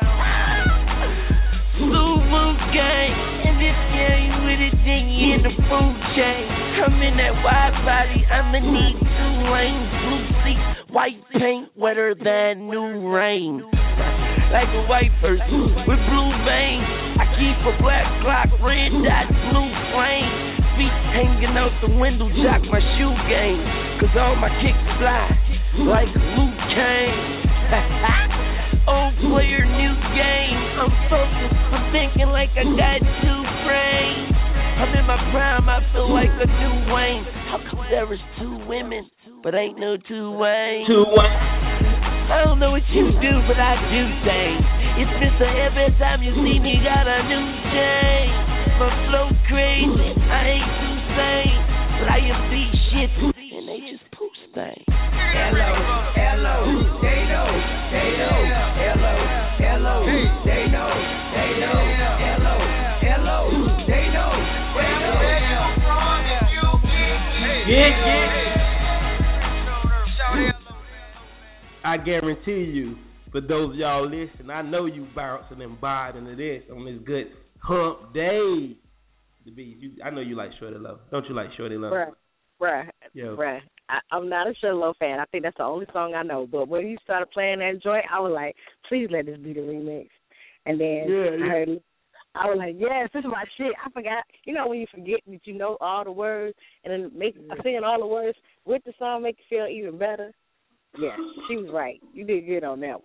Suvu 1.80 2.44
gang, 2.76 3.12
and 3.48 3.56
if 3.64 3.78
you 3.96 4.04
ain't 4.12 4.36
with 4.44 4.60
it, 4.60 4.76
then 4.84 5.08
you 5.08 5.40
in 5.40 5.42
the 5.42 5.54
food 5.56 5.96
chain. 6.12 6.44
I'm 6.84 7.00
in 7.00 7.16
that 7.16 7.32
wide 7.40 7.76
body, 7.88 8.20
I'ma 8.28 8.60
need 8.60 8.96
two 9.00 9.32
lanes, 9.48 9.88
blue 10.04 10.24
seats, 10.44 10.71
white 10.92 11.16
paint, 11.32 11.72
wetter 11.76 12.14
than 12.14 12.68
new 12.68 13.08
rain. 13.08 13.64
Like 14.52 14.68
a 14.68 14.84
white 14.84 15.12
person 15.24 15.72
with 15.88 16.00
blue 16.12 16.32
veins. 16.44 16.86
I 17.16 17.24
keep 17.40 17.56
a 17.64 17.74
black 17.80 18.04
clock, 18.20 18.48
red 18.60 18.92
dot, 19.00 19.26
blue 19.48 19.72
flame. 19.96 20.28
Feet 20.76 20.96
hanging 21.16 21.56
out 21.56 21.72
the 21.80 21.92
window, 21.96 22.28
jock 22.44 22.60
my 22.68 22.80
shoe 23.00 23.16
game. 23.28 23.60
Cause 24.00 24.12
all 24.20 24.36
my 24.36 24.52
kicks 24.60 24.86
fly 25.00 25.32
like 25.88 26.12
Luke 26.12 26.60
Kane. 26.76 27.20
Old 28.84 29.16
player, 29.32 29.64
new 29.64 29.94
game. 30.12 30.58
I'm 30.76 30.92
focused, 31.08 31.56
I'm 31.72 31.84
thinking 31.96 32.28
like 32.28 32.52
I 32.52 32.68
got 32.76 33.00
two 33.00 33.40
brains. 33.64 34.36
I'm 34.76 34.92
in 34.98 35.06
my 35.08 35.16
prime, 35.32 35.68
I 35.68 35.80
feel 35.92 36.12
like 36.12 36.28
a 36.28 36.44
new 36.44 36.92
Wayne. 36.92 37.24
How 37.48 37.60
come 37.70 37.86
there 37.88 38.12
is 38.12 38.20
two 38.40 38.66
women, 38.66 39.08
but 39.42 39.54
ain't 39.54 39.78
no 39.78 39.96
two 39.96 40.38
Wayne? 40.38 40.86
Two 40.86 41.02
Wayne. 41.02 41.38
I 42.30 42.46
don't 42.46 42.62
know 42.62 42.70
what 42.70 42.86
you 42.94 43.10
do, 43.18 43.32
but 43.50 43.58
I 43.58 43.74
do 43.90 44.02
things. 44.22 44.62
It's 45.02 45.14
Mr. 45.18 45.50
Every 45.50 45.90
time 45.98 46.22
you 46.22 46.30
see 46.30 46.62
me, 46.62 46.78
got 46.86 47.10
a 47.10 47.26
new 47.26 47.46
chain. 47.74 48.30
My 48.78 48.88
flow 49.10 49.28
crazy, 49.50 50.14
I 50.30 50.40
ain't 50.46 50.70
too 50.78 50.96
sane. 51.18 51.58
But 51.98 52.08
I 52.08 52.18
am 52.22 52.40
these 52.54 52.76
shit, 52.94 53.10
and 53.18 53.66
they 53.66 53.82
just 53.90 54.06
post 54.14 54.38
things. 54.54 54.86
Hello, 54.86 55.70
hello, 56.14 56.56
they 57.02 57.26
know, 57.26 57.50
they 57.90 58.14
know, 58.22 58.38
hello, 58.78 59.14
hello, 59.58 59.96
they 60.46 60.70
know, 60.70 60.90
they 61.34 61.50
know, 61.58 61.82
hello, 62.22 62.54
hello, 63.02 63.38
they 63.90 64.06
know, 64.14 64.30
where 64.78 64.96
the 65.02 65.10
Yeah, 67.66 67.90
yeah. 68.06 68.41
I 71.84 71.96
guarantee 71.96 72.70
you, 72.70 72.96
for 73.30 73.40
those 73.40 73.70
of 73.72 73.76
y'all 73.76 74.04
listening, 74.04 74.50
I 74.50 74.62
know 74.62 74.86
you 74.86 75.06
bouncing 75.14 75.62
and 75.62 75.80
vibing 75.80 76.26
to 76.26 76.36
this 76.36 76.62
on 76.70 76.84
this 76.84 77.00
good 77.04 77.26
hump 77.60 78.14
day. 78.14 78.76
The 79.44 79.50
beat, 79.50 79.78
you, 79.78 79.92
I 80.04 80.10
know 80.10 80.20
you 80.20 80.36
like 80.36 80.50
Shawty 80.60 80.80
Lo. 80.80 80.98
Don't 81.10 81.28
you 81.28 81.34
like 81.34 81.48
Shawty 81.58 81.80
Lo? 81.80 81.90
Bruh, 81.90 82.12
bruh, 82.60 82.88
Yo. 83.12 83.36
bruh. 83.36 83.60
I, 83.88 83.98
I'm 84.12 84.28
not 84.28 84.46
a 84.46 84.50
Shawty 84.62 84.78
Lo 84.78 84.92
fan. 84.98 85.18
I 85.18 85.24
think 85.26 85.42
that's 85.42 85.56
the 85.56 85.64
only 85.64 85.86
song 85.92 86.14
I 86.14 86.22
know. 86.22 86.46
But 86.50 86.68
when 86.68 86.86
you 86.86 86.96
started 87.02 87.30
playing 87.30 87.58
that 87.58 87.82
joint, 87.82 88.04
I 88.12 88.20
was 88.20 88.32
like, 88.32 88.54
please 88.88 89.08
let 89.10 89.26
this 89.26 89.38
be 89.38 89.52
the 89.52 89.60
remix. 89.60 90.08
And 90.66 90.80
then 90.80 91.06
Yeah, 91.08 91.44
I 91.44 91.48
heard 91.48 91.68
it. 91.70 91.82
I 92.34 92.46
was 92.46 92.56
like, 92.56 92.76
yes, 92.78 93.10
this 93.12 93.20
is 93.20 93.30
my 93.30 93.44
shit. 93.58 93.72
I 93.84 93.90
forgot. 93.90 94.24
You 94.44 94.54
know 94.54 94.68
when 94.68 94.78
you 94.78 94.86
forget 94.90 95.20
that 95.26 95.40
you 95.44 95.54
know 95.54 95.76
all 95.80 96.04
the 96.04 96.12
words 96.12 96.56
and 96.84 96.92
then 96.92 97.18
make 97.18 97.36
singing 97.62 97.84
all 97.84 97.98
the 97.98 98.06
words 98.06 98.38
with 98.64 98.82
the 98.84 98.92
song 98.98 99.22
make 99.22 99.36
you 99.38 99.58
feel 99.58 99.66
even 99.66 99.98
better. 99.98 100.32
Yeah, 100.98 101.16
she 101.48 101.56
was 101.56 101.70
right. 101.72 102.00
You 102.12 102.24
did 102.24 102.46
good 102.46 102.64
on 102.64 102.80
that 102.80 103.00
one. 103.00 103.02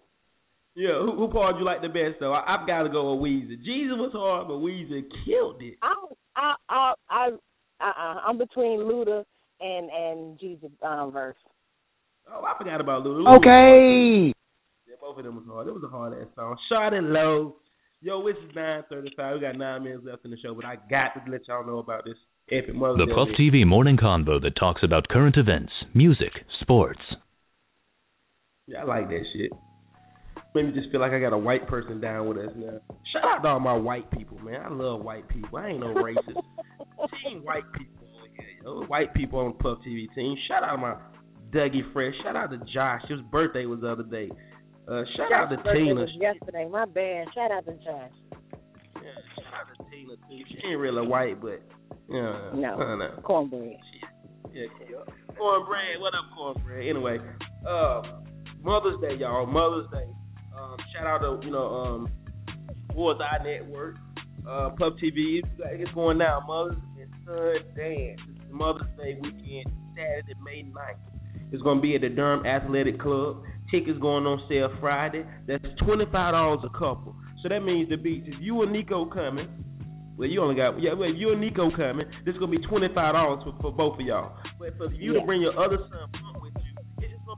Yeah, 0.75 0.99
who, 0.99 1.15
who 1.15 1.27
part 1.29 1.57
you 1.57 1.65
like 1.65 1.81
the 1.81 1.87
best 1.87 2.19
though? 2.19 2.33
I, 2.33 2.55
I've 2.55 2.67
got 2.67 2.83
to 2.83 2.89
go 2.89 3.15
with 3.15 3.23
Weezy. 3.23 3.57
Jeezy 3.65 3.97
was 3.97 4.11
hard, 4.13 4.47
but 4.47 4.55
Weezy 4.55 5.05
killed 5.25 5.61
it. 5.61 5.75
I 5.81 5.95
I 6.35 6.53
I 6.69 6.93
I 7.09 7.29
uh-uh, 7.79 8.21
I'm 8.27 8.37
between 8.37 8.81
Luda 8.81 9.23
and 9.59 9.89
and 9.89 10.39
Jeezy 10.39 10.69
um, 10.83 11.11
verse. 11.11 11.35
Oh, 12.31 12.43
I 12.43 12.57
forgot 12.57 12.81
about 12.81 13.03
Luda. 13.03 13.37
Okay. 13.37 14.33
Yeah, 14.87 14.95
both 15.01 15.17
of 15.17 15.23
them 15.23 15.35
was 15.35 15.45
hard. 15.47 15.67
It 15.67 15.73
was 15.73 15.83
a 15.83 15.87
hard 15.87 16.13
ass 16.13 16.27
song. 16.35 16.57
Shot 16.69 16.93
it 16.93 17.03
low. 17.03 17.55
Yo, 18.01 18.23
this 18.27 18.35
is 18.47 18.55
nine 18.55 18.83
thirty 18.89 19.09
five. 19.17 19.35
We 19.35 19.41
got 19.41 19.57
nine 19.57 19.83
minutes 19.83 20.03
left 20.05 20.25
in 20.25 20.31
the 20.31 20.37
show, 20.37 20.53
but 20.53 20.65
I 20.65 20.75
got 20.89 21.13
to 21.15 21.31
let 21.31 21.47
y'all 21.47 21.65
know 21.65 21.79
about 21.79 22.05
this 22.05 22.17
epic 22.51 22.75
Mother's 22.75 23.07
The 23.07 23.15
Puff. 23.15 23.29
TV 23.39 23.65
morning 23.65 23.97
convo 23.97 24.39
that 24.41 24.55
talks 24.59 24.83
about 24.83 25.07
current 25.07 25.37
events, 25.37 25.71
music, 25.95 26.33
sports. 26.61 27.01
Yeah, 28.67 28.81
I 28.81 28.83
like 28.83 29.09
that 29.09 29.23
shit. 29.33 29.51
Made 30.53 30.65
me 30.67 30.71
just 30.73 30.91
feel 30.91 30.99
like 31.01 31.11
I 31.11 31.19
got 31.19 31.33
a 31.33 31.37
white 31.37 31.67
person 31.67 31.99
down 32.01 32.27
with 32.27 32.37
us 32.37 32.51
now. 32.55 32.79
Shout 33.13 33.23
out 33.23 33.41
to 33.43 33.47
all 33.49 33.59
my 33.59 33.73
white 33.75 34.09
people, 34.11 34.37
man. 34.39 34.61
I 34.61 34.69
love 34.69 35.01
white 35.01 35.27
people. 35.29 35.57
I 35.57 35.67
ain't 35.69 35.79
no 35.79 35.93
racist. 35.93 36.17
team 37.23 37.43
white 37.43 37.63
people 37.73 38.07
here, 38.35 38.45
yo. 38.63 38.83
White 38.85 39.13
people 39.13 39.39
on 39.39 39.53
the 39.57 39.63
Puff 39.63 39.79
TV 39.87 40.07
team. 40.15 40.35
Shout 40.47 40.63
out 40.63 40.71
to 40.75 40.77
my 40.77 40.95
Dougie 41.51 41.91
Fresh. 41.93 42.13
Shout 42.23 42.35
out 42.35 42.51
to 42.51 42.57
Josh. 42.73 43.01
His 43.07 43.19
birthday 43.31 43.65
was 43.65 43.81
the 43.81 43.89
other 43.91 44.03
day. 44.03 44.29
Uh, 44.87 45.03
shout 45.15 45.31
out 45.31 45.49
to 45.49 45.57
Tina. 45.73 46.05
yesterday. 46.19 46.67
My 46.69 46.85
bad. 46.85 47.27
Shout 47.35 47.51
out 47.51 47.65
to 47.65 47.73
Josh. 47.73 48.11
Yeah, 48.95 49.01
shout 49.35 49.53
out 49.53 49.77
to 49.85 49.91
Tina 49.91 50.13
too. 50.15 50.43
She 50.49 50.67
ain't 50.67 50.79
really 50.79 51.05
white, 51.07 51.39
but 51.41 51.61
No, 52.09 52.49
don't 52.53 52.99
know. 52.99 53.19
cornbread. 53.23 53.77
Yeah, 54.53 54.63
yeah. 54.89 55.35
Cornbread. 55.37 55.99
What 55.99 56.13
up, 56.15 56.25
cornbread? 56.35 56.87
Anyway, 56.87 57.19
uh, 57.67 58.01
Mother's 58.61 58.99
Day, 59.01 59.15
y'all. 59.19 59.45
Mother's 59.45 59.89
Day. 59.91 60.09
Um, 60.57 60.77
shout 60.93 61.05
out 61.07 61.19
to 61.19 61.45
you 61.45 61.51
know 61.51 61.67
um, 61.67 62.11
Towards 62.93 63.19
Our 63.21 63.43
Network, 63.43 63.95
uh, 64.47 64.69
Puff 64.77 64.93
TV. 65.03 65.41
It's 65.59 65.93
going 65.93 66.17
now. 66.17 66.43
Mother's 66.47 66.77
and 66.99 67.11
Son 67.25 67.75
Dance. 67.75 68.19
It's 68.29 68.51
Mother's 68.51 68.87
Day 68.97 69.17
weekend, 69.21 69.71
Saturday, 69.95 70.33
May 70.43 70.63
9th. 70.63 71.17
It's 71.51 71.63
gonna 71.63 71.81
be 71.81 71.95
at 71.95 72.01
the 72.01 72.09
Durham 72.09 72.45
Athletic 72.45 72.99
Club. 72.99 73.43
Tickets 73.71 73.99
going 73.99 74.25
on 74.25 74.41
sale 74.49 74.69
Friday. 74.79 75.23
That's 75.47 75.63
twenty 75.85 76.05
five 76.05 76.33
dollars 76.33 76.59
a 76.63 76.69
couple. 76.69 77.15
So 77.43 77.49
that 77.49 77.61
means 77.61 77.89
the 77.89 77.97
beach. 77.97 78.23
If 78.25 78.35
you 78.39 78.61
and 78.63 78.71
Nico 78.71 79.05
coming, 79.05 79.47
well, 80.17 80.27
you 80.27 80.41
only 80.41 80.55
got 80.55 80.81
yeah. 80.81 80.93
Well, 80.93 81.09
if 81.09 81.15
you 81.17 81.31
and 81.31 81.41
Nico 81.41 81.69
coming, 81.75 82.07
this 82.25 82.33
is 82.33 82.39
gonna 82.39 82.51
be 82.51 82.65
twenty 82.67 82.87
five 82.95 83.13
dollars 83.13 83.43
for, 83.43 83.53
for 83.61 83.71
both 83.71 83.99
of 83.99 84.05
y'all. 84.05 84.35
But 84.59 84.77
for 84.77 84.91
you 84.91 85.13
to 85.13 85.21
bring 85.21 85.41
your 85.41 85.57
other 85.57 85.77
son 85.77 85.89
Pump 85.89 86.11
with 86.11 86.15
you, 86.15 86.16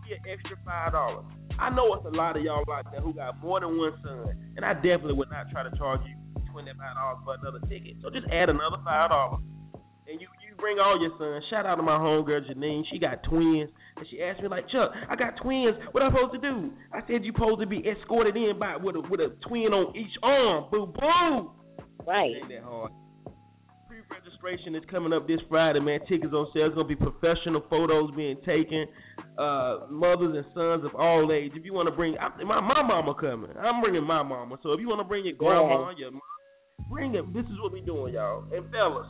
it's 0.10 0.22
just 0.22 0.26
gonna 0.26 0.26
be 0.26 0.30
an 0.30 0.34
extra 0.34 0.58
five 0.66 0.92
dollars. 0.92 1.26
I 1.60 1.70
know 1.70 1.94
it's 1.94 2.06
a 2.06 2.16
lot 2.16 2.38
of 2.38 2.44
y'all 2.44 2.64
out 2.72 2.92
there 2.92 3.02
who 3.02 3.14
got 3.14 3.38
more 3.44 3.60
than 3.60 3.78
one 3.78 3.94
son, 4.04 4.32
and 4.56 4.66
I 4.66 4.74
definitely 4.74 5.14
would 5.14 5.30
not 5.30 5.50
try 5.52 5.64
to 5.64 5.72
charge 5.78 6.02
you 6.08 6.16
twenty 6.52 6.72
five 6.74 6.96
dollars 6.96 7.20
for 7.24 7.36
another 7.36 7.60
ticket. 7.68 7.98
So 8.02 8.10
just 8.10 8.28
add 8.32 8.50
another 8.50 8.80
five 8.84 9.10
dollars, 9.12 9.42
and 10.08 10.22
you 10.22 10.28
you 10.48 10.56
bring 10.58 10.80
all 10.80 11.00
your 11.00 11.12
sons. 11.20 11.44
Shout 11.50 11.66
out 11.66 11.76
to 11.76 11.84
my 11.84 11.98
homegirl 11.98 12.50
Janine. 12.50 12.84
She 12.92 13.00
got 13.00 13.24
twins, 13.24 13.70
and 13.98 14.06
she 14.10 14.22
asked 14.22 14.42
me 14.42 14.48
like, 14.48 14.70
Chuck, 14.70 14.92
I 15.10 15.16
got 15.16 15.36
twins. 15.42 15.76
What 15.92 16.04
am 16.04 16.16
I 16.16 16.20
supposed 16.20 16.42
to 16.42 16.42
do? 16.42 16.72
I 16.94 17.02
said 17.08 17.24
you 17.24 17.34
supposed 17.34 17.62
to 17.62 17.68
be 17.68 17.84
escorted 17.86 18.36
in 18.36 18.58
by 18.60 18.78
with 18.78 18.96
a 18.96 19.02
with 19.02 19.20
a 19.20 19.36
twin 19.48 19.74
on 19.74 19.96
each 19.96 20.16
arm. 20.24 20.66
Boo 20.72 20.88
boo. 20.88 21.52
Right. 22.08 22.34
Ain't 22.40 22.50
that 22.50 22.64
hard. 22.64 22.92
Pre-registration 24.40 24.76
is 24.76 24.84
coming 24.90 25.12
up 25.12 25.28
this 25.28 25.40
Friday, 25.50 25.80
man. 25.80 26.00
Tickets 26.08 26.34
on 26.34 26.48
sale. 26.54 26.68
It's 26.68 26.76
gonna 26.76 26.88
be 26.88 26.96
professional 26.96 27.64
photos 27.70 28.12
being 28.16 28.38
taken. 28.46 28.86
Uh, 29.38 29.88
mothers 29.90 30.36
and 30.36 30.46
sons 30.54 30.86
of 30.86 30.96
all 30.96 31.30
age. 31.34 31.52
If 31.56 31.66
you 31.66 31.74
want 31.74 31.90
to 31.90 31.96
bring, 31.96 32.16
I, 32.18 32.30
my 32.44 32.60
my 32.62 32.82
mama 32.82 33.14
coming. 33.20 33.52
I'm 33.60 33.82
bringing 33.82 34.04
my 34.04 34.24
mama. 34.24 34.58
So 34.64 34.72
if 34.72 34.80
you 34.80 34.88
want 34.88 35.02
to 35.02 35.08
bring 35.08 35.26
your 35.26 35.36
grandma, 35.36 35.92
your 35.98 36.12
mom, 36.12 36.22
bring 36.90 37.16
it. 37.16 37.34
This 37.34 37.46
is 37.46 37.60
what 37.62 37.74
we 37.74 37.82
doing, 37.82 38.14
y'all. 38.14 38.46
And 38.54 38.70
fellas, 38.72 39.08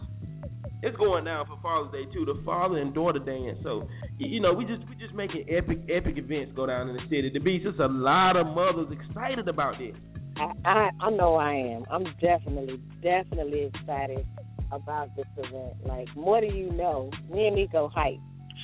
it's 0.82 0.98
going 0.98 1.26
down 1.26 1.46
for 1.46 1.60
Father's 1.62 1.92
Day 1.92 2.12
too. 2.12 2.26
The 2.26 2.42
father 2.44 2.78
and 2.78 2.94
daughter 2.94 3.20
dance. 3.20 3.60
So 3.64 3.88
you 4.18 4.40
know, 4.40 4.54
we 4.54 4.66
just 4.66 4.82
we 4.90 4.96
just 4.96 5.14
making 5.14 5.46
epic 5.50 5.80
epic 5.94 6.18
events 6.18 6.54
go 6.56 6.66
down 6.66 6.90
in 6.90 6.96
the 6.96 7.04
city. 7.04 7.30
The 7.32 7.40
beach. 7.40 7.62
There's 7.64 7.80
a 7.80 7.92
lot 7.92 8.36
of 8.36 8.48
mothers 8.48 8.88
excited 8.90 9.48
about 9.48 9.76
this. 9.78 9.96
I, 10.38 10.52
I 10.66 10.90
I 11.00 11.10
know 11.12 11.36
I 11.36 11.54
am. 11.54 11.86
I'm 11.92 12.06
definitely 12.20 12.80
definitely 13.04 13.70
excited 13.74 14.26
about 14.72 15.16
this 15.16 15.26
event. 15.38 15.86
Like 15.86 16.08
more 16.16 16.42
do 16.42 16.48
you 16.48 16.72
know? 16.72 17.12
Me 17.32 17.48
and 17.48 17.56
Nico 17.56 17.90
hype, 17.94 18.20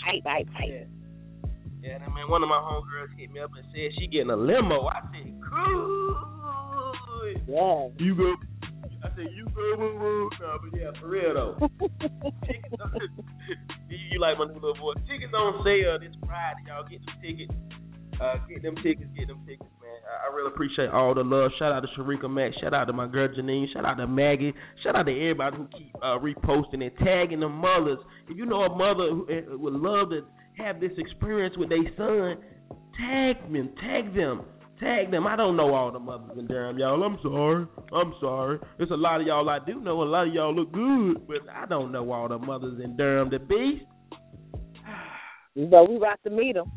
hype, 0.06 0.24
hype, 0.26 0.48
hype. 0.54 0.88
Yeah, 1.82 2.02
and 2.04 2.14
man, 2.14 2.30
one 2.30 2.42
of 2.42 2.50
my 2.50 2.58
homegirls 2.58 3.18
hit 3.18 3.32
me 3.32 3.40
up 3.40 3.52
and 3.56 3.66
said 3.72 3.92
she 4.00 4.08
getting 4.08 4.32
a 4.32 4.36
limo. 4.36 4.88
I 4.88 5.02
said, 5.14 5.34
cool. 5.50 6.36
Yeah. 7.48 7.88
You 7.98 8.16
go. 8.16 8.34
I 9.04 9.10
said, 9.16 9.28
you 9.36 9.46
go, 9.54 9.76
woo, 9.78 10.00
woo. 10.00 10.30
No, 10.42 10.58
but 10.64 10.80
yeah, 10.80 10.92
for 11.00 11.08
real 11.08 11.34
though. 11.34 11.70
tickets, 12.48 12.74
you, 13.90 13.98
you 14.12 14.20
like 14.20 14.38
my 14.40 14.46
new 14.46 14.56
little 14.56 14.74
boy. 14.74 14.94
Tickets 15.08 15.34
on 15.34 15.64
sale 15.64 16.00
this 16.00 16.16
Friday, 16.26 16.66
y'all. 16.68 16.88
Get 16.90 17.06
them 17.06 17.16
tickets. 17.22 17.54
Uh, 18.22 18.38
get 18.48 18.62
them 18.62 18.76
tickets, 18.76 19.10
get 19.18 19.28
them 19.28 19.42
tickets, 19.46 19.70
man. 19.82 20.00
I, 20.08 20.30
I 20.30 20.36
really 20.36 20.48
appreciate 20.48 20.90
all 20.90 21.14
the 21.14 21.24
love. 21.24 21.52
Shout 21.60 21.72
out 21.72 21.82
to 21.82 21.88
Sharika 22.00 22.30
Mack. 22.30 22.54
Shout 22.62 22.74
out 22.74 22.86
to 22.86 22.94
my 22.94 23.08
girl 23.08 23.28
Janine. 23.28 23.66
Shout 23.74 23.86
out 23.86 23.96
to 23.96 24.08
Maggie. 24.08 24.54
Shout 24.84 24.96
out 24.96 25.06
to 25.06 25.12
everybody 25.12 25.58
who 25.58 25.68
keep 25.78 25.94
uh, 25.98 26.18
reposting 26.20 26.82
and 26.82 26.92
tagging 27.04 27.42
the 27.42 27.50
mothers. 27.50 28.00
If 28.30 28.38
you 28.38 28.46
know 28.46 28.62
a 28.64 28.70
mother 28.70 29.10
who 29.10 29.28
uh, 29.30 29.58
would 29.58 29.74
love 29.74 30.12
to 30.12 30.22
have 30.58 30.80
this 30.80 30.92
experience 30.98 31.56
with 31.58 31.70
their 31.70 31.84
son, 31.98 32.42
tag 32.98 33.52
them, 33.52 33.70
tag 33.82 34.16
them, 34.16 34.46
tag 34.80 35.12
them. 35.12 35.28
I 35.28 35.36
don't 35.36 35.58
know 35.58 35.74
all 35.74 35.92
the 35.92 36.00
mothers 36.00 36.38
in 36.38 36.48
Durham, 36.48 36.78
y'all. 36.78 37.04
I'm 37.04 37.18
sorry. 37.22 37.68
I'm 37.94 38.14
sorry. 38.22 38.60
There's 38.78 38.92
a 38.92 38.96
lot 38.96 39.20
of 39.20 39.28
y'all 39.28 39.50
I 39.50 39.60
do 39.66 39.82
know. 39.82 40.02
A 40.02 40.04
lot 40.04 40.28
of 40.28 40.34
y'all 40.34 40.56
look 40.56 40.72
good, 40.72 41.28
but 41.28 41.50
I 41.54 41.66
don't 41.66 41.92
know 41.92 42.12
all 42.14 42.30
the 42.30 42.38
mothers 42.38 42.80
in 42.82 42.96
Durham. 42.96 43.30
The 43.30 43.40
beast. 43.40 43.86
But 45.72 45.90
we 45.90 45.96
about 45.96 46.20
to 46.26 46.30
meet 46.30 46.56
them. 46.56 46.70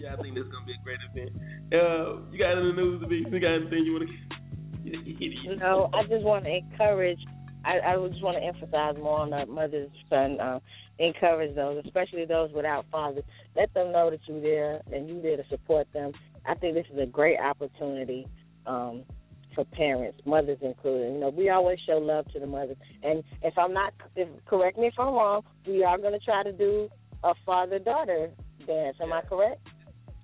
Yeah, 0.00 0.14
I 0.14 0.22
think 0.22 0.34
this 0.34 0.44
is 0.44 0.50
gonna 0.52 0.66
be 0.66 0.72
a 0.72 0.84
great 0.84 1.00
event. 1.10 1.30
Uh, 1.72 2.20
you 2.30 2.38
got 2.38 2.58
any 2.58 2.72
news 2.72 3.00
to 3.02 3.08
be? 3.08 3.16
You 3.16 3.40
got 3.40 3.54
anything 3.54 3.84
you 3.84 3.92
want 3.92 4.08
to? 4.08 5.56
Know, 5.56 5.90
I 5.92 6.02
just 6.04 6.24
want 6.24 6.44
to 6.44 6.56
encourage. 6.56 7.18
I, 7.64 7.78
I 7.80 8.08
just 8.08 8.22
want 8.22 8.38
to 8.38 8.42
emphasize 8.42 8.96
more 8.96 9.20
on 9.20 9.30
the 9.30 9.44
mother's 9.46 9.90
son. 10.08 10.40
Uh, 10.40 10.60
encourage 10.98 11.54
those, 11.54 11.82
especially 11.84 12.24
those 12.24 12.50
without 12.52 12.86
fathers. 12.90 13.24
Let 13.56 13.72
them 13.74 13.92
know 13.92 14.10
that 14.10 14.20
you're 14.26 14.40
there 14.40 14.80
and 14.92 15.08
you're 15.08 15.22
there 15.22 15.36
to 15.36 15.48
support 15.48 15.86
them. 15.92 16.12
I 16.46 16.54
think 16.54 16.74
this 16.74 16.86
is 16.92 16.98
a 16.98 17.06
great 17.06 17.38
opportunity 17.38 18.26
um, 18.66 19.04
for 19.54 19.64
parents, 19.64 20.20
mothers 20.24 20.58
included. 20.62 21.12
You 21.14 21.20
know, 21.20 21.30
we 21.30 21.50
always 21.50 21.78
show 21.86 21.98
love 21.98 22.30
to 22.32 22.40
the 22.40 22.46
mothers. 22.46 22.76
And 23.02 23.24
if 23.42 23.56
I'm 23.58 23.72
not, 23.72 23.92
if, 24.16 24.28
correct 24.46 24.78
me 24.78 24.86
if 24.86 24.94
I'm 24.98 25.14
wrong, 25.14 25.42
we 25.66 25.82
are 25.84 25.98
going 25.98 26.12
to 26.12 26.24
try 26.24 26.42
to 26.42 26.52
do 26.52 26.88
a 27.24 27.34
father-daughter 27.44 28.30
dance. 28.66 28.96
Am 29.02 29.12
I 29.12 29.22
correct? 29.22 29.66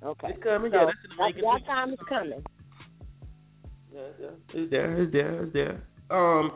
Okay. 0.02 0.28
It's 0.30 0.42
coming. 0.42 0.70
So 0.72 0.78
yeah, 0.78 0.84
that's 0.86 0.98
in 1.04 1.16
the 1.16 1.42
that, 1.42 1.60
that 1.60 1.66
time 1.66 1.92
is 1.92 1.98
coming. 2.08 2.42
Yeah, 3.92 4.00
yeah. 4.20 4.28
It's 4.54 4.70
there. 4.70 5.02
It's 5.02 5.12
there. 5.12 5.42
It's 5.44 5.52
there. 5.52 5.82
Um, 6.10 6.52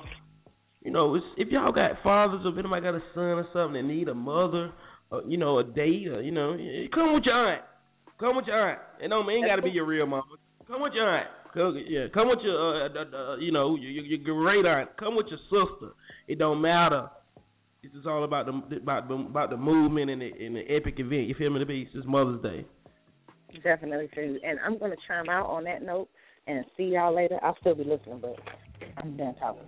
you 0.83 0.91
know, 0.91 1.15
it's, 1.15 1.27
if 1.37 1.49
y'all 1.49 1.73
got 1.73 2.03
fathers 2.03 2.41
or 2.45 2.53
if 2.53 2.59
anybody 2.59 2.83
got 2.83 2.95
a 2.95 3.03
son 3.15 3.25
or 3.25 3.47
something 3.53 3.83
that 3.83 3.93
need 3.93 4.09
a 4.09 4.15
mother, 4.15 4.73
or, 5.11 5.23
you 5.27 5.37
know, 5.37 5.59
a 5.59 5.65
date, 5.65 6.09
or 6.09 6.23
you 6.23 6.31
know, 6.31 6.57
come 6.95 7.15
with 7.15 7.25
your 7.25 7.53
aunt. 7.53 7.63
Come 8.19 8.37
with 8.37 8.47
your 8.47 8.71
aunt. 8.71 8.81
It 9.03 9.09
don't 9.09 9.29
ain't 9.31 9.47
got 9.47 9.57
to 9.57 9.63
be 9.63 9.71
your 9.71 9.87
real 9.87 10.07
mama. 10.07 10.23
Come 10.67 10.83
with 10.83 10.93
your 10.95 11.09
aunt. 11.09 11.29
Come, 11.53 11.83
yeah, 11.89 12.07
come 12.15 12.29
with 12.29 12.39
your, 12.43 12.85
uh, 12.85 12.89
uh, 12.89 13.33
uh, 13.33 13.37
you 13.37 13.51
know, 13.51 13.75
your, 13.75 13.91
your, 13.91 14.05
your 14.05 14.43
great 14.43 14.65
aunt. 14.65 14.91
Come 14.99 15.17
with 15.17 15.27
your 15.29 15.41
sister. 15.49 15.95
It 16.29 16.39
don't 16.39 16.61
matter. 16.61 17.09
This 17.83 17.93
is 17.93 18.07
all 18.07 18.25
about 18.25 18.45
the 18.45 18.77
about 18.77 19.09
the 19.09 19.15
about 19.15 19.49
the 19.49 19.57
movement 19.57 20.11
and 20.11 20.21
the, 20.21 20.31
and 20.39 20.55
the 20.55 20.61
epic 20.69 20.97
event. 20.99 21.29
You 21.29 21.35
feel 21.35 21.49
me? 21.49 21.61
The 21.61 21.65
beast. 21.65 21.93
It's 21.95 22.07
Mother's 22.07 22.43
Day. 22.43 22.67
Definitely 23.65 24.09
true. 24.13 24.39
And 24.45 24.59
I'm 24.65 24.79
going 24.79 24.91
to 24.91 24.97
chime 25.09 25.31
out 25.31 25.47
on 25.47 25.65
that 25.65 25.83
note 25.83 26.09
and 26.47 26.65
see 26.77 26.85
y'all 26.85 27.15
later. 27.15 27.39
I'll 27.43 27.57
still 27.61 27.75
be 27.75 27.85
listening, 27.85 28.21
but 28.21 28.37
I'm 28.99 29.17
done 29.17 29.35
talking. 29.41 29.63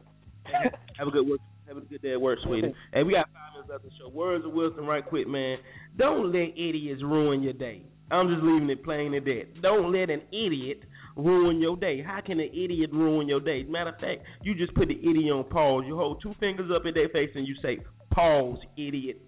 Have 0.98 1.08
a 1.08 1.10
good 1.10 1.26
work. 1.26 1.40
Have 1.66 1.78
a 1.78 1.80
good 1.80 2.02
day 2.02 2.12
at 2.12 2.20
work, 2.20 2.38
sweetie. 2.44 2.74
Hey, 2.92 3.02
we 3.02 3.14
got 3.14 3.28
five 3.32 3.54
minutes 3.54 3.70
left 3.70 3.84
to 3.84 3.90
show. 3.98 4.08
Words 4.10 4.44
of 4.44 4.52
wisdom, 4.52 4.86
right 4.86 5.04
quick, 5.04 5.26
man. 5.26 5.56
Don't 5.96 6.32
let 6.32 6.52
idiots 6.56 7.02
ruin 7.02 7.42
your 7.42 7.54
day. 7.54 7.82
I'm 8.10 8.28
just 8.28 8.42
leaving 8.42 8.68
it 8.68 8.84
plain 8.84 9.14
at 9.14 9.24
that. 9.24 9.62
Don't 9.62 9.90
let 9.90 10.10
an 10.10 10.20
idiot 10.32 10.82
ruin 11.16 11.60
your 11.60 11.76
day. 11.76 12.02
How 12.02 12.20
can 12.20 12.40
an 12.40 12.50
idiot 12.52 12.90
ruin 12.92 13.26
your 13.26 13.40
day? 13.40 13.62
Matter 13.62 13.90
of 13.90 14.00
fact, 14.00 14.20
you 14.42 14.54
just 14.54 14.74
put 14.74 14.88
the 14.88 14.98
idiot 14.98 15.32
on 15.32 15.44
pause. 15.44 15.84
You 15.86 15.96
hold 15.96 16.20
two 16.22 16.34
fingers 16.38 16.70
up 16.74 16.84
in 16.84 16.92
their 16.92 17.08
face 17.08 17.30
and 17.34 17.46
you 17.46 17.54
say, 17.62 17.78
"Pause, 18.12 18.58
idiot." 18.76 19.20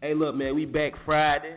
Hey, 0.00 0.14
look, 0.14 0.34
man, 0.34 0.54
we 0.54 0.64
back 0.64 0.92
Friday, 1.04 1.56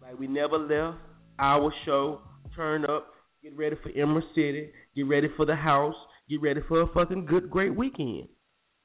like 0.00 0.18
we 0.18 0.26
never 0.26 0.58
left. 0.58 0.98
Our 1.38 1.72
show, 1.84 2.20
turn 2.54 2.84
up, 2.84 3.08
get 3.42 3.56
ready 3.56 3.76
for 3.82 3.90
Emerald 3.90 4.24
City, 4.34 4.70
get 4.94 5.06
ready 5.08 5.28
for 5.36 5.46
the 5.46 5.56
house, 5.56 5.96
get 6.28 6.40
ready 6.42 6.60
for 6.68 6.82
a 6.82 6.86
fucking 6.88 7.26
good, 7.26 7.50
great 7.50 7.74
weekend. 7.74 8.28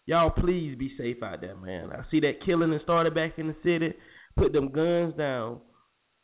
Y'all, 0.05 0.29
please 0.31 0.75
be 0.77 0.95
safe 0.97 1.21
out 1.21 1.41
there, 1.41 1.55
man. 1.55 1.91
I 1.91 2.09
see 2.09 2.19
that 2.21 2.43
killing 2.45 2.71
that 2.71 2.81
started 2.83 3.13
back 3.13 3.37
in 3.37 3.47
the 3.47 3.55
city. 3.63 3.93
Put 4.37 4.53
them 4.53 4.71
guns 4.71 5.13
down. 5.17 5.59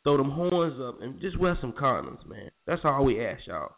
throw 0.04 0.16
them 0.16 0.30
horns 0.30 0.80
up, 0.80 1.00
and 1.02 1.20
just 1.20 1.38
wear 1.38 1.56
some 1.60 1.72
condoms, 1.72 2.26
man. 2.26 2.50
That's 2.66 2.82
all 2.84 3.04
we 3.04 3.24
ask 3.24 3.46
y'all. 3.46 3.74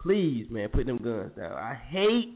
Please, 0.00 0.46
man, 0.50 0.68
put 0.68 0.86
them 0.86 0.98
guns 0.98 1.32
down. 1.36 1.52
I 1.52 1.74
hate 1.74 2.34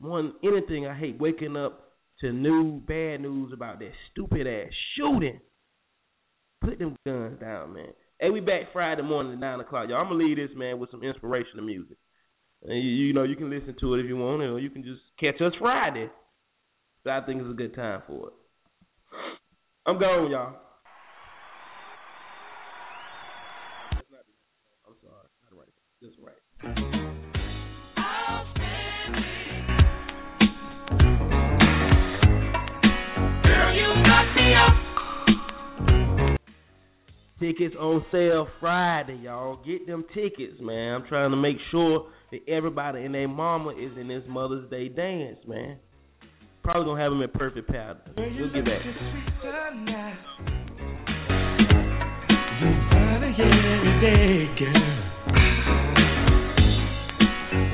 than 0.00 0.32
anything. 0.42 0.86
I 0.86 0.98
hate 0.98 1.20
waking 1.20 1.56
up 1.56 1.93
to 2.24 2.32
new 2.32 2.80
bad 2.80 3.20
news 3.20 3.52
about 3.52 3.78
that 3.80 3.90
stupid 4.10 4.46
ass 4.46 4.72
shooting. 4.96 5.40
Put 6.62 6.78
them 6.78 6.96
guns 7.06 7.38
down, 7.38 7.74
man. 7.74 7.92
Hey, 8.18 8.30
we 8.30 8.40
back 8.40 8.72
Friday 8.72 9.02
morning 9.02 9.34
at 9.34 9.38
nine 9.38 9.60
o'clock, 9.60 9.88
y'all. 9.90 9.98
I'm 9.98 10.08
gonna 10.08 10.24
leave 10.24 10.38
this 10.38 10.56
man 10.56 10.78
with 10.78 10.90
some 10.90 11.02
inspirational 11.02 11.66
music. 11.66 11.98
And 12.62 12.82
you, 12.82 12.90
you 12.90 13.12
know, 13.12 13.24
you 13.24 13.36
can 13.36 13.50
listen 13.50 13.76
to 13.78 13.94
it 13.94 14.00
if 14.00 14.06
you 14.06 14.16
want, 14.16 14.40
or 14.40 14.58
you 14.58 14.70
can 14.70 14.82
just 14.82 15.02
catch 15.20 15.38
us 15.42 15.52
Friday. 15.58 16.08
So 17.02 17.10
I 17.10 17.20
think 17.26 17.42
it's 17.42 17.50
a 17.50 17.54
good 17.54 17.74
time 17.74 18.02
for 18.06 18.28
it. 18.28 18.34
I'm 19.84 19.98
gone, 19.98 20.30
y'all. 20.30 20.56
I'm 24.88 24.94
sorry, 25.02 25.28
not 25.42 25.58
right. 25.58 25.68
Just 26.00 26.16
right. 26.24 26.93
Tickets 37.44 37.74
on 37.78 38.02
sale 38.10 38.48
Friday, 38.58 39.20
y'all. 39.22 39.58
Get 39.66 39.86
them 39.86 40.02
tickets, 40.14 40.54
man. 40.62 40.94
I'm 40.94 41.06
trying 41.06 41.30
to 41.30 41.36
make 41.36 41.58
sure 41.70 42.06
that 42.32 42.40
everybody 42.48 43.04
and 43.04 43.14
their 43.14 43.28
mama 43.28 43.72
is 43.72 43.92
in 44.00 44.08
this 44.08 44.22
Mother's 44.26 44.70
Day 44.70 44.88
dance, 44.88 45.36
man. 45.46 45.76
Probably 46.62 46.86
gonna 46.86 47.02
have 47.02 47.12
them 47.12 47.20
at 47.20 47.34
Perfect 47.34 47.68
Powder. 47.68 48.00
We'll 48.16 48.50
get 48.50 48.64
back. 48.64 48.80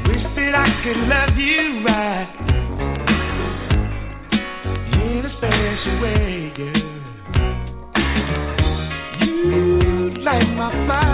Wish 0.09 0.25
that 0.35 0.55
I 0.57 0.67
could 0.83 0.99
love 1.07 1.39
you 1.39 1.85
right 1.87 2.30
my 10.61 10.71
fire. 10.87 11.10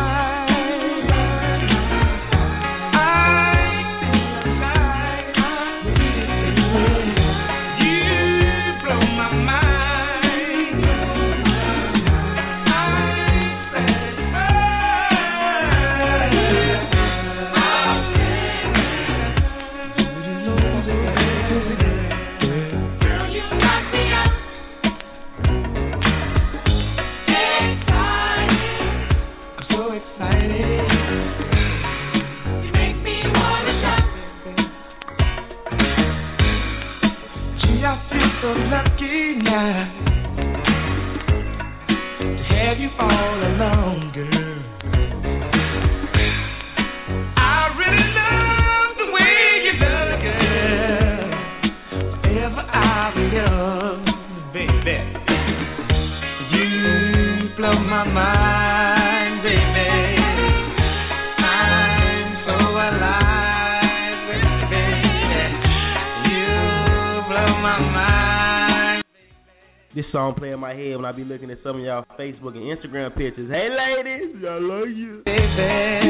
Facebook 72.18 72.56
and 72.56 72.64
Instagram 72.64 73.14
pictures. 73.16 73.50
Hey 73.50 73.68
ladies, 73.68 74.36
I 74.42 74.58
love 74.58 74.88
you. 74.88 75.22
Baby, 75.24 76.05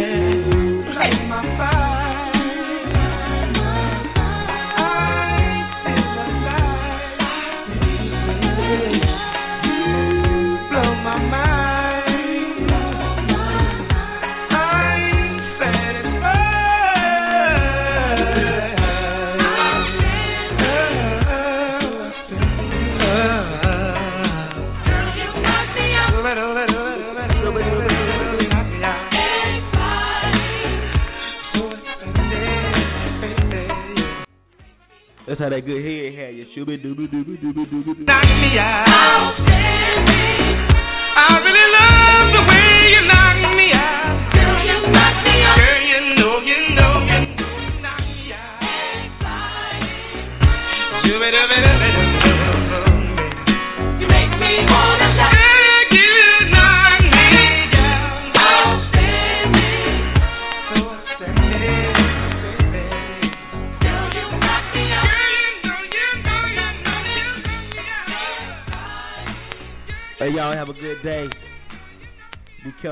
that 35.57 35.67
good 35.67 35.83
head 35.83 36.27
had 36.27 36.37
you. 36.37 36.45
Shooby 36.55 36.85
dooby 36.85 37.09
dooby 37.09 37.41
dooby 37.41 37.65
dooby. 37.71 38.07
Knock 38.07 38.25
me 38.25 38.59
out. 38.59 39.56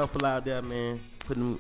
Careful 0.05 0.27
out 0.27 0.45
there, 0.45 0.61
man. 0.61 1.01
Put 1.27 1.39
them 1.39 1.59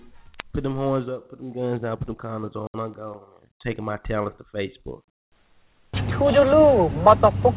put 0.52 0.62
them 0.62 0.76
horns 0.76 1.08
up, 1.08 1.30
put 1.30 1.38
them 1.38 1.54
guns 1.54 1.80
down, 1.80 1.96
put 1.96 2.06
them 2.06 2.16
condoms 2.16 2.54
on. 2.54 2.68
I'm 2.74 2.92
gone. 2.92 3.14
Man. 3.14 3.48
Taking 3.64 3.84
my 3.84 3.96
talents 4.06 4.36
to 4.36 4.44
Facebook. 4.54 5.00
Toodaloo, 5.94 6.92
motherfucker. 7.02 7.54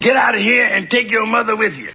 Get 0.00 0.14
out 0.14 0.36
of 0.36 0.42
here 0.42 0.64
and 0.64 0.86
take 0.90 1.10
your 1.10 1.26
mother 1.26 1.56
with 1.56 1.72
you. 1.72 1.90